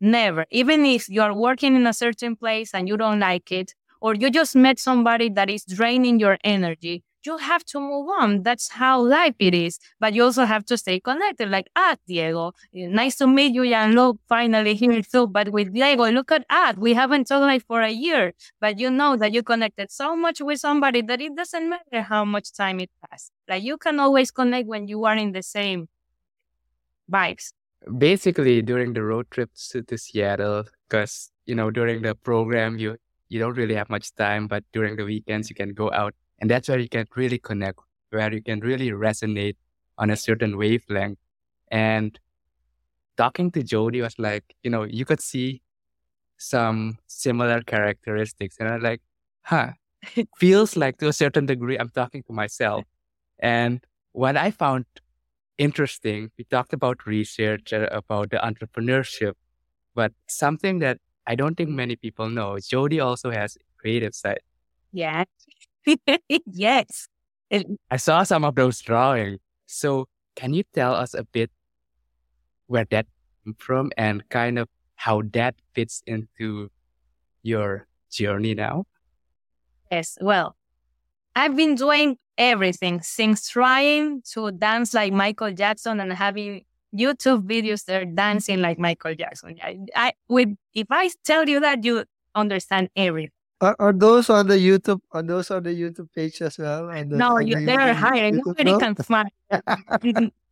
Never. 0.00 0.46
Even 0.50 0.84
if 0.84 1.08
you're 1.08 1.34
working 1.34 1.74
in 1.74 1.86
a 1.86 1.92
certain 1.92 2.36
place 2.36 2.74
and 2.74 2.88
you 2.88 2.96
don't 2.96 3.20
like 3.20 3.50
it, 3.52 3.74
or 4.00 4.14
you 4.14 4.30
just 4.30 4.54
met 4.54 4.78
somebody 4.78 5.30
that 5.30 5.48
is 5.48 5.64
draining 5.64 6.20
your 6.20 6.38
energy, 6.44 7.02
you 7.26 7.36
have 7.38 7.64
to 7.66 7.80
move 7.80 8.08
on. 8.08 8.42
That's 8.42 8.68
how 8.70 9.00
life 9.02 9.34
it 9.38 9.54
is. 9.54 9.78
But 10.00 10.14
you 10.14 10.24
also 10.24 10.44
have 10.44 10.64
to 10.66 10.78
stay 10.78 11.00
connected. 11.00 11.50
Like, 11.50 11.66
ah, 11.76 11.96
Diego, 12.06 12.52
nice 12.72 13.16
to 13.16 13.26
meet 13.26 13.54
you, 13.54 13.64
Look, 13.66 14.18
finally 14.28 14.74
here 14.74 15.02
too. 15.02 15.26
But 15.26 15.50
with 15.50 15.72
Diego, 15.72 16.10
look 16.10 16.32
at 16.32 16.46
that. 16.48 16.78
We 16.78 16.94
haven't 16.94 17.26
talked 17.26 17.42
like 17.42 17.64
for 17.66 17.82
a 17.82 17.90
year, 17.90 18.32
but 18.60 18.78
you 18.78 18.90
know 18.90 19.16
that 19.16 19.32
you 19.32 19.42
connected 19.42 19.90
so 19.90 20.16
much 20.16 20.40
with 20.40 20.60
somebody 20.60 21.02
that 21.02 21.20
it 21.20 21.36
doesn't 21.36 21.68
matter 21.68 22.02
how 22.02 22.24
much 22.24 22.52
time 22.52 22.80
it 22.80 22.90
passed. 23.08 23.32
Like 23.48 23.62
you 23.62 23.76
can 23.76 24.00
always 24.00 24.30
connect 24.30 24.68
when 24.68 24.88
you 24.88 25.04
are 25.04 25.16
in 25.16 25.32
the 25.32 25.42
same 25.42 25.88
vibes. 27.10 27.52
Basically, 27.98 28.62
during 28.62 28.94
the 28.94 29.02
road 29.02 29.30
trips 29.30 29.74
to 29.86 29.98
Seattle, 29.98 30.64
because 30.88 31.30
you 31.44 31.54
know 31.54 31.70
during 31.70 32.02
the 32.02 32.14
program 32.14 32.78
you 32.78 32.96
you 33.28 33.38
don't 33.38 33.54
really 33.54 33.74
have 33.74 33.90
much 33.90 34.14
time, 34.14 34.46
but 34.46 34.64
during 34.72 34.96
the 34.96 35.04
weekends 35.04 35.50
you 35.50 35.56
can 35.56 35.74
go 35.74 35.90
out, 35.92 36.14
and 36.38 36.50
that's 36.50 36.68
where 36.68 36.78
you 36.78 36.88
can 36.88 37.06
really 37.14 37.38
connect, 37.38 37.80
where 38.10 38.32
you 38.32 38.42
can 38.42 38.60
really 38.60 38.90
resonate 38.90 39.56
on 39.98 40.10
a 40.10 40.16
certain 40.16 40.56
wavelength. 40.56 41.18
And 41.70 42.18
talking 43.16 43.50
to 43.52 43.62
Jodie 43.62 44.02
was 44.02 44.18
like, 44.18 44.54
you 44.62 44.70
know, 44.70 44.84
you 44.84 45.04
could 45.04 45.20
see 45.20 45.62
some 46.38 46.98
similar 47.06 47.62
characteristics, 47.62 48.56
and 48.60 48.68
I'm 48.68 48.80
like, 48.80 49.00
huh, 49.42 49.70
it 50.14 50.28
feels 50.36 50.76
like 50.76 50.98
to 50.98 51.08
a 51.08 51.12
certain 51.12 51.46
degree 51.46 51.78
I'm 51.78 51.90
talking 51.90 52.22
to 52.24 52.32
myself. 52.32 52.84
And 53.38 53.80
what 54.12 54.36
I 54.36 54.50
found 54.50 54.86
interesting. 55.58 56.30
We 56.38 56.44
talked 56.44 56.72
about 56.72 57.06
research, 57.06 57.72
uh, 57.72 57.88
about 57.90 58.30
the 58.30 58.38
entrepreneurship, 58.38 59.34
but 59.94 60.12
something 60.28 60.78
that 60.80 60.98
I 61.26 61.34
don't 61.34 61.56
think 61.56 61.70
many 61.70 61.96
people 61.96 62.28
know, 62.28 62.52
Jodie 62.54 63.04
also 63.04 63.30
has 63.30 63.56
a 63.56 63.80
creative 63.80 64.14
side. 64.14 64.40
Yeah. 64.92 65.24
yes. 66.46 67.08
I 67.90 67.96
saw 67.96 68.22
some 68.24 68.44
of 68.44 68.54
those 68.54 68.80
drawings. 68.80 69.38
So 69.66 70.08
can 70.34 70.54
you 70.54 70.64
tell 70.74 70.94
us 70.94 71.14
a 71.14 71.24
bit 71.24 71.50
where 72.66 72.86
that 72.90 73.06
came 73.44 73.54
from 73.58 73.92
and 73.96 74.28
kind 74.28 74.58
of 74.58 74.68
how 74.96 75.22
that 75.32 75.54
fits 75.74 76.02
into 76.06 76.70
your 77.42 77.86
journey 78.10 78.54
now? 78.54 78.84
Yes. 79.90 80.18
Well, 80.20 80.56
I've 81.34 81.56
been 81.56 81.74
doing 81.74 82.16
everything 82.38 83.00
since 83.02 83.48
trying 83.48 84.22
to 84.32 84.50
dance 84.50 84.94
like 84.94 85.12
Michael 85.12 85.52
Jackson 85.52 86.00
and 86.00 86.12
having 86.12 86.64
YouTube 86.94 87.46
videos 87.46 87.84
there 87.84 88.04
dancing 88.04 88.60
like 88.60 88.78
Michael 88.78 89.14
Jackson. 89.14 89.56
I, 89.62 89.78
I 89.94 90.12
with 90.28 90.48
if 90.74 90.86
I 90.90 91.10
tell 91.24 91.48
you 91.48 91.60
that 91.60 91.84
you 91.84 92.04
understand 92.34 92.88
everything. 92.96 93.30
Are, 93.60 93.76
are 93.78 93.92
those 93.92 94.28
on 94.28 94.48
the 94.48 94.56
YouTube? 94.56 95.00
Are 95.12 95.22
those 95.22 95.50
on 95.50 95.62
the 95.62 95.70
YouTube 95.70 96.12
page 96.14 96.42
as 96.42 96.58
well? 96.58 96.88
The, 96.88 97.04
no, 97.04 97.38
you, 97.38 97.58
the 97.58 97.64
they 97.64 97.74
are 97.74 97.94
hiring. 97.94 98.42
Nobody 98.44 98.72
no? 98.72 98.78
can 98.78 98.94
find 98.96 99.30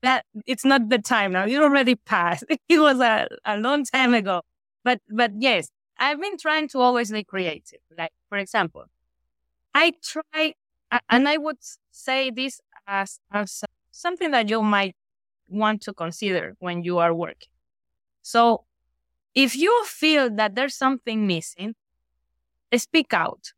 that. 0.03 0.25
It's 0.47 0.65
not 0.65 0.89
the 0.89 0.99
time 0.99 1.33
now. 1.33 1.45
You 1.45 1.63
already 1.63 1.97
passed. 1.97 2.45
It 2.69 2.79
was 2.79 3.01
a, 3.01 3.29
a 3.45 3.59
long 3.59 3.85
time 3.85 4.15
ago. 4.15 4.43
But 4.85 5.01
but 5.11 5.33
yes, 5.39 5.71
I've 5.99 6.21
been 6.21 6.39
trying 6.39 6.69
to 6.69 6.79
always 6.79 7.11
be 7.11 7.25
creative. 7.25 7.81
Like 7.97 8.13
for 8.29 8.39
example, 8.39 8.87
I 9.75 9.93
try 10.03 10.55
and 11.11 11.29
I 11.29 11.37
would 11.37 11.59
say 11.91 12.31
this 12.31 12.61
as, 12.87 13.21
as 13.33 13.65
something 13.91 14.31
that 14.31 14.49
you 14.49 14.63
might 14.63 14.97
want 15.49 15.83
to 15.83 15.93
consider 15.93 16.57
when 16.59 16.83
you 16.83 16.99
are 16.99 17.15
working. 17.15 17.49
So 18.23 18.65
if 19.35 19.57
you 19.57 19.85
feel 19.85 20.31
that 20.37 20.55
there's 20.55 20.75
something 20.75 21.27
missing, 21.27 21.75
speak 22.79 23.13
out. 23.13 23.53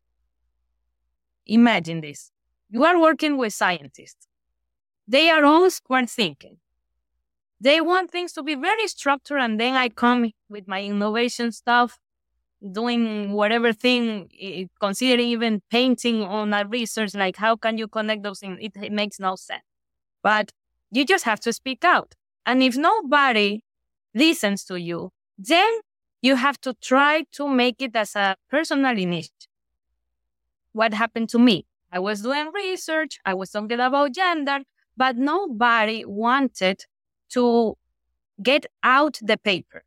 Imagine 1.45 2.01
this. 2.01 2.31
You 2.69 2.83
are 2.83 2.99
working 2.99 3.37
with 3.37 3.53
scientists. 3.53 4.27
They 5.07 5.29
are 5.29 5.45
all 5.45 5.69
square 5.69 6.05
thinking. 6.05 6.57
They 7.59 7.81
want 7.81 8.11
things 8.11 8.33
to 8.33 8.43
be 8.43 8.55
very 8.55 8.87
structured, 8.87 9.39
and 9.39 9.59
then 9.59 9.75
I 9.75 9.89
come 9.89 10.31
with 10.49 10.67
my 10.67 10.83
innovation 10.83 11.51
stuff 11.51 11.97
doing 12.71 13.33
whatever 13.33 13.73
thing, 13.73 14.29
considering 14.79 15.27
even 15.27 15.61
painting 15.69 16.21
on 16.23 16.53
a 16.53 16.65
research, 16.65 17.13
like 17.13 17.37
how 17.37 17.55
can 17.55 17.77
you 17.77 17.87
connect 17.87 18.23
those 18.23 18.39
things? 18.39 18.57
It, 18.61 18.73
it 18.81 18.91
makes 18.91 19.19
no 19.19 19.35
sense. 19.35 19.63
But 20.23 20.51
you 20.91 21.05
just 21.05 21.23
have 21.25 21.39
to 21.41 21.53
speak 21.53 21.83
out. 21.83 22.13
And 22.45 22.63
if 22.63 22.75
nobody 22.75 23.61
listens 24.13 24.63
to 24.65 24.79
you, 24.79 25.11
then 25.37 25.79
you 26.21 26.35
have 26.35 26.59
to 26.61 26.73
try 26.75 27.23
to 27.33 27.47
make 27.47 27.81
it 27.81 27.95
as 27.95 28.15
a 28.15 28.35
personal 28.49 28.97
initiative. 28.97 29.47
What 30.73 30.93
happened 30.93 31.29
to 31.29 31.39
me? 31.39 31.65
I 31.91 31.99
was 31.99 32.21
doing 32.21 32.51
research, 32.53 33.19
I 33.25 33.33
was 33.33 33.51
talking 33.51 33.79
about 33.79 34.13
gender, 34.13 34.59
but 34.95 35.17
nobody 35.17 36.05
wanted 36.05 36.85
to 37.29 37.77
get 38.41 38.65
out 38.83 39.19
the 39.21 39.37
paper 39.37 39.83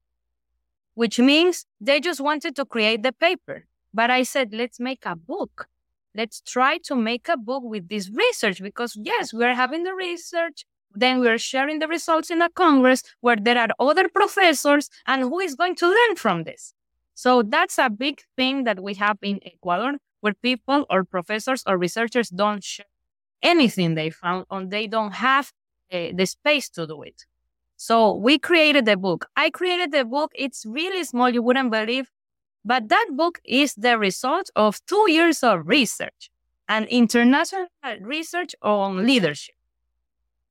which 0.94 1.18
means 1.18 1.66
they 1.80 2.00
just 2.00 2.20
wanted 2.20 2.54
to 2.56 2.64
create 2.64 3.02
the 3.02 3.12
paper. 3.12 3.64
But 3.94 4.10
I 4.10 4.22
said, 4.22 4.50
let's 4.52 4.78
make 4.78 5.06
a 5.06 5.16
book. 5.16 5.68
Let's 6.14 6.40
try 6.40 6.78
to 6.84 6.94
make 6.96 7.28
a 7.28 7.36
book 7.36 7.62
with 7.64 7.88
this 7.88 8.10
research 8.10 8.60
because, 8.62 8.96
yes, 8.96 9.32
we're 9.32 9.54
having 9.54 9.84
the 9.84 9.94
research. 9.94 10.64
Then 10.94 11.20
we're 11.20 11.38
sharing 11.38 11.78
the 11.78 11.88
results 11.88 12.30
in 12.30 12.42
a 12.42 12.50
congress 12.50 13.02
where 13.20 13.36
there 13.36 13.58
are 13.58 13.68
other 13.78 14.08
professors 14.08 14.90
and 15.06 15.22
who 15.22 15.38
is 15.40 15.54
going 15.54 15.76
to 15.76 15.86
learn 15.86 16.16
from 16.16 16.44
this. 16.44 16.74
So 17.14 17.42
that's 17.42 17.78
a 17.78 17.90
big 17.90 18.22
thing 18.36 18.64
that 18.64 18.82
we 18.82 18.94
have 18.94 19.18
in 19.22 19.40
Ecuador 19.44 19.98
where 20.20 20.34
people 20.34 20.86
or 20.90 21.04
professors 21.04 21.62
or 21.66 21.78
researchers 21.78 22.28
don't 22.28 22.64
share 22.64 22.86
anything 23.42 23.94
they 23.94 24.10
found 24.10 24.46
and 24.50 24.70
they 24.70 24.86
don't 24.86 25.12
have 25.12 25.52
uh, 25.92 26.08
the 26.14 26.26
space 26.26 26.68
to 26.70 26.86
do 26.86 27.02
it. 27.02 27.24
So 27.76 28.14
we 28.14 28.38
created 28.38 28.84
the 28.84 28.96
book. 28.96 29.26
I 29.36 29.50
created 29.50 29.92
the 29.92 30.04
book. 30.04 30.32
It's 30.34 30.66
really 30.66 31.04
small. 31.04 31.30
You 31.30 31.42
wouldn't 31.42 31.70
believe. 31.70 32.10
But 32.64 32.88
that 32.90 33.08
book 33.12 33.40
is 33.44 33.74
the 33.74 33.98
result 33.98 34.50
of 34.54 34.84
two 34.86 35.06
years 35.10 35.42
of 35.42 35.66
research 35.66 36.30
and 36.68 36.86
international 36.88 37.68
research 38.02 38.54
on 38.62 39.06
leadership. 39.06 39.54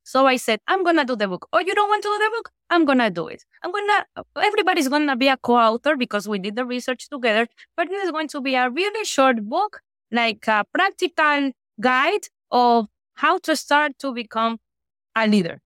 So 0.09 0.25
I 0.25 0.37
said, 0.37 0.59
I'm 0.67 0.83
going 0.83 0.97
to 0.97 1.05
do 1.05 1.15
the 1.15 1.27
book. 1.27 1.47
Oh, 1.53 1.59
you 1.59 1.75
don't 1.75 1.87
want 1.87 2.01
to 2.01 2.09
do 2.09 2.17
the 2.17 2.31
book? 2.31 2.51
I'm 2.71 2.83
going 2.83 2.97
to 2.97 3.11
do 3.11 3.27
it. 3.27 3.43
I'm 3.61 3.71
going 3.71 3.85
to, 3.89 4.23
everybody's 4.41 4.87
going 4.87 5.05
to 5.05 5.15
be 5.15 5.27
a 5.27 5.37
co-author 5.37 5.95
because 5.95 6.27
we 6.27 6.39
did 6.39 6.55
the 6.55 6.65
research 6.65 7.09
together, 7.09 7.47
but 7.77 7.89
this 7.89 8.05
is 8.05 8.09
going 8.09 8.27
to 8.29 8.41
be 8.41 8.55
a 8.55 8.71
really 8.71 9.05
short 9.05 9.43
book, 9.47 9.81
like 10.11 10.47
a 10.47 10.65
practical 10.73 11.51
guide 11.79 12.25
of 12.49 12.87
how 13.13 13.37
to 13.37 13.55
start 13.55 13.99
to 13.99 14.11
become 14.11 14.57
a 15.15 15.27
leader. 15.27 15.61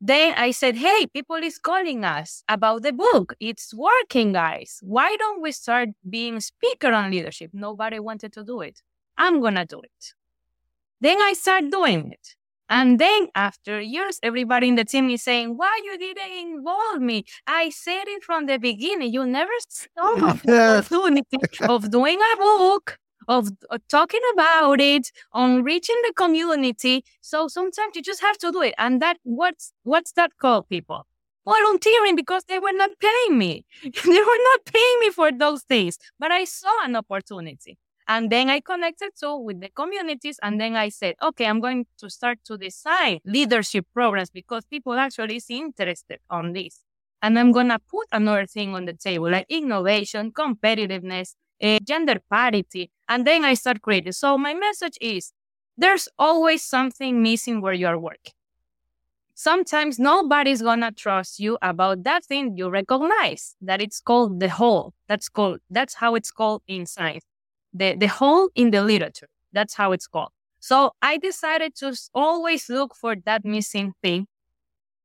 Then 0.00 0.34
I 0.36 0.52
said, 0.52 0.76
Hey, 0.76 1.08
people 1.12 1.42
is 1.42 1.58
calling 1.58 2.04
us 2.04 2.44
about 2.48 2.82
the 2.82 2.92
book. 2.92 3.34
It's 3.40 3.74
working, 3.74 4.34
guys. 4.34 4.78
Why 4.82 5.16
don't 5.16 5.42
we 5.42 5.50
start 5.50 5.88
being 6.08 6.38
speaker 6.38 6.92
on 6.92 7.10
leadership? 7.10 7.50
Nobody 7.52 7.98
wanted 7.98 8.32
to 8.34 8.44
do 8.44 8.60
it. 8.60 8.82
I'm 9.18 9.40
going 9.40 9.56
to 9.56 9.64
do 9.64 9.80
it. 9.80 10.14
Then 11.00 11.20
I 11.20 11.32
start 11.32 11.70
doing 11.72 12.12
it. 12.12 12.36
And 12.70 13.00
then 13.00 13.28
after 13.34 13.80
years, 13.80 14.20
everybody 14.22 14.68
in 14.68 14.76
the 14.76 14.84
team 14.84 15.10
is 15.10 15.22
saying, 15.22 15.56
why 15.56 15.80
you 15.84 15.98
didn't 15.98 16.32
involve 16.32 17.00
me? 17.00 17.24
I 17.46 17.70
said 17.70 18.04
it 18.06 18.22
from 18.22 18.46
the 18.46 18.58
beginning. 18.58 19.12
You 19.12 19.26
never 19.26 19.52
saw 19.68 20.14
the 20.14 20.84
opportunity 20.86 21.36
of 21.62 21.90
doing 21.90 22.18
a 22.20 22.36
book 22.36 22.98
of, 23.28 23.48
of 23.70 23.80
talking 23.88 24.20
about 24.34 24.80
it, 24.80 25.10
on 25.32 25.62
reaching 25.64 25.96
the 26.06 26.12
community. 26.14 27.04
So 27.20 27.48
sometimes 27.48 27.96
you 27.96 28.02
just 28.02 28.20
have 28.20 28.38
to 28.38 28.52
do 28.52 28.62
it. 28.62 28.74
And 28.78 29.02
that 29.02 29.18
what's 29.24 29.72
what's 29.82 30.12
that 30.12 30.36
called, 30.38 30.68
people? 30.68 31.06
Volunteering 31.44 32.16
because 32.16 32.44
they 32.44 32.58
were 32.60 32.72
not 32.72 32.90
paying 33.00 33.38
me. 33.38 33.64
they 33.82 33.90
were 34.30 34.42
not 34.50 34.64
paying 34.66 35.00
me 35.00 35.10
for 35.10 35.32
those 35.32 35.62
things. 35.62 35.98
But 36.18 36.30
I 36.30 36.44
saw 36.44 36.84
an 36.84 36.94
opportunity. 36.96 37.78
And 38.10 38.28
then 38.28 38.50
I 38.50 38.58
connected 38.58 39.12
so 39.14 39.38
with 39.38 39.60
the 39.60 39.68
communities. 39.68 40.40
And 40.42 40.60
then 40.60 40.74
I 40.74 40.88
said, 40.88 41.14
okay, 41.22 41.46
I'm 41.46 41.60
going 41.60 41.86
to 41.98 42.10
start 42.10 42.40
to 42.46 42.58
design 42.58 43.20
leadership 43.24 43.86
programs 43.94 44.30
because 44.30 44.64
people 44.64 44.94
actually 44.94 45.36
is 45.36 45.46
interested 45.48 46.18
on 46.28 46.52
this. 46.52 46.80
And 47.22 47.38
I'm 47.38 47.52
going 47.52 47.68
to 47.68 47.78
put 47.78 48.08
another 48.10 48.46
thing 48.46 48.74
on 48.74 48.86
the 48.86 48.94
table 48.94 49.30
like 49.30 49.46
innovation, 49.48 50.32
competitiveness, 50.32 51.36
uh, 51.62 51.78
gender 51.86 52.20
parity. 52.28 52.90
And 53.08 53.24
then 53.24 53.44
I 53.44 53.54
start 53.54 53.80
creating. 53.80 54.10
So 54.10 54.36
my 54.36 54.54
message 54.54 54.98
is 55.00 55.32
there's 55.78 56.08
always 56.18 56.64
something 56.64 57.22
missing 57.22 57.60
where 57.60 57.74
you're 57.74 57.98
working. 57.98 58.32
Sometimes 59.34 60.00
nobody's 60.00 60.62
gonna 60.62 60.90
trust 60.90 61.38
you 61.38 61.58
about 61.62 62.02
that 62.02 62.24
thing 62.24 62.56
you 62.56 62.70
recognize 62.70 63.54
that 63.62 63.80
it's 63.80 64.00
called 64.00 64.40
the 64.40 64.48
hole. 64.48 64.94
That's 65.06 65.28
called, 65.28 65.60
that's 65.70 65.94
how 65.94 66.16
it's 66.16 66.32
called 66.32 66.62
in 66.66 66.86
science. 66.86 67.24
The, 67.72 67.94
the 67.96 68.06
hole 68.08 68.50
in 68.54 68.70
the 68.70 68.82
literature. 68.82 69.28
That's 69.52 69.74
how 69.74 69.92
it's 69.92 70.06
called. 70.06 70.30
So 70.58 70.92
I 71.00 71.16
decided 71.18 71.74
to 71.76 71.96
always 72.14 72.68
look 72.68 72.94
for 72.94 73.16
that 73.24 73.44
missing 73.44 73.92
thing 74.02 74.26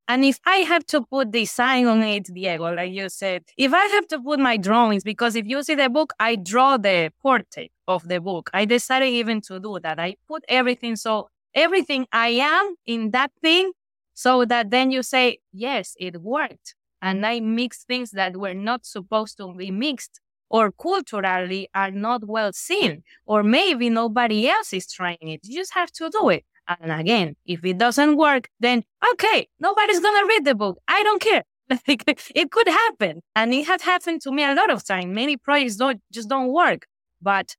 and 0.07 0.24
if 0.24 0.39
I 0.45 0.57
have 0.57 0.86
to 0.88 1.01
put 1.01 1.32
design 1.32 1.88
on 1.88 2.03
it, 2.03 2.26
Diego, 2.26 2.72
like 2.74 2.91
you 2.91 3.09
said, 3.09 3.43
if 3.57 3.74
I 3.74 3.86
have 3.88 4.07
to 4.09 4.20
put 4.20 4.39
my 4.39 4.55
drawings, 4.57 5.03
because 5.03 5.36
if 5.36 5.47
you 5.47 5.63
see 5.63 5.74
the 5.74 5.89
book, 5.89 6.13
I 6.20 6.36
draw 6.36 6.78
the 6.78 7.11
portrait. 7.22 7.72
of 7.88 8.07
the 8.07 8.20
book. 8.20 8.49
I 8.53 8.66
decided 8.66 9.09
even 9.09 9.41
to 9.41 9.59
do 9.59 9.80
that. 9.82 9.99
I 9.99 10.16
put 10.28 10.43
everything 10.47 10.95
so 10.95 11.30
everything 11.53 12.07
I 12.11 12.30
am 12.30 12.76
in 12.86 13.11
that 13.11 13.32
thing 13.41 13.72
so 14.16 14.43
that 14.45 14.72
then 14.72 14.89
you 14.91 15.03
say, 15.03 15.38
yes, 15.53 15.95
it 15.99 16.22
worked. 16.22 16.76
And 17.01 17.24
I 17.26 17.39
mixed 17.41 17.86
things 17.88 18.11
that 18.11 18.38
were 18.38 18.55
not 18.55 18.86
supposed 18.88 19.38
to 19.38 19.53
be 19.53 19.70
mixed 19.70 20.20
or 20.49 20.71
culturally 20.71 21.69
are 21.73 21.91
not 21.91 22.27
well 22.27 22.51
seen, 22.53 23.03
or 23.25 23.43
maybe 23.43 23.89
nobody 23.89 24.47
else 24.47 24.73
is 24.73 24.91
trying 24.91 25.17
it. 25.21 25.41
You 25.43 25.57
just 25.57 25.73
have 25.73 25.91
to 25.93 26.09
do 26.09 26.29
it. 26.29 26.45
And 26.67 26.91
again, 26.91 27.35
if 27.45 27.63
it 27.63 27.77
doesn't 27.77 28.17
work, 28.17 28.49
then 28.59 28.83
okay, 29.13 29.47
nobody's 29.59 29.99
gonna 29.99 30.25
read 30.27 30.45
the 30.45 30.55
book. 30.55 30.79
I 30.87 31.03
don't 31.03 31.21
care. 31.21 31.43
it 31.87 32.51
could 32.51 32.67
happen. 32.67 33.21
And 33.35 33.53
it 33.53 33.65
has 33.65 33.81
happened 33.81 34.21
to 34.21 34.31
me 34.31 34.43
a 34.43 34.53
lot 34.53 34.71
of 34.71 34.85
times. 34.85 35.13
Many 35.13 35.37
projects 35.37 35.75
don't 35.75 36.01
just 36.11 36.29
don't 36.29 36.51
work. 36.51 36.85
But 37.21 37.55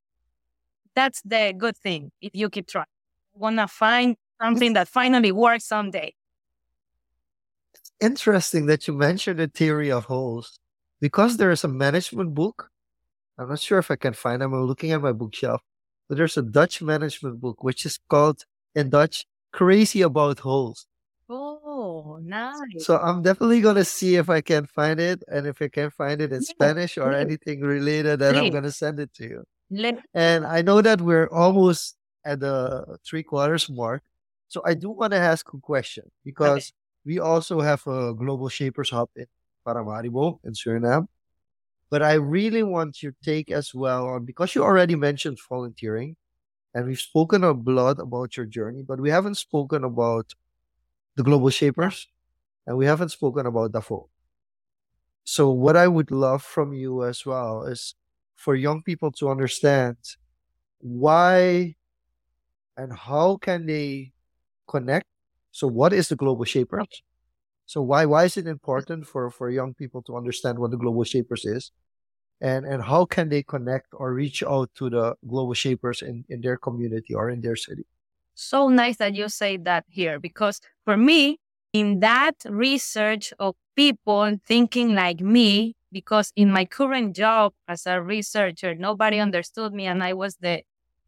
that's 0.94 1.20
the 1.22 1.54
good 1.56 1.76
thing 1.76 2.10
if 2.20 2.32
you 2.34 2.50
keep 2.50 2.66
trying. 2.68 2.86
You 3.34 3.40
wanna 3.40 3.68
find 3.68 4.16
something 4.40 4.72
that 4.74 4.88
finally 4.88 5.32
works 5.32 5.64
someday. 5.66 6.14
It's 7.74 7.92
interesting 8.00 8.66
that 8.66 8.86
you 8.88 8.94
mentioned 8.94 9.38
the 9.38 9.48
theory 9.48 9.90
of 9.90 10.04
holes. 10.04 10.58
Because 11.00 11.36
there 11.36 11.50
is 11.50 11.62
a 11.62 11.68
management 11.68 12.34
book 12.34 12.70
I'm 13.38 13.48
not 13.48 13.60
sure 13.60 13.78
if 13.78 13.90
I 13.90 13.96
can 13.96 14.14
find 14.14 14.40
them. 14.40 14.54
I'm 14.54 14.64
looking 14.64 14.92
at 14.92 15.02
my 15.02 15.12
bookshelf. 15.12 15.62
But 16.08 16.18
there's 16.18 16.36
a 16.36 16.42
Dutch 16.42 16.80
management 16.80 17.40
book, 17.40 17.62
which 17.62 17.84
is 17.84 17.98
called 18.08 18.44
in 18.74 18.90
Dutch, 18.90 19.26
Crazy 19.52 20.02
About 20.02 20.38
Holes. 20.40 20.86
Oh, 21.28 22.18
nice. 22.22 22.54
So 22.78 22.98
I'm 22.98 23.22
definitely 23.22 23.60
going 23.60 23.76
to 23.76 23.84
see 23.84 24.16
if 24.16 24.30
I 24.30 24.40
can 24.40 24.66
find 24.66 25.00
it. 25.00 25.22
And 25.28 25.46
if 25.46 25.60
I 25.60 25.68
can 25.68 25.90
find 25.90 26.20
it 26.20 26.32
in 26.32 26.42
yeah, 26.42 26.48
Spanish 26.48 26.96
or 26.96 27.12
anything 27.12 27.60
related, 27.60 28.20
then. 28.20 28.36
I'm 28.36 28.50
going 28.50 28.62
to 28.62 28.72
send 28.72 29.00
it 29.00 29.12
to 29.14 29.24
you. 29.24 29.44
Let- 29.70 30.04
and 30.14 30.46
I 30.46 30.62
know 30.62 30.80
that 30.80 31.00
we're 31.00 31.28
almost 31.28 31.96
at 32.24 32.40
the 32.40 32.98
three 33.04 33.22
quarters 33.22 33.68
mark. 33.68 34.02
So 34.48 34.62
I 34.64 34.74
do 34.74 34.90
want 34.90 35.12
to 35.12 35.18
ask 35.18 35.52
a 35.52 35.58
question 35.58 36.04
because 36.24 36.68
okay. 36.68 36.72
we 37.04 37.18
also 37.18 37.60
have 37.60 37.84
a 37.86 38.14
Global 38.14 38.48
Shapers 38.48 38.90
Hub 38.90 39.08
in 39.16 39.26
Paramaribo 39.66 40.38
in 40.44 40.52
Suriname. 40.52 41.08
But 41.90 42.02
I 42.02 42.14
really 42.14 42.62
want 42.62 43.02
your 43.02 43.14
take 43.22 43.50
as 43.50 43.74
well 43.74 44.06
on 44.08 44.24
because 44.24 44.54
you 44.54 44.62
already 44.64 44.96
mentioned 44.96 45.38
volunteering 45.48 46.16
and 46.74 46.86
we've 46.86 47.00
spoken 47.00 47.44
a 47.44 47.52
lot 47.52 47.98
about 48.00 48.36
your 48.36 48.46
journey, 48.46 48.82
but 48.82 49.00
we 49.00 49.10
haven't 49.10 49.36
spoken 49.36 49.84
about 49.84 50.34
the 51.16 51.22
global 51.22 51.50
shapers 51.50 52.08
and 52.66 52.76
we 52.76 52.86
haven't 52.86 53.10
spoken 53.10 53.46
about 53.46 53.72
Davos. 53.72 54.08
So 55.24 55.50
what 55.50 55.76
I 55.76 55.88
would 55.88 56.10
love 56.10 56.42
from 56.42 56.72
you 56.72 57.04
as 57.04 57.26
well 57.26 57.64
is 57.64 57.94
for 58.34 58.54
young 58.54 58.82
people 58.82 59.10
to 59.12 59.28
understand 59.28 59.96
why 60.78 61.76
and 62.76 62.92
how 62.92 63.36
can 63.36 63.66
they 63.66 64.12
connect. 64.68 65.06
So 65.52 65.66
what 65.66 65.92
is 65.92 66.08
the 66.08 66.16
global 66.16 66.44
shapers? 66.44 67.02
So 67.66 67.82
why 67.82 68.06
why 68.06 68.24
is 68.24 68.36
it 68.36 68.46
important 68.46 69.06
for 69.06 69.30
for 69.30 69.50
young 69.50 69.74
people 69.74 70.02
to 70.02 70.16
understand 70.16 70.58
what 70.58 70.70
the 70.70 70.76
global 70.76 71.04
shapers 71.04 71.44
is, 71.44 71.72
and 72.40 72.64
and 72.66 72.82
how 72.82 73.04
can 73.06 73.28
they 73.28 73.42
connect 73.42 73.88
or 73.92 74.14
reach 74.14 74.42
out 74.42 74.70
to 74.76 74.90
the 74.90 75.16
global 75.26 75.54
shapers 75.54 76.02
in 76.02 76.24
in 76.28 76.40
their 76.40 76.56
community 76.56 77.14
or 77.14 77.30
in 77.30 77.40
their 77.40 77.56
city? 77.56 77.84
So 78.34 78.68
nice 78.68 78.98
that 78.98 79.14
you 79.14 79.28
say 79.28 79.56
that 79.58 79.84
here 79.88 80.18
because 80.20 80.60
for 80.84 80.96
me, 80.96 81.38
in 81.72 82.00
that 82.00 82.34
research 82.48 83.32
of 83.38 83.54
people 83.76 84.38
thinking 84.46 84.94
like 84.94 85.20
me, 85.20 85.74
because 85.92 86.32
in 86.36 86.50
my 86.50 86.64
current 86.64 87.16
job 87.16 87.52
as 87.68 87.86
a 87.86 88.00
researcher, 88.00 88.74
nobody 88.74 89.18
understood 89.18 89.72
me, 89.72 89.86
and 89.86 90.02
I 90.02 90.12
was 90.12 90.36
the 90.36 90.62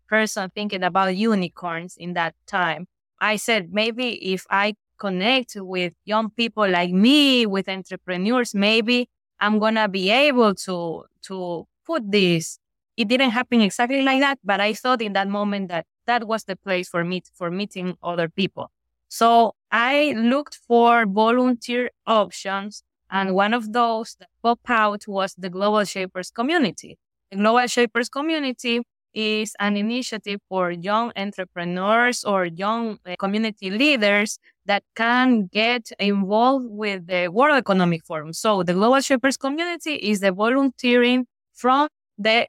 person 0.09 0.51
thinking 0.55 0.83
about 0.83 1.17
unicorns 1.17 1.97
in 1.97 2.15
that 2.15 2.35
time. 2.47 2.87
I 3.21 3.37
said 3.37 3.73
maybe 3.73 4.33
if 4.33 4.45
I 4.51 4.75
connect 4.99 5.57
with 5.57 5.95
young 6.05 6.31
people 6.31 6.69
like 6.69 6.91
me, 6.93 7.47
with 7.47 7.69
entrepreneurs, 7.69 8.55
maybe 8.55 9.09
I'm 9.41 9.59
gonna 9.59 9.89
be 9.89 10.11
able 10.11 10.55
to 10.67 11.05
to 11.23 11.67
put 11.87 12.11
this. 12.11 12.59
It 12.97 13.09
didn't 13.09 13.31
happen 13.31 13.61
exactly 13.61 14.03
like 14.03 14.21
that, 14.21 14.39
but 14.45 14.61
I 14.61 14.73
thought 14.75 15.01
in 15.03 15.13
that 15.13 15.29
moment 15.29 15.69
that 15.69 15.87
that 16.07 16.27
was 16.27 16.45
the 16.45 16.57
place 16.57 16.89
for 16.89 17.05
me 17.05 17.23
for 17.35 17.51
meeting 17.51 17.97
other 18.03 18.29
people. 18.29 18.71
So 19.09 19.55
I 19.71 20.15
looked 20.17 20.57
for 20.67 21.07
volunteer 21.07 21.91
options, 22.07 22.83
and 23.11 23.35
one 23.35 23.55
of 23.55 23.73
those 23.73 24.17
that 24.19 24.29
popped 24.43 24.69
out 24.69 25.07
was 25.07 25.35
the 25.39 25.49
Global 25.51 25.85
Shapers 25.85 26.31
community. 26.31 26.99
The 27.31 27.37
Global 27.39 27.67
Shapers 27.67 28.09
community 28.09 28.83
is 29.15 29.55
an 29.59 29.77
initiative 29.77 30.41
for 30.49 30.71
young 30.71 31.13
entrepreneurs 31.17 32.25
or 32.25 32.45
young 32.47 32.99
uh, 33.07 33.17
community 33.19 33.71
leaders 33.71 34.39
that 34.69 34.85
can 34.95 35.47
get 35.47 35.91
involved 35.99 36.66
with 36.69 37.07
the 37.07 37.29
World 37.29 37.57
Economic 37.57 38.05
Forum. 38.05 38.33
So 38.35 38.62
the 38.62 38.75
Global 38.75 39.01
Shapers 39.01 39.37
community 39.37 39.95
is 39.95 40.21
the 40.21 40.31
volunteering 40.31 41.27
from 41.55 41.89
the 42.19 42.47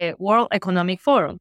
uh, 0.00 0.12
World 0.18 0.48
Economic 0.52 1.00
Forum. 1.00 1.40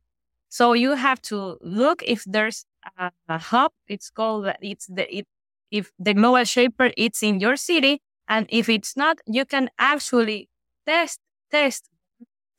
So 0.49 0.73
you 0.73 0.95
have 0.95 1.21
to 1.23 1.57
look 1.61 2.03
if 2.07 2.23
there's 2.25 2.65
a, 2.97 3.11
a 3.27 3.37
hub. 3.37 3.71
It's 3.87 4.09
called 4.09 4.47
it's 4.61 4.87
the 4.87 5.05
it, 5.13 5.27
if 5.71 5.91
the 5.99 6.13
Global 6.13 6.45
Shaper 6.45 6.91
it's 6.97 7.21
in 7.21 7.39
your 7.39 7.57
city, 7.57 8.01
and 8.27 8.47
if 8.49 8.69
it's 8.69 8.95
not, 8.95 9.19
you 9.27 9.45
can 9.45 9.69
actually 9.77 10.47
test 10.87 11.19
test 11.51 11.89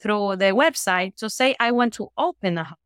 through 0.00 0.36
the 0.36 0.52
website 0.52 1.16
to 1.16 1.30
say, 1.30 1.56
I 1.58 1.70
want 1.72 1.94
to 1.94 2.08
open 2.18 2.58
a 2.58 2.64
hub, 2.64 2.78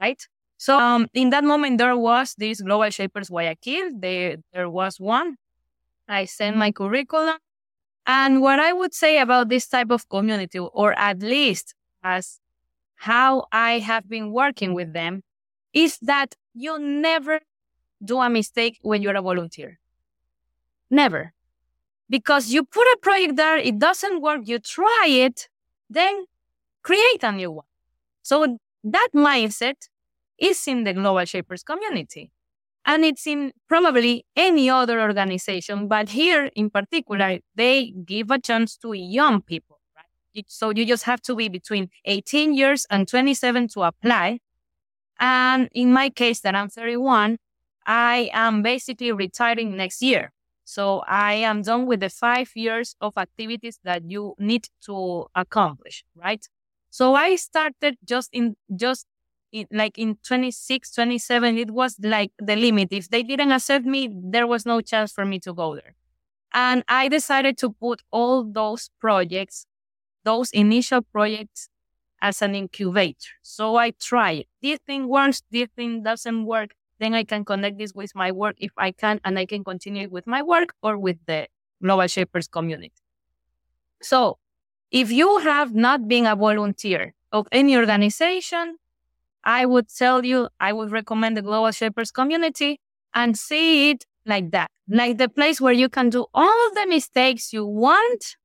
right? 0.00 0.22
So 0.56 0.78
um, 0.78 1.08
in 1.14 1.30
that 1.30 1.44
moment, 1.44 1.78
there 1.78 1.96
was 1.96 2.34
this 2.38 2.60
Global 2.60 2.90
Shapers 2.90 3.28
Guayaquil. 3.28 3.90
They, 3.98 4.36
there 4.52 4.70
was 4.70 4.98
one. 4.98 5.36
I 6.08 6.24
sent 6.24 6.56
my 6.56 6.70
curriculum. 6.70 7.36
And 8.06 8.40
what 8.42 8.60
I 8.60 8.72
would 8.72 8.94
say 8.94 9.18
about 9.18 9.48
this 9.48 9.66
type 9.66 9.90
of 9.90 10.08
community, 10.08 10.58
or 10.58 10.92
at 10.98 11.20
least 11.20 11.74
as 12.02 12.38
how 12.96 13.46
I 13.50 13.78
have 13.78 14.08
been 14.08 14.30
working 14.30 14.74
with 14.74 14.92
them, 14.92 15.22
is 15.72 15.98
that 16.02 16.34
you 16.54 16.78
never 16.78 17.40
do 18.04 18.20
a 18.20 18.28
mistake 18.28 18.78
when 18.82 19.02
you're 19.02 19.16
a 19.16 19.22
volunteer. 19.22 19.78
Never. 20.90 21.32
Because 22.08 22.50
you 22.50 22.64
put 22.64 22.86
a 22.86 22.98
project 23.00 23.36
there, 23.36 23.56
it 23.56 23.78
doesn't 23.78 24.20
work, 24.20 24.42
you 24.44 24.58
try 24.58 25.06
it, 25.08 25.48
then 25.88 26.26
create 26.82 27.22
a 27.22 27.32
new 27.32 27.50
one. 27.50 27.66
So 28.22 28.58
that 28.84 29.08
mindset 29.14 29.88
is 30.38 30.66
in 30.66 30.84
the 30.84 30.92
Global 30.92 31.24
Shapers 31.24 31.62
community. 31.62 32.30
And 32.86 33.04
it's 33.04 33.26
in 33.26 33.52
probably 33.68 34.26
any 34.36 34.68
other 34.68 35.00
organization, 35.00 35.88
but 35.88 36.10
here 36.10 36.50
in 36.54 36.68
particular, 36.68 37.38
they 37.54 37.94
give 38.04 38.30
a 38.30 38.38
chance 38.38 38.76
to 38.78 38.92
young 38.92 39.40
people, 39.40 39.80
right? 39.96 40.44
So 40.48 40.70
you 40.70 40.84
just 40.84 41.04
have 41.04 41.22
to 41.22 41.34
be 41.34 41.48
between 41.48 41.88
18 42.04 42.52
years 42.52 42.86
and 42.90 43.08
27 43.08 43.68
to 43.68 43.84
apply. 43.84 44.40
And 45.18 45.68
in 45.72 45.92
my 45.92 46.10
case, 46.10 46.40
that 46.40 46.54
I'm 46.54 46.68
31, 46.68 47.38
I 47.86 48.28
am 48.34 48.62
basically 48.62 49.12
retiring 49.12 49.76
next 49.76 50.02
year. 50.02 50.32
So 50.64 51.02
I 51.06 51.34
am 51.34 51.62
done 51.62 51.86
with 51.86 52.00
the 52.00 52.10
five 52.10 52.50
years 52.54 52.96
of 53.00 53.16
activities 53.16 53.78
that 53.84 54.10
you 54.10 54.34
need 54.38 54.68
to 54.86 55.26
accomplish, 55.34 56.04
right? 56.14 56.46
So 56.90 57.14
I 57.14 57.36
started 57.36 57.96
just 58.04 58.30
in, 58.32 58.56
just 58.74 59.06
in, 59.54 59.66
like 59.72 59.98
in 59.98 60.16
26, 60.26 60.90
27, 60.92 61.58
it 61.58 61.70
was 61.70 61.96
like 62.02 62.32
the 62.38 62.56
limit. 62.56 62.88
If 62.90 63.08
they 63.08 63.22
didn't 63.22 63.52
accept 63.52 63.84
me, 63.86 64.10
there 64.12 64.46
was 64.46 64.66
no 64.66 64.80
chance 64.80 65.12
for 65.12 65.24
me 65.24 65.38
to 65.40 65.54
go 65.54 65.74
there. 65.76 65.94
And 66.52 66.84
I 66.88 67.08
decided 67.08 67.56
to 67.58 67.70
put 67.70 68.02
all 68.10 68.44
those 68.44 68.90
projects, 69.00 69.66
those 70.24 70.50
initial 70.50 71.02
projects 71.02 71.68
as 72.20 72.42
an 72.42 72.54
incubator. 72.54 73.30
So 73.42 73.76
I 73.76 73.92
tried. 73.92 74.46
This 74.62 74.78
thing 74.86 75.08
works, 75.08 75.42
this 75.50 75.68
thing 75.76 76.02
doesn't 76.02 76.44
work 76.44 76.74
then 76.98 77.14
I 77.14 77.24
can 77.24 77.44
connect 77.44 77.78
this 77.78 77.92
with 77.94 78.14
my 78.14 78.30
work 78.32 78.56
if 78.58 78.70
I 78.76 78.92
can, 78.92 79.20
and 79.24 79.38
I 79.38 79.46
can 79.46 79.64
continue 79.64 80.08
with 80.08 80.26
my 80.26 80.42
work 80.42 80.74
or 80.82 80.96
with 80.96 81.18
the 81.26 81.48
Global 81.82 82.06
Shapers 82.06 82.48
community. 82.48 82.92
So 84.00 84.38
if 84.90 85.10
you 85.10 85.38
have 85.38 85.74
not 85.74 86.06
been 86.06 86.26
a 86.26 86.36
volunteer 86.36 87.14
of 87.32 87.48
any 87.50 87.76
organization, 87.76 88.76
I 89.44 89.66
would 89.66 89.88
tell 89.88 90.24
you, 90.24 90.48
I 90.60 90.72
would 90.72 90.90
recommend 90.90 91.36
the 91.36 91.42
Global 91.42 91.70
Shapers 91.70 92.10
community 92.10 92.80
and 93.14 93.36
see 93.38 93.90
it 93.90 94.04
like 94.26 94.50
that, 94.52 94.70
like 94.88 95.18
the 95.18 95.28
place 95.28 95.60
where 95.60 95.72
you 95.72 95.88
can 95.88 96.10
do 96.10 96.26
all 96.34 96.74
the 96.74 96.86
mistakes 96.88 97.52
you 97.52 97.66
want 97.66 98.36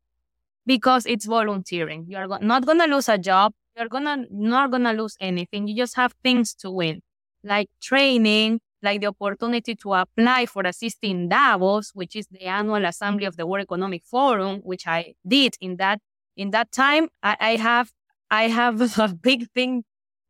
because 0.66 1.06
it's 1.06 1.26
volunteering. 1.26 2.06
You're 2.08 2.28
not 2.28 2.66
going 2.66 2.80
to 2.80 2.86
lose 2.86 3.10
a 3.10 3.18
job. 3.18 3.54
You're 3.78 3.88
gonna 3.88 4.26
not 4.30 4.72
going 4.72 4.84
to 4.84 4.92
lose 4.92 5.16
anything. 5.22 5.68
You 5.68 5.76
just 5.76 5.96
have 5.96 6.14
things 6.22 6.54
to 6.56 6.70
win 6.70 7.02
like 7.44 7.70
training, 7.82 8.60
like 8.82 9.02
the 9.02 9.08
opportunity 9.08 9.76
to 9.76 9.94
apply 9.94 10.46
for 10.46 10.64
assisting 10.64 11.30
Davos, 11.30 11.92
which 11.94 12.16
is 12.16 12.28
the 12.32 12.44
annual 12.44 12.86
assembly 12.86 13.26
of 13.26 13.38
the 13.38 13.46
World 13.46 13.64
Economic 13.64 14.04
Forum, 14.06 14.60
which 14.64 14.88
I 14.88 15.14
did 15.28 15.56
in 15.62 15.78
that 15.78 16.00
in 16.36 16.52
that 16.52 16.72
time. 16.72 17.10
I, 17.24 17.38
I 17.40 17.56
have 17.56 17.92
I 18.30 18.44
have 18.50 18.82
a 19.00 19.08
big 19.14 19.50
thing 19.52 19.84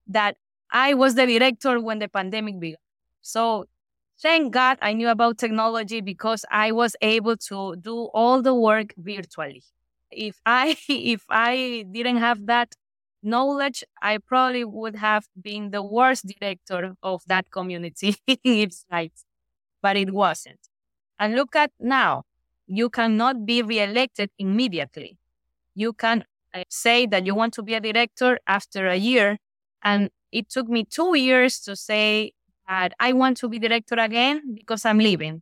that 0.08 0.38
I 0.72 0.94
was 0.94 1.16
the 1.16 1.26
director 1.26 1.80
when 1.80 2.00
the 2.00 2.08
pandemic 2.08 2.60
began. 2.60 2.78
So 3.22 3.66
thank 4.22 4.54
God 4.54 4.78
I 4.82 4.94
knew 4.94 5.10
about 5.10 5.38
technology 5.38 6.02
because 6.02 6.46
I 6.52 6.72
was 6.72 6.96
able 7.02 7.38
to 7.50 7.76
do 7.78 8.10
all 8.14 8.42
the 8.42 8.54
work 8.56 8.94
virtually. 8.98 9.64
If 10.12 10.40
I 10.46 10.78
if 10.90 11.26
I 11.30 11.86
didn't 11.92 12.18
have 12.18 12.46
that 12.48 12.76
knowledge, 13.22 13.84
I 14.02 14.18
probably 14.20 14.64
would 14.66 14.96
have 14.96 15.26
been 15.40 15.72
the 15.72 15.84
worst 15.84 16.26
director 16.28 16.96
of 17.04 17.24
that 17.28 17.52
community 17.52 18.16
its 18.28 18.86
sites, 18.90 19.26
but 19.82 19.98
it 19.98 20.14
wasn't. 20.14 20.60
And 21.20 21.36
look 21.36 21.56
at 21.56 21.72
now, 21.80 22.24
you 22.68 22.90
cannot 22.90 23.46
be 23.46 23.62
reelected 23.62 24.32
immediately. 24.40 25.18
You 25.76 25.94
can 25.94 26.26
uh, 26.54 26.64
say 26.70 27.06
that 27.08 27.26
you 27.26 27.36
want 27.36 27.54
to 27.56 27.64
be 27.64 27.74
a 27.76 27.80
director 27.82 28.40
after 28.48 28.88
a 28.88 28.96
year. 28.96 29.38
And 29.84 30.10
it 30.32 30.50
took 30.50 30.68
me 30.70 30.86
two 30.86 31.16
years 31.18 31.60
to 31.62 31.76
say 31.76 32.34
that 32.68 32.94
I 33.00 33.14
want 33.14 33.38
to 33.38 33.50
be 33.50 33.60
director 33.60 33.96
again 33.96 34.56
because 34.56 34.86
I'm 34.86 35.00
leaving. 35.00 35.42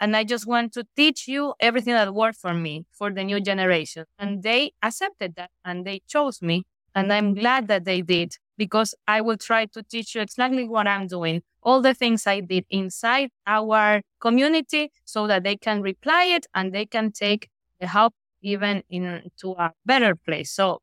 And 0.00 0.16
I 0.16 0.22
just 0.22 0.46
want 0.46 0.72
to 0.74 0.86
teach 0.96 1.26
you 1.26 1.54
everything 1.58 1.94
that 1.94 2.14
worked 2.14 2.38
for 2.38 2.54
me 2.54 2.86
for 2.92 3.10
the 3.10 3.24
new 3.24 3.40
generation. 3.40 4.04
And 4.18 4.42
they 4.42 4.72
accepted 4.82 5.34
that 5.36 5.50
and 5.64 5.84
they 5.84 6.02
chose 6.06 6.40
me 6.40 6.64
and 6.94 7.12
I'm 7.12 7.34
glad 7.34 7.68
that 7.68 7.84
they 7.84 8.02
did 8.02 8.34
because 8.56 8.94
I 9.06 9.20
will 9.20 9.36
try 9.36 9.66
to 9.66 9.82
teach 9.82 10.14
you 10.14 10.20
exactly 10.20 10.68
what 10.68 10.86
I'm 10.86 11.06
doing, 11.06 11.42
all 11.62 11.80
the 11.80 11.94
things 11.94 12.26
I 12.26 12.40
did 12.40 12.64
inside 12.70 13.30
our 13.46 14.02
community 14.20 14.90
so 15.04 15.26
that 15.26 15.44
they 15.44 15.56
can 15.56 15.80
reply 15.82 16.24
it 16.24 16.46
and 16.54 16.72
they 16.72 16.86
can 16.86 17.12
take 17.12 17.48
the 17.80 17.86
help 17.86 18.14
even 18.42 18.82
into 18.88 19.52
a 19.52 19.72
better 19.84 20.14
place. 20.16 20.50
So 20.52 20.80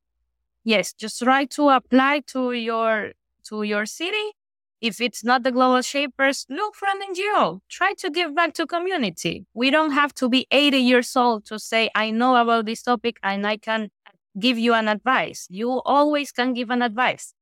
yes, 0.64 0.93
just 0.93 1.20
try 1.20 1.45
to 1.45 1.70
apply 1.70 2.22
to 2.28 2.51
your 2.53 3.12
to 3.46 3.64
your 3.64 3.86
city. 3.86 4.34
If 4.82 5.02
it's 5.02 5.24
not 5.24 5.43
the 5.43 5.52
global 5.52 5.82
shapers, 5.82 6.46
look 6.50 6.76
for 6.76 6.88
an 6.88 7.02
NGO. 7.10 7.60
Try 7.70 7.93
to 8.00 8.10
give 8.10 8.36
back 8.36 8.54
to 8.56 8.68
community. 8.68 9.46
We 9.54 9.72
don't 9.72 9.91
have 9.91 10.14
to 10.16 10.30
be 10.30 10.48
80 10.52 10.78
years 10.78 11.16
old 11.16 11.46
to 11.46 11.58
say, 11.60 11.89
I 11.96 12.12
know 12.12 12.36
about 12.36 12.66
this 12.66 12.84
topic 12.84 13.18
and 13.24 13.48
I 13.48 13.58
can 13.58 13.89
give 14.38 14.58
you 14.60 14.74
an 14.74 14.88
advice. 14.88 15.48
You 15.50 15.82
always 15.86 16.32
can 16.32 16.54
give 16.54 16.70
an 16.70 16.82
advice. 16.82 17.34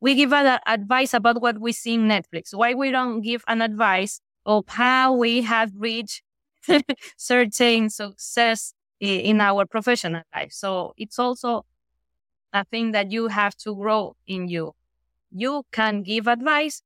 We 0.00 0.14
give 0.14 0.32
an 0.32 0.58
advice 0.66 1.14
about 1.14 1.40
what 1.40 1.60
we 1.60 1.72
see 1.72 1.94
in 1.94 2.08
Netflix. 2.08 2.52
Why 2.52 2.74
we 2.74 2.90
don't 2.90 3.22
give 3.22 3.42
an 3.48 3.62
advice 3.62 4.20
of 4.44 4.64
how 4.68 5.14
we 5.14 5.42
have 5.42 5.72
reached 5.76 6.22
certain 7.16 7.88
success 7.88 8.74
in 9.00 9.40
our 9.40 9.66
professional 9.66 10.22
life. 10.34 10.52
So 10.52 10.92
it's 10.96 11.18
also 11.18 11.64
a 12.52 12.64
thing 12.64 12.92
that 12.92 13.10
you 13.10 13.28
have 13.28 13.56
to 13.58 13.74
grow 13.74 14.16
in 14.26 14.48
you. 14.48 14.74
You 15.34 15.64
can 15.72 16.02
give 16.02 16.26
advice. 16.26 16.82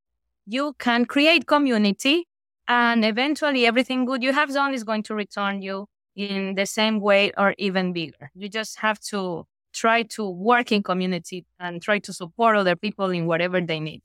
You 0.46 0.74
can 0.78 1.04
create 1.04 1.46
community 1.46 2.28
and 2.68 3.04
eventually 3.04 3.66
everything 3.66 4.04
good 4.04 4.22
you 4.22 4.32
have 4.32 4.52
done 4.52 4.74
is 4.74 4.84
going 4.84 5.02
to 5.04 5.14
return 5.14 5.62
you 5.62 5.86
in 6.14 6.54
the 6.54 6.66
same 6.66 7.00
way 7.00 7.32
or 7.36 7.54
even 7.58 7.92
bigger. 7.92 8.30
You 8.34 8.48
just 8.48 8.78
have 8.80 8.98
to 9.10 9.46
try 9.72 10.02
to 10.02 10.28
work 10.28 10.72
in 10.72 10.82
community 10.82 11.44
and 11.60 11.82
try 11.82 11.98
to 11.98 12.12
support 12.12 12.56
other 12.56 12.76
people 12.76 13.10
in 13.10 13.26
whatever 13.26 13.60
they 13.60 13.78
need. 13.78 14.02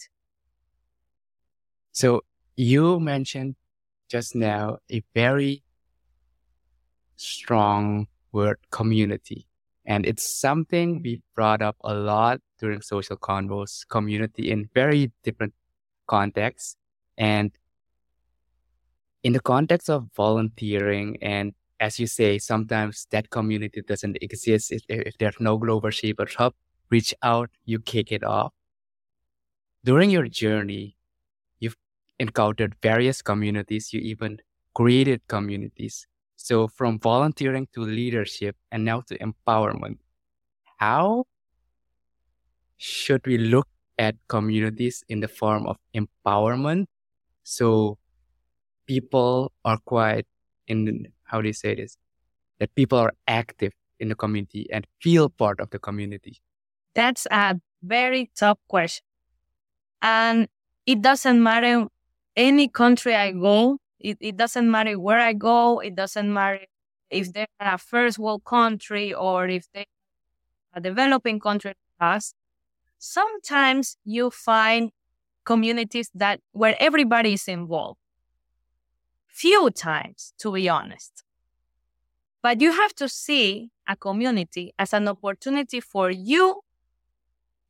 So 1.94 2.22
you 2.56 3.00
mentioned 3.00 3.56
just 4.10 4.36
now 4.36 4.78
a 4.92 5.02
very 5.14 5.64
strong 7.16 8.08
word 8.32 8.58
community. 8.72 9.48
And 9.92 10.06
it's 10.06 10.24
something 10.24 11.02
we 11.04 11.22
brought 11.36 11.62
up 11.62 11.76
a 11.84 11.94
lot 11.94 12.40
during 12.60 12.82
Social 12.82 13.18
Confoes, 13.18 13.86
community 13.90 14.50
in 14.50 14.70
very 14.74 15.12
different 15.22 15.54
contexts. 16.08 16.78
And 17.18 17.52
in 19.22 19.34
the 19.34 19.42
context 19.42 19.90
of 19.90 20.08
volunteering 20.16 21.18
and 21.22 21.52
as 21.82 22.00
you 22.00 22.08
say, 22.08 22.38
sometimes 22.38 23.06
that 23.12 23.32
community 23.32 23.82
doesn't 23.82 24.18
exist. 24.22 24.72
If, 24.72 24.84
if 24.88 25.18
there's 25.18 25.42
no 25.42 25.58
global 25.58 25.90
shaper 25.90 26.28
hub, 26.38 26.54
reach 26.90 27.14
out, 27.22 27.50
you 27.66 27.80
kick 27.80 28.14
it 28.14 28.24
off. 28.24 28.54
During 29.84 30.10
your 30.10 30.28
journey, 30.30 30.96
you've 31.60 31.76
encountered 32.18 32.76
various 32.82 33.22
communities. 33.22 33.92
You 33.92 34.00
even 34.00 34.40
created 34.74 35.22
communities. 35.28 36.08
So 36.44 36.68
from 36.68 36.98
volunteering 36.98 37.68
to 37.74 37.82
leadership 37.82 38.56
and 38.72 38.84
now 38.84 39.02
to 39.02 39.18
empowerment, 39.20 39.98
how 40.78 41.26
should 42.78 43.26
we 43.28 43.38
look 43.38 43.68
at 44.00 44.16
communities 44.28 45.04
in 45.08 45.20
the 45.20 45.28
form 45.28 45.68
of 45.68 45.78
empowerment? 45.94 46.88
So 47.44 48.00
people 48.88 49.52
are 49.64 49.78
quite 49.86 50.26
in 50.68 51.08
how 51.26 51.42
do 51.42 51.48
you 51.48 51.54
say 51.54 51.76
this? 51.76 51.96
That 52.60 52.74
people 52.74 52.98
are 52.98 53.14
active 53.28 53.74
in 54.00 54.10
the 54.10 54.16
community 54.16 54.68
and 54.74 54.88
feel 55.00 55.30
part 55.30 55.60
of 55.60 55.70
the 55.70 55.78
community? 55.78 56.42
That's 56.96 57.28
a 57.30 57.62
very 57.84 58.32
tough 58.36 58.58
question. 58.68 59.06
And 60.02 60.48
it 60.88 61.04
doesn't 61.04 61.42
matter 61.42 61.86
any 62.36 62.68
country 62.68 63.14
I 63.14 63.32
go, 63.32 63.78
it, 64.04 64.18
it 64.20 64.38
doesn't 64.38 64.70
matter 64.70 65.00
where 65.00 65.20
I 65.20 65.34
go, 65.34 65.80
it 65.80 65.96
doesn't 65.96 66.32
matter 66.34 66.62
if 67.10 67.34
they're 67.34 67.48
a 67.60 67.78
first 67.78 68.20
world 68.20 68.44
country 68.44 69.14
or 69.14 69.48
if 69.48 69.68
they're 69.74 69.86
a 70.74 70.82
developing 70.82 71.40
country 71.40 71.74
us. 72.00 72.34
Sometimes 72.98 73.98
you 74.04 74.30
find 74.30 74.92
communities 75.44 76.10
that 76.16 76.40
where 76.52 76.76
everybody 76.80 77.34
is 77.34 77.48
involved 77.48 78.00
few 79.28 79.72
times, 79.72 80.34
to 80.38 80.52
be 80.52 80.70
honest. 80.70 81.24
But 82.44 82.62
you 82.62 82.72
have 82.72 82.94
to 82.96 83.08
see 83.08 83.72
a 83.88 83.96
community 83.96 84.74
as 84.78 84.94
an 84.94 85.08
opportunity 85.08 85.80
for 85.80 86.12
you, 86.12 86.62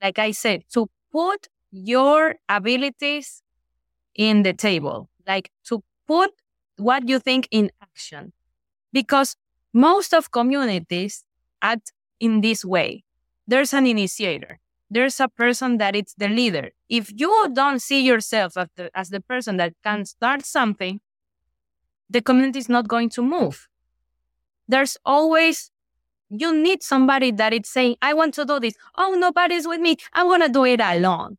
like 0.02 0.20
I 0.20 0.32
said, 0.32 0.64
to 0.74 0.90
put 1.12 1.48
your 1.72 2.36
abilities 2.50 3.44
in 4.16 4.44
the 4.44 4.54
table, 4.54 5.10
like 5.28 5.52
to 5.66 5.84
put 6.12 6.32
what 6.76 7.08
you 7.08 7.20
think 7.20 7.48
in 7.52 7.72
action. 7.82 8.34
Because 8.92 9.38
most 9.74 10.14
of 10.14 10.32
communities 10.32 11.24
act 11.62 11.94
in 12.20 12.42
this 12.42 12.66
way. 12.66 13.04
There's 13.48 13.74
an 13.74 13.88
initiator. 13.88 14.60
There's 14.90 15.22
a 15.22 15.30
person 15.30 15.78
that 15.78 15.96
is 15.96 16.14
the 16.18 16.28
leader. 16.28 16.72
If 16.90 17.14
you 17.16 17.32
don't 17.54 17.82
see 17.82 18.02
yourself 18.02 18.58
as 18.58 18.68
the, 18.76 18.92
as 18.94 19.10
the 19.10 19.22
person 19.22 19.56
that 19.58 19.74
can 19.86 20.04
start 20.04 20.46
something, 20.46 21.00
the 22.10 22.22
community 22.22 22.60
is 22.60 22.68
not 22.68 22.90
going 22.90 23.10
to 23.12 23.22
move. 23.22 23.70
There's 24.68 24.98
always, 25.06 25.72
you 26.30 26.54
need 26.54 26.84
somebody 26.84 27.32
that 27.32 27.54
is 27.54 27.70
saying, 27.70 27.96
I 28.02 28.14
want 28.14 28.34
to 28.34 28.44
do 28.44 28.60
this. 28.60 28.74
Oh, 28.98 29.16
nobody's 29.18 29.66
with 29.66 29.80
me. 29.80 29.96
I'm 30.12 30.28
going 30.28 30.42
to 30.42 30.50
do 30.50 30.66
it 30.66 30.82
alone. 30.82 31.38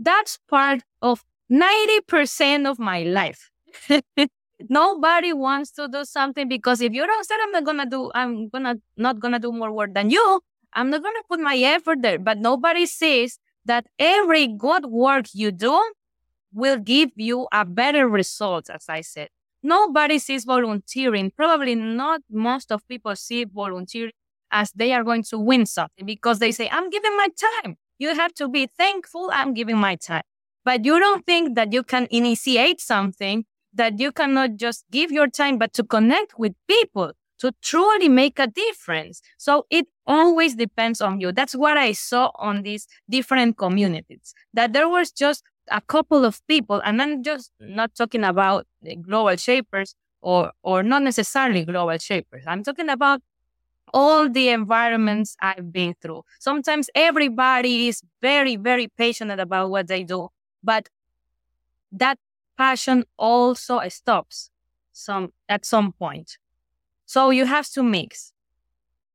That's 0.00 0.40
part 0.48 0.82
of 1.00 1.24
90% 1.52 2.68
of 2.68 2.80
my 2.80 3.04
life. 3.04 3.52
Nobody 4.68 5.32
wants 5.32 5.70
to 5.72 5.88
do 5.88 6.04
something 6.04 6.48
because 6.48 6.80
if 6.80 6.92
you 6.92 7.06
don't 7.06 7.24
say 7.24 7.34
I'm 7.40 7.52
not 7.52 7.64
gonna 7.64 7.86
do, 7.86 8.10
I'm 8.14 8.48
gonna 8.48 8.76
not 8.96 9.20
gonna 9.20 9.38
do 9.38 9.52
more 9.52 9.70
work 9.72 9.94
than 9.94 10.10
you. 10.10 10.40
I'm 10.72 10.90
not 10.90 11.02
gonna 11.02 11.22
put 11.28 11.40
my 11.40 11.56
effort 11.56 12.02
there. 12.02 12.18
But 12.18 12.38
nobody 12.38 12.86
says 12.86 13.38
that 13.64 13.86
every 13.98 14.48
good 14.48 14.86
work 14.86 15.26
you 15.32 15.52
do 15.52 15.80
will 16.52 16.78
give 16.78 17.10
you 17.16 17.46
a 17.52 17.64
better 17.64 18.08
result, 18.08 18.70
as 18.70 18.86
I 18.88 19.02
said 19.02 19.28
nobody 19.62 20.18
sees 20.18 20.44
volunteering. 20.44 21.30
Probably 21.36 21.74
not 21.74 22.20
most 22.30 22.70
of 22.72 22.86
people 22.88 23.14
see 23.16 23.44
volunteering 23.44 24.12
as 24.50 24.70
they 24.72 24.92
are 24.92 25.04
going 25.04 25.22
to 25.24 25.38
win 25.38 25.66
something 25.66 26.06
because 26.06 26.38
they 26.38 26.52
say, 26.52 26.68
I'm 26.70 26.90
giving 26.90 27.16
my 27.16 27.28
time. 27.62 27.76
You 27.98 28.14
have 28.14 28.32
to 28.34 28.48
be 28.48 28.68
thankful 28.78 29.30
I'm 29.32 29.54
giving 29.54 29.76
my 29.76 29.96
time. 29.96 30.22
But 30.64 30.84
you 30.84 30.98
don't 31.00 31.26
think 31.26 31.54
that 31.56 31.72
you 31.72 31.82
can 31.82 32.06
initiate 32.10 32.80
something 32.80 33.44
that 33.74 33.98
you 33.98 34.12
cannot 34.12 34.56
just 34.56 34.84
give 34.90 35.10
your 35.10 35.28
time, 35.28 35.58
but 35.58 35.72
to 35.74 35.84
connect 35.84 36.38
with 36.38 36.54
people 36.66 37.12
to 37.38 37.52
truly 37.62 38.08
make 38.08 38.38
a 38.38 38.46
difference. 38.46 39.20
So 39.38 39.66
it 39.70 39.86
always 40.06 40.56
depends 40.56 41.00
on 41.00 41.20
you. 41.20 41.32
That's 41.32 41.54
what 41.54 41.76
I 41.76 41.92
saw 41.92 42.30
on 42.36 42.62
these 42.62 42.86
different 43.08 43.56
communities, 43.56 44.34
that 44.54 44.72
there 44.72 44.88
was 44.88 45.12
just 45.12 45.44
a 45.70 45.80
couple 45.80 46.24
of 46.24 46.40
people, 46.48 46.80
and 46.84 47.00
I'm 47.00 47.22
just 47.22 47.52
mm. 47.62 47.74
not 47.74 47.94
talking 47.94 48.24
about 48.24 48.66
the 48.82 48.96
global 48.96 49.36
shapers 49.36 49.94
or 50.20 50.52
or 50.62 50.82
not 50.82 51.02
necessarily 51.02 51.64
global 51.64 51.98
shapers. 51.98 52.44
I'm 52.46 52.64
talking 52.64 52.88
about 52.88 53.20
all 53.94 54.28
the 54.28 54.48
environments 54.48 55.36
I've 55.40 55.72
been 55.72 55.94
through. 56.00 56.22
Sometimes 56.40 56.90
everybody 56.94 57.88
is 57.88 58.02
very, 58.20 58.56
very 58.56 58.88
passionate 58.88 59.40
about 59.40 59.70
what 59.70 59.88
they 59.88 60.04
do, 60.04 60.28
but 60.62 60.88
that 61.92 62.18
passion 62.58 63.04
also 63.16 63.80
stops 63.88 64.50
some 64.92 65.32
at 65.48 65.64
some 65.64 65.92
point. 65.92 66.38
So 67.06 67.30
you 67.30 67.46
have 67.46 67.68
to 67.70 67.82
mix. 67.82 68.32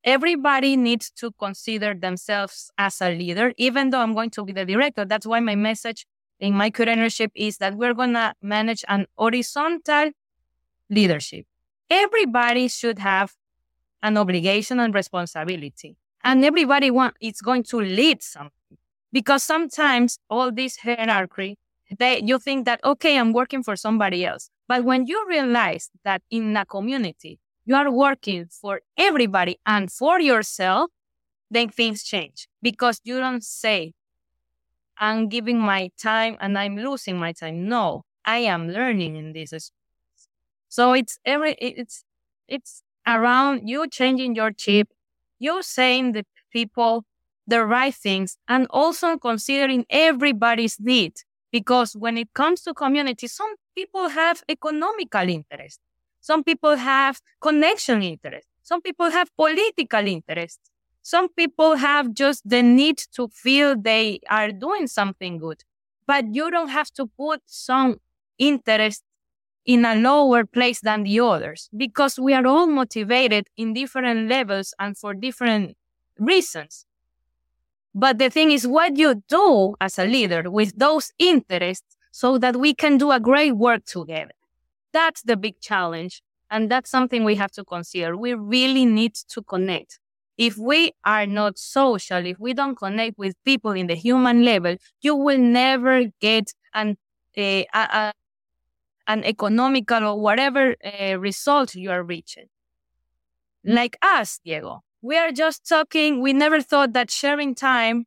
everybody 0.04 0.76
needs 0.76 1.10
to 1.12 1.32
consider 1.32 1.94
themselves 1.94 2.72
as 2.78 3.02
a 3.02 3.10
leader, 3.10 3.54
even 3.58 3.90
though 3.90 4.00
I'm 4.02 4.14
going 4.14 4.30
to 4.32 4.44
be 4.44 4.54
the 4.54 4.66
director. 4.66 5.06
That's 5.06 5.26
why 5.26 5.40
my 5.40 5.56
message 5.56 6.06
in 6.40 6.54
my 6.54 6.70
co-ownership 6.70 7.32
is 7.36 7.58
that 7.58 7.76
we're 7.76 7.94
going 7.94 8.14
to 8.14 8.34
manage 8.42 8.84
an 8.88 9.06
horizontal 9.16 10.12
leadership. 10.90 11.46
Everybody 11.90 12.68
should 12.68 13.00
have 13.00 13.34
an 14.02 14.18
obligation 14.18 14.80
and 14.80 14.94
responsibility. 14.94 15.96
And 16.24 16.44
everybody 16.44 16.92
want, 16.92 17.16
is 17.22 17.42
going 17.42 17.64
to 17.64 17.80
lead 17.80 18.22
something. 18.22 18.78
Because 19.12 19.44
sometimes 19.44 20.20
all 20.30 20.52
this 20.52 20.78
hierarchy, 20.78 21.58
they, 22.00 22.22
you 22.24 22.40
think 22.40 22.66
that, 22.66 22.80
okay, 22.84 23.18
I'm 23.18 23.34
working 23.34 23.64
for 23.64 23.76
somebody 23.76 24.26
else. 24.26 24.50
But 24.68 24.84
when 24.84 25.08
you 25.08 25.26
realize 25.28 25.90
that 26.04 26.22
in 26.30 26.56
a 26.58 26.66
community, 26.66 27.40
you 27.66 27.76
are 27.76 27.92
working 27.92 28.48
for 28.48 28.82
everybody 28.98 29.60
and 29.66 29.92
for 29.92 30.20
yourself, 30.20 30.92
then 31.50 31.70
things 31.70 32.04
change 32.04 32.48
because 32.62 33.00
you 33.04 33.20
don't 33.20 33.44
say, 33.44 33.94
I'm 34.98 35.28
giving 35.28 35.60
my 35.60 35.92
time 36.02 36.38
and 36.40 36.58
I'm 36.58 36.78
losing 36.78 37.18
my 37.18 37.32
time. 37.34 37.68
No, 37.68 38.04
I 38.26 38.38
am 38.40 38.70
learning 38.70 39.16
in 39.16 39.34
this. 39.34 39.72
So 40.70 40.94
it's 40.94 41.20
every, 41.26 41.54
it's, 41.60 42.04
it's 42.48 42.84
around 43.08 43.68
you 43.68 43.88
changing 43.88 44.36
your 44.36 44.52
chip, 44.52 44.90
you 45.40 45.62
saying 45.62 46.14
the 46.14 46.26
people 46.52 47.06
the 47.48 47.66
right 47.66 47.94
things 47.94 48.38
and 48.48 48.68
also 48.70 49.18
considering 49.18 49.86
everybody's 49.90 50.78
need. 50.80 51.14
Because 51.54 51.96
when 51.96 52.18
it 52.18 52.34
comes 52.34 52.64
to 52.64 52.76
community, 52.76 53.28
some 53.28 53.56
people 53.78 54.10
have 54.10 54.44
economical 54.50 55.30
interest. 55.30 55.80
Some 56.22 56.44
people 56.44 56.76
have 56.78 57.22
connection 57.42 58.04
interest. 58.04 58.48
Some 58.64 58.82
people 58.82 59.12
have 59.12 59.30
political 59.38 60.08
interest. 60.08 60.60
Some 61.04 61.30
people 61.30 61.76
have 61.78 62.14
just 62.14 62.50
the 62.50 62.64
need 62.64 63.00
to 63.16 63.30
feel 63.30 63.76
they 63.78 64.22
are 64.30 64.52
doing 64.52 64.88
something 64.88 65.38
good. 65.38 65.64
But 66.08 66.34
you 66.34 66.52
don't 66.52 66.70
have 66.70 66.92
to 66.94 67.08
put 67.08 67.42
some 67.46 67.98
interest 68.40 69.04
in 69.66 69.86
a 69.86 69.96
lower 69.96 70.46
place 70.46 70.82
than 70.82 71.04
the 71.04 71.20
others 71.22 71.70
because 71.76 72.20
we 72.20 72.34
are 72.34 72.46
all 72.48 72.68
motivated 72.68 73.48
in 73.58 73.74
different 73.74 74.30
levels 74.30 74.74
and 74.80 74.98
for 74.98 75.14
different 75.14 75.78
reasons. 76.20 76.86
But 77.96 78.18
the 78.18 78.30
thing 78.30 78.52
is 78.52 78.68
what 78.68 78.98
you 78.98 79.24
do 79.30 79.76
as 79.80 80.00
a 80.00 80.06
leader 80.06 80.50
with 80.50 80.78
those 80.78 81.12
interests 81.20 81.96
so 82.12 82.38
that 82.40 82.56
we 82.56 82.74
can 82.74 82.98
do 82.98 83.12
a 83.12 83.20
great 83.20 83.54
work 83.54 83.86
together. 83.86 84.32
That's 84.94 85.22
the 85.22 85.38
big 85.38 85.60
challenge. 85.60 86.22
And 86.50 86.70
that's 86.70 86.90
something 86.90 87.24
we 87.24 87.36
have 87.36 87.52
to 87.54 87.64
consider. 87.64 88.16
We 88.16 88.34
really 88.36 88.86
need 88.86 89.16
to 89.30 89.42
connect. 89.42 90.00
If 90.38 90.58
we 90.58 90.94
are 91.06 91.26
not 91.26 91.58
social, 91.58 92.26
if 92.26 92.40
we 92.40 92.54
don't 92.54 92.76
connect 92.76 93.18
with 93.18 93.36
people 93.44 93.72
in 93.72 93.88
the 93.88 93.96
human 93.96 94.44
level, 94.44 94.76
you 95.02 95.16
will 95.16 95.38
never 95.38 96.06
get 96.20 96.54
an, 96.74 96.98
a, 97.38 97.66
a, 97.74 98.14
an 99.08 99.24
economical 99.24 100.04
or 100.04 100.20
whatever 100.20 100.76
uh, 100.84 101.18
result 101.20 101.76
you 101.76 101.92
are 101.92 102.04
reaching. 102.04 102.46
Like 103.64 103.98
us, 104.02 104.40
Diego, 104.44 104.84
we 105.04 105.18
are 105.18 105.32
just 105.32 105.68
talking. 105.68 106.22
We 106.22 106.34
never 106.34 106.62
thought 106.62 106.94
that 106.94 107.12
sharing 107.12 107.54
time 107.54 108.06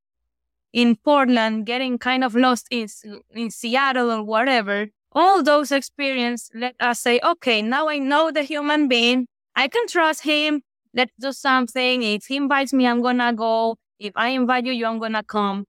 in 0.73 0.97
Portland, 0.97 1.67
getting 1.67 1.99
kind 1.99 2.25
of 2.25 2.35
lost 2.35 2.67
in, 2.71 2.89
in 3.35 3.51
Seattle 3.51 4.11
or 4.11 4.23
whatever, 4.23 4.89
all 5.13 5.43
those 5.43 5.71
experiences 5.71 6.51
let 6.55 6.75
us 6.81 7.01
say, 7.01 7.21
okay, 7.23 7.63
now 7.63 7.89
I 7.89 7.99
know 7.99 8.31
the 8.33 8.43
human 8.43 8.89
being. 8.89 9.27
I 9.55 9.69
can 9.69 9.87
trust 9.87 10.25
him. 10.25 10.63
Let's 10.95 11.13
do 11.21 11.33
something. 11.33 12.03
If 12.03 12.27
he 12.27 12.37
invites 12.37 12.73
me, 12.73 12.87
I'm 12.87 13.03
going 13.03 13.19
to 13.19 13.33
go. 13.35 13.77
If 13.99 14.13
I 14.17 14.29
invite 14.29 14.65
you, 14.65 14.73
you're 14.73 14.99
going 14.99 15.13
to 15.13 15.23
come. 15.23 15.67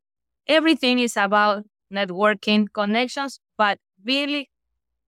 Everything 0.47 0.99
is 0.99 1.17
about 1.17 1.65
networking, 1.93 2.67
connections, 2.73 3.39
but 3.57 3.80
really 4.05 4.49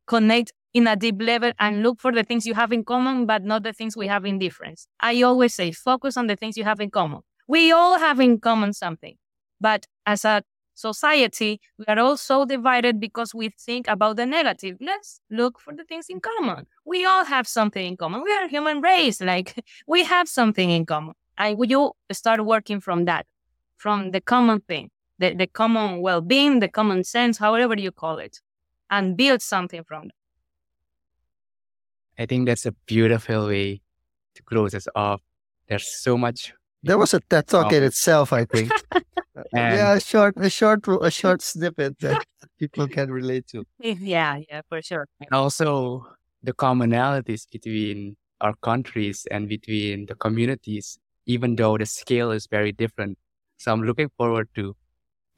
connect 0.07 0.51
in 0.73 0.87
a 0.87 0.95
deep 0.95 1.21
level 1.21 1.51
and 1.59 1.83
look 1.83 1.99
for 1.99 2.11
the 2.11 2.23
things 2.23 2.45
you 2.45 2.53
have 2.53 2.71
in 2.71 2.83
common, 2.83 3.25
but 3.25 3.43
not 3.43 3.63
the 3.63 3.73
things 3.73 3.97
we 3.97 4.07
have 4.07 4.25
in 4.25 4.39
difference. 4.39 4.87
I 4.99 5.21
always 5.21 5.53
say 5.53 5.71
focus 5.71 6.17
on 6.17 6.27
the 6.27 6.35
things 6.35 6.57
you 6.57 6.63
have 6.63 6.79
in 6.79 6.91
common. 6.91 7.21
We 7.47 7.71
all 7.71 7.97
have 7.97 8.19
in 8.19 8.39
common 8.39 8.73
something, 8.73 9.15
but 9.59 9.87
as 10.05 10.25
a 10.25 10.43
society, 10.75 11.59
we 11.77 11.85
are 11.87 11.99
all 11.99 12.17
so 12.17 12.45
divided 12.45 12.99
because 12.99 13.33
we 13.35 13.49
think 13.49 13.87
about 13.87 14.15
the 14.15 14.25
negative. 14.25 14.77
Let's 14.79 15.19
look 15.29 15.59
for 15.59 15.73
the 15.75 15.83
things 15.83 16.07
in 16.09 16.21
common. 16.21 16.67
We 16.85 17.05
all 17.05 17.25
have 17.25 17.47
something 17.47 17.85
in 17.85 17.97
common. 17.97 18.23
We 18.23 18.31
are 18.31 18.47
human 18.47 18.81
race. 18.81 19.19
Like 19.19 19.63
we 19.87 20.03
have 20.03 20.29
something 20.29 20.69
in 20.69 20.85
common. 20.85 21.15
And 21.37 21.57
you 21.69 21.91
start 22.11 22.45
working 22.45 22.79
from 22.81 23.05
that, 23.05 23.25
from 23.77 24.11
the 24.11 24.21
common 24.21 24.59
thing, 24.61 24.89
the, 25.19 25.33
the 25.33 25.47
common 25.47 26.01
well-being, 26.01 26.59
the 26.59 26.67
common 26.67 27.03
sense, 27.03 27.37
however 27.37 27.75
you 27.77 27.91
call 27.91 28.17
it 28.17 28.39
and 28.89 29.15
build 29.15 29.41
something 29.41 29.83
from 29.83 30.07
that. 30.07 30.18
I 32.19 32.25
think 32.25 32.47
that's 32.47 32.65
a 32.65 32.73
beautiful 32.85 33.47
way 33.47 33.81
to 34.35 34.43
close 34.43 34.75
us 34.75 34.87
off. 34.93 35.21
There's 35.69 35.87
so 35.87 36.17
much. 36.17 36.53
There 36.83 36.97
was 36.97 37.13
a 37.13 37.21
TED 37.21 37.47
talk 37.47 37.71
in 37.71 37.81
itself, 37.81 38.33
I 38.33 38.43
think. 38.43 38.71
yeah, 39.53 39.93
a 39.93 39.99
short, 40.01 40.35
a 40.37 40.49
short, 40.49 40.85
a 41.01 41.09
short 41.09 41.41
snippet 41.41 41.97
that 41.99 42.25
people 42.59 42.89
can 42.89 43.09
relate 43.09 43.47
to. 43.47 43.63
Yeah, 43.79 44.39
yeah, 44.49 44.61
for 44.67 44.81
sure. 44.81 45.07
And 45.21 45.29
also 45.31 46.05
the 46.43 46.51
commonalities 46.53 47.47
between 47.49 48.17
our 48.41 48.53
countries 48.61 49.25
and 49.31 49.47
between 49.47 50.07
the 50.07 50.15
communities, 50.15 50.99
even 51.25 51.55
though 51.55 51.77
the 51.77 51.85
scale 51.85 52.31
is 52.31 52.47
very 52.47 52.73
different. 52.73 53.17
So 53.57 53.71
I'm 53.71 53.83
looking 53.83 54.09
forward 54.17 54.49
to 54.55 54.75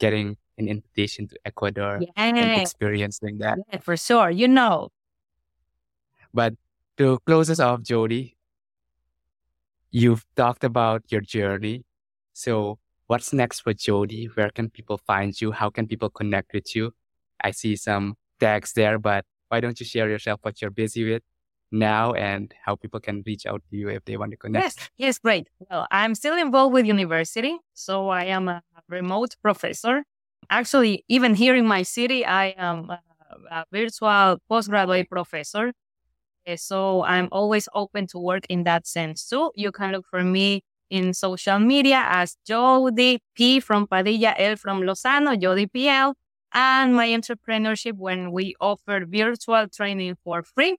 getting 0.00 0.36
an 0.58 0.66
invitation 0.66 1.28
to 1.28 1.36
Ecuador 1.44 1.98
yeah. 2.00 2.08
and 2.16 2.60
experiencing 2.60 3.38
that. 3.38 3.58
Yeah, 3.72 3.78
for 3.78 3.96
sure. 3.96 4.30
You 4.30 4.48
know. 4.48 4.88
But 6.34 6.54
to 6.98 7.18
close 7.26 7.50
us 7.50 7.60
off, 7.60 7.80
Jodie, 7.80 8.34
you've 9.90 10.24
talked 10.36 10.64
about 10.64 11.02
your 11.10 11.20
journey. 11.20 11.84
So 12.32 12.78
what's 13.06 13.32
next 13.32 13.60
for 13.60 13.74
Jodie? 13.74 14.28
Where 14.34 14.50
can 14.50 14.70
people 14.70 14.98
find 14.98 15.38
you? 15.40 15.52
How 15.52 15.70
can 15.70 15.86
people 15.86 16.10
connect 16.10 16.52
with 16.52 16.74
you? 16.74 16.92
I 17.42 17.50
see 17.50 17.76
some 17.76 18.16
tags 18.40 18.72
there, 18.72 18.98
but 18.98 19.24
why 19.48 19.60
don't 19.60 19.78
you 19.78 19.86
share 19.86 20.08
yourself 20.08 20.40
what 20.42 20.62
you're 20.62 20.70
busy 20.70 21.10
with 21.10 21.22
now 21.70 22.12
and 22.12 22.54
how 22.64 22.76
people 22.76 23.00
can 23.00 23.22
reach 23.26 23.46
out 23.46 23.62
to 23.70 23.76
you 23.76 23.88
if 23.88 24.04
they 24.04 24.16
want 24.16 24.30
to 24.32 24.36
connect? 24.36 24.64
Yes, 24.64 24.90
yes, 24.96 25.18
great. 25.18 25.48
Well, 25.70 25.86
I'm 25.90 26.14
still 26.14 26.36
involved 26.36 26.72
with 26.72 26.86
university. 26.86 27.58
So 27.74 28.08
I 28.08 28.24
am 28.24 28.48
a 28.48 28.62
remote 28.88 29.36
professor 29.42 30.04
Actually, 30.50 31.04
even 31.08 31.34
here 31.34 31.54
in 31.54 31.66
my 31.66 31.82
city, 31.82 32.24
I 32.24 32.46
am 32.58 32.90
a, 32.90 33.00
a 33.50 33.64
virtual 33.72 34.38
postgraduate 34.48 35.08
professor. 35.08 35.72
Eh, 36.46 36.56
so 36.56 37.04
I'm 37.04 37.28
always 37.30 37.68
open 37.74 38.06
to 38.08 38.18
work 38.18 38.46
in 38.48 38.64
that 38.64 38.86
sense 38.86 39.28
too. 39.28 39.52
You 39.54 39.70
can 39.72 39.92
look 39.92 40.06
for 40.10 40.22
me 40.24 40.62
in 40.90 41.14
social 41.14 41.58
media 41.58 42.04
as 42.08 42.36
Jodie 42.48 43.20
P 43.34 43.60
from 43.60 43.86
Padilla, 43.86 44.34
L 44.36 44.56
from 44.56 44.82
Lozano, 44.82 45.36
Jodie 45.40 45.72
PL, 45.72 46.14
and 46.52 46.94
my 46.94 47.08
entrepreneurship 47.08 47.94
when 47.96 48.32
we 48.32 48.54
offer 48.60 49.04
virtual 49.06 49.68
training 49.68 50.16
for 50.24 50.42
free. 50.42 50.76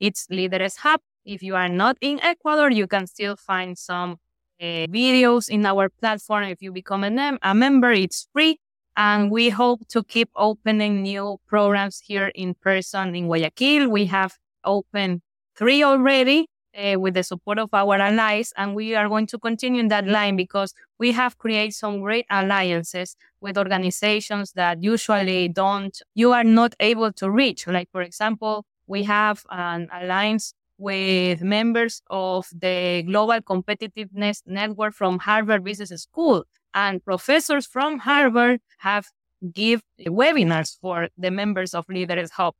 It's 0.00 0.26
Líderes 0.30 0.76
Hub. 0.78 1.00
If 1.24 1.42
you 1.42 1.56
are 1.56 1.68
not 1.68 1.96
in 2.00 2.20
Ecuador, 2.20 2.70
you 2.70 2.86
can 2.86 3.06
still 3.06 3.34
find 3.36 3.76
some 3.76 4.18
uh, 4.60 4.86
videos 4.86 5.48
in 5.48 5.66
our 5.66 5.88
platform. 5.88 6.44
If 6.44 6.62
you 6.62 6.70
become 6.72 7.02
a, 7.04 7.38
a 7.42 7.54
member, 7.54 7.90
it's 7.92 8.28
free. 8.32 8.58
And 8.96 9.30
we 9.30 9.50
hope 9.50 9.86
to 9.88 10.02
keep 10.04 10.30
opening 10.36 11.02
new 11.02 11.38
programs 11.46 12.00
here 12.00 12.28
in 12.34 12.54
person 12.54 13.14
in 13.14 13.26
Guayaquil. 13.26 13.88
We 13.90 14.06
have 14.06 14.38
opened 14.66 15.22
three 15.56 15.82
already 15.82 16.48
uh, 16.76 16.98
with 16.98 17.14
the 17.14 17.22
support 17.22 17.58
of 17.58 17.70
our 17.72 17.96
allies. 17.96 18.52
And 18.56 18.74
we 18.74 18.94
are 18.94 19.08
going 19.08 19.26
to 19.28 19.38
continue 19.38 19.80
in 19.80 19.88
that 19.88 20.06
line 20.06 20.36
because 20.36 20.74
we 20.98 21.12
have 21.12 21.38
created 21.38 21.74
some 21.74 22.00
great 22.00 22.26
alliances 22.30 23.16
with 23.40 23.56
organizations 23.56 24.52
that 24.52 24.82
usually 24.82 25.48
don't, 25.48 25.98
you 26.14 26.32
are 26.32 26.44
not 26.44 26.74
able 26.80 27.12
to 27.14 27.30
reach. 27.30 27.66
Like, 27.66 27.88
for 27.90 28.02
example, 28.02 28.66
we 28.86 29.04
have 29.04 29.44
an 29.50 29.88
alliance 29.92 30.52
with 30.78 31.40
members 31.40 32.02
of 32.10 32.46
the 32.52 33.02
Global 33.06 33.40
Competitiveness 33.40 34.42
Network 34.46 34.92
from 34.92 35.18
Harvard 35.18 35.64
Business 35.64 36.02
School 36.02 36.44
and 36.74 37.02
professors 37.02 37.66
from 37.66 37.98
Harvard 37.98 38.60
have 38.78 39.06
give 39.52 39.82
webinars 40.06 40.78
for 40.80 41.08
the 41.16 41.30
members 41.30 41.74
of 41.74 41.86
Líderes 41.86 42.30
Hub. 42.32 42.54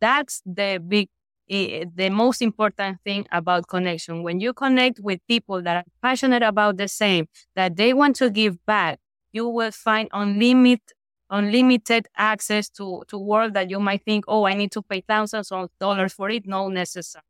That's 0.00 0.40
the 0.46 0.82
big, 0.86 1.08
the 1.50 2.10
most 2.10 2.42
important 2.42 2.98
thing 3.04 3.26
about 3.32 3.66
connection. 3.68 4.22
When 4.22 4.40
you 4.40 4.52
connect 4.52 5.00
with 5.00 5.20
people 5.26 5.62
that 5.62 5.76
are 5.78 5.84
passionate 6.02 6.42
about 6.42 6.76
the 6.76 6.88
same, 6.88 7.26
that 7.56 7.76
they 7.76 7.92
want 7.92 8.16
to 8.16 8.30
give 8.30 8.64
back, 8.66 9.00
you 9.32 9.48
will 9.48 9.72
find 9.72 10.08
unlimited 10.12 10.92
unlimited 11.32 12.08
access 12.16 12.68
to 12.68 13.04
to 13.08 13.16
work 13.16 13.54
that 13.54 13.70
you 13.70 13.78
might 13.78 14.02
think, 14.04 14.24
oh, 14.26 14.46
I 14.46 14.54
need 14.54 14.72
to 14.72 14.82
pay 14.82 15.00
thousands 15.00 15.52
of 15.52 15.70
dollars 15.78 16.12
for 16.12 16.28
it. 16.30 16.46
No 16.46 16.68
necessary. 16.68 17.22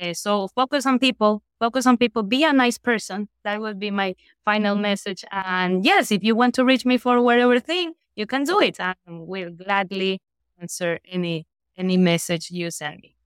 Uh, 0.00 0.14
so 0.14 0.48
focus 0.48 0.86
on 0.86 0.98
people, 0.98 1.42
focus 1.60 1.86
on 1.86 1.96
people, 1.96 2.22
be 2.22 2.44
a 2.44 2.52
nice 2.52 2.78
person. 2.78 3.28
That 3.44 3.60
would 3.60 3.78
be 3.78 3.90
my 3.90 4.14
final 4.44 4.76
message. 4.76 5.24
And 5.30 5.84
yes, 5.84 6.10
if 6.12 6.22
you 6.24 6.34
want 6.36 6.54
to 6.56 6.64
reach 6.64 6.84
me 6.86 6.98
for 6.98 7.20
whatever 7.20 7.60
thing, 7.60 7.94
you 8.16 8.26
can 8.26 8.44
do 8.44 8.60
it. 8.60 8.80
I 8.80 8.94
will 9.08 9.50
gladly 9.50 10.20
answer 10.60 10.98
any 11.08 11.46
any 11.76 11.96
message 11.96 12.50
you 12.50 12.70
send 12.70 13.00
me. 13.02 13.16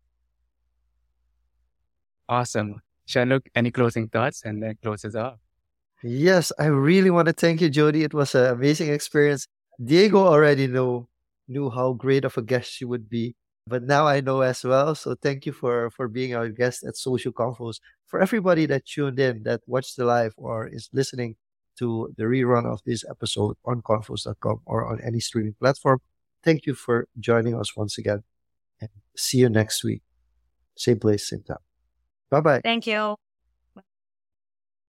Awesome. 2.28 2.82
Shanuk, 3.06 3.46
any 3.54 3.70
closing 3.70 4.08
thoughts 4.08 4.42
and 4.44 4.62
then 4.62 4.76
closes 4.82 5.14
off? 5.14 5.38
Yes, 6.02 6.52
I 6.58 6.66
really 6.66 7.10
want 7.10 7.26
to 7.26 7.32
thank 7.32 7.60
you, 7.60 7.70
Jodie. 7.70 8.04
It 8.04 8.14
was 8.14 8.34
an 8.34 8.46
amazing 8.46 8.90
experience. 8.90 9.46
Diego 9.82 10.18
already 10.18 10.66
know 10.66 11.08
knew 11.48 11.70
how 11.70 11.92
great 11.92 12.24
of 12.24 12.36
a 12.36 12.42
guest 12.42 12.70
she 12.72 12.84
would 12.84 13.08
be, 13.08 13.34
but 13.66 13.82
now 13.82 14.06
I 14.06 14.20
know 14.20 14.40
as 14.40 14.64
well. 14.64 14.94
So 14.94 15.14
thank 15.14 15.46
you 15.46 15.52
for 15.52 15.90
for 15.90 16.08
being 16.08 16.34
our 16.34 16.48
guest 16.48 16.84
at 16.84 16.96
Social 16.96 17.32
Confoes. 17.32 17.80
For 18.06 18.20
everybody 18.20 18.66
that 18.66 18.86
tuned 18.86 19.18
in, 19.18 19.42
that 19.44 19.62
watched 19.66 19.96
the 19.96 20.04
live 20.04 20.34
or 20.36 20.66
is 20.66 20.88
listening 20.92 21.36
to 21.78 22.12
the 22.16 22.24
rerun 22.24 22.66
of 22.66 22.80
this 22.84 23.04
episode 23.08 23.56
on 23.64 23.82
confos.com 23.82 24.60
or 24.66 24.86
on 24.86 25.00
any 25.02 25.20
streaming 25.20 25.54
platform, 25.54 26.00
thank 26.42 26.66
you 26.66 26.74
for 26.74 27.08
joining 27.18 27.54
us 27.54 27.76
once 27.76 27.98
again. 27.98 28.22
And 28.80 28.90
see 29.16 29.38
you 29.38 29.48
next 29.48 29.84
week. 29.84 30.02
Same 30.76 30.98
place, 30.98 31.28
same 31.28 31.42
time. 31.42 31.65
Bye 32.30 32.40
bye. 32.40 32.62
Thank 32.62 32.86
you. 32.86 33.16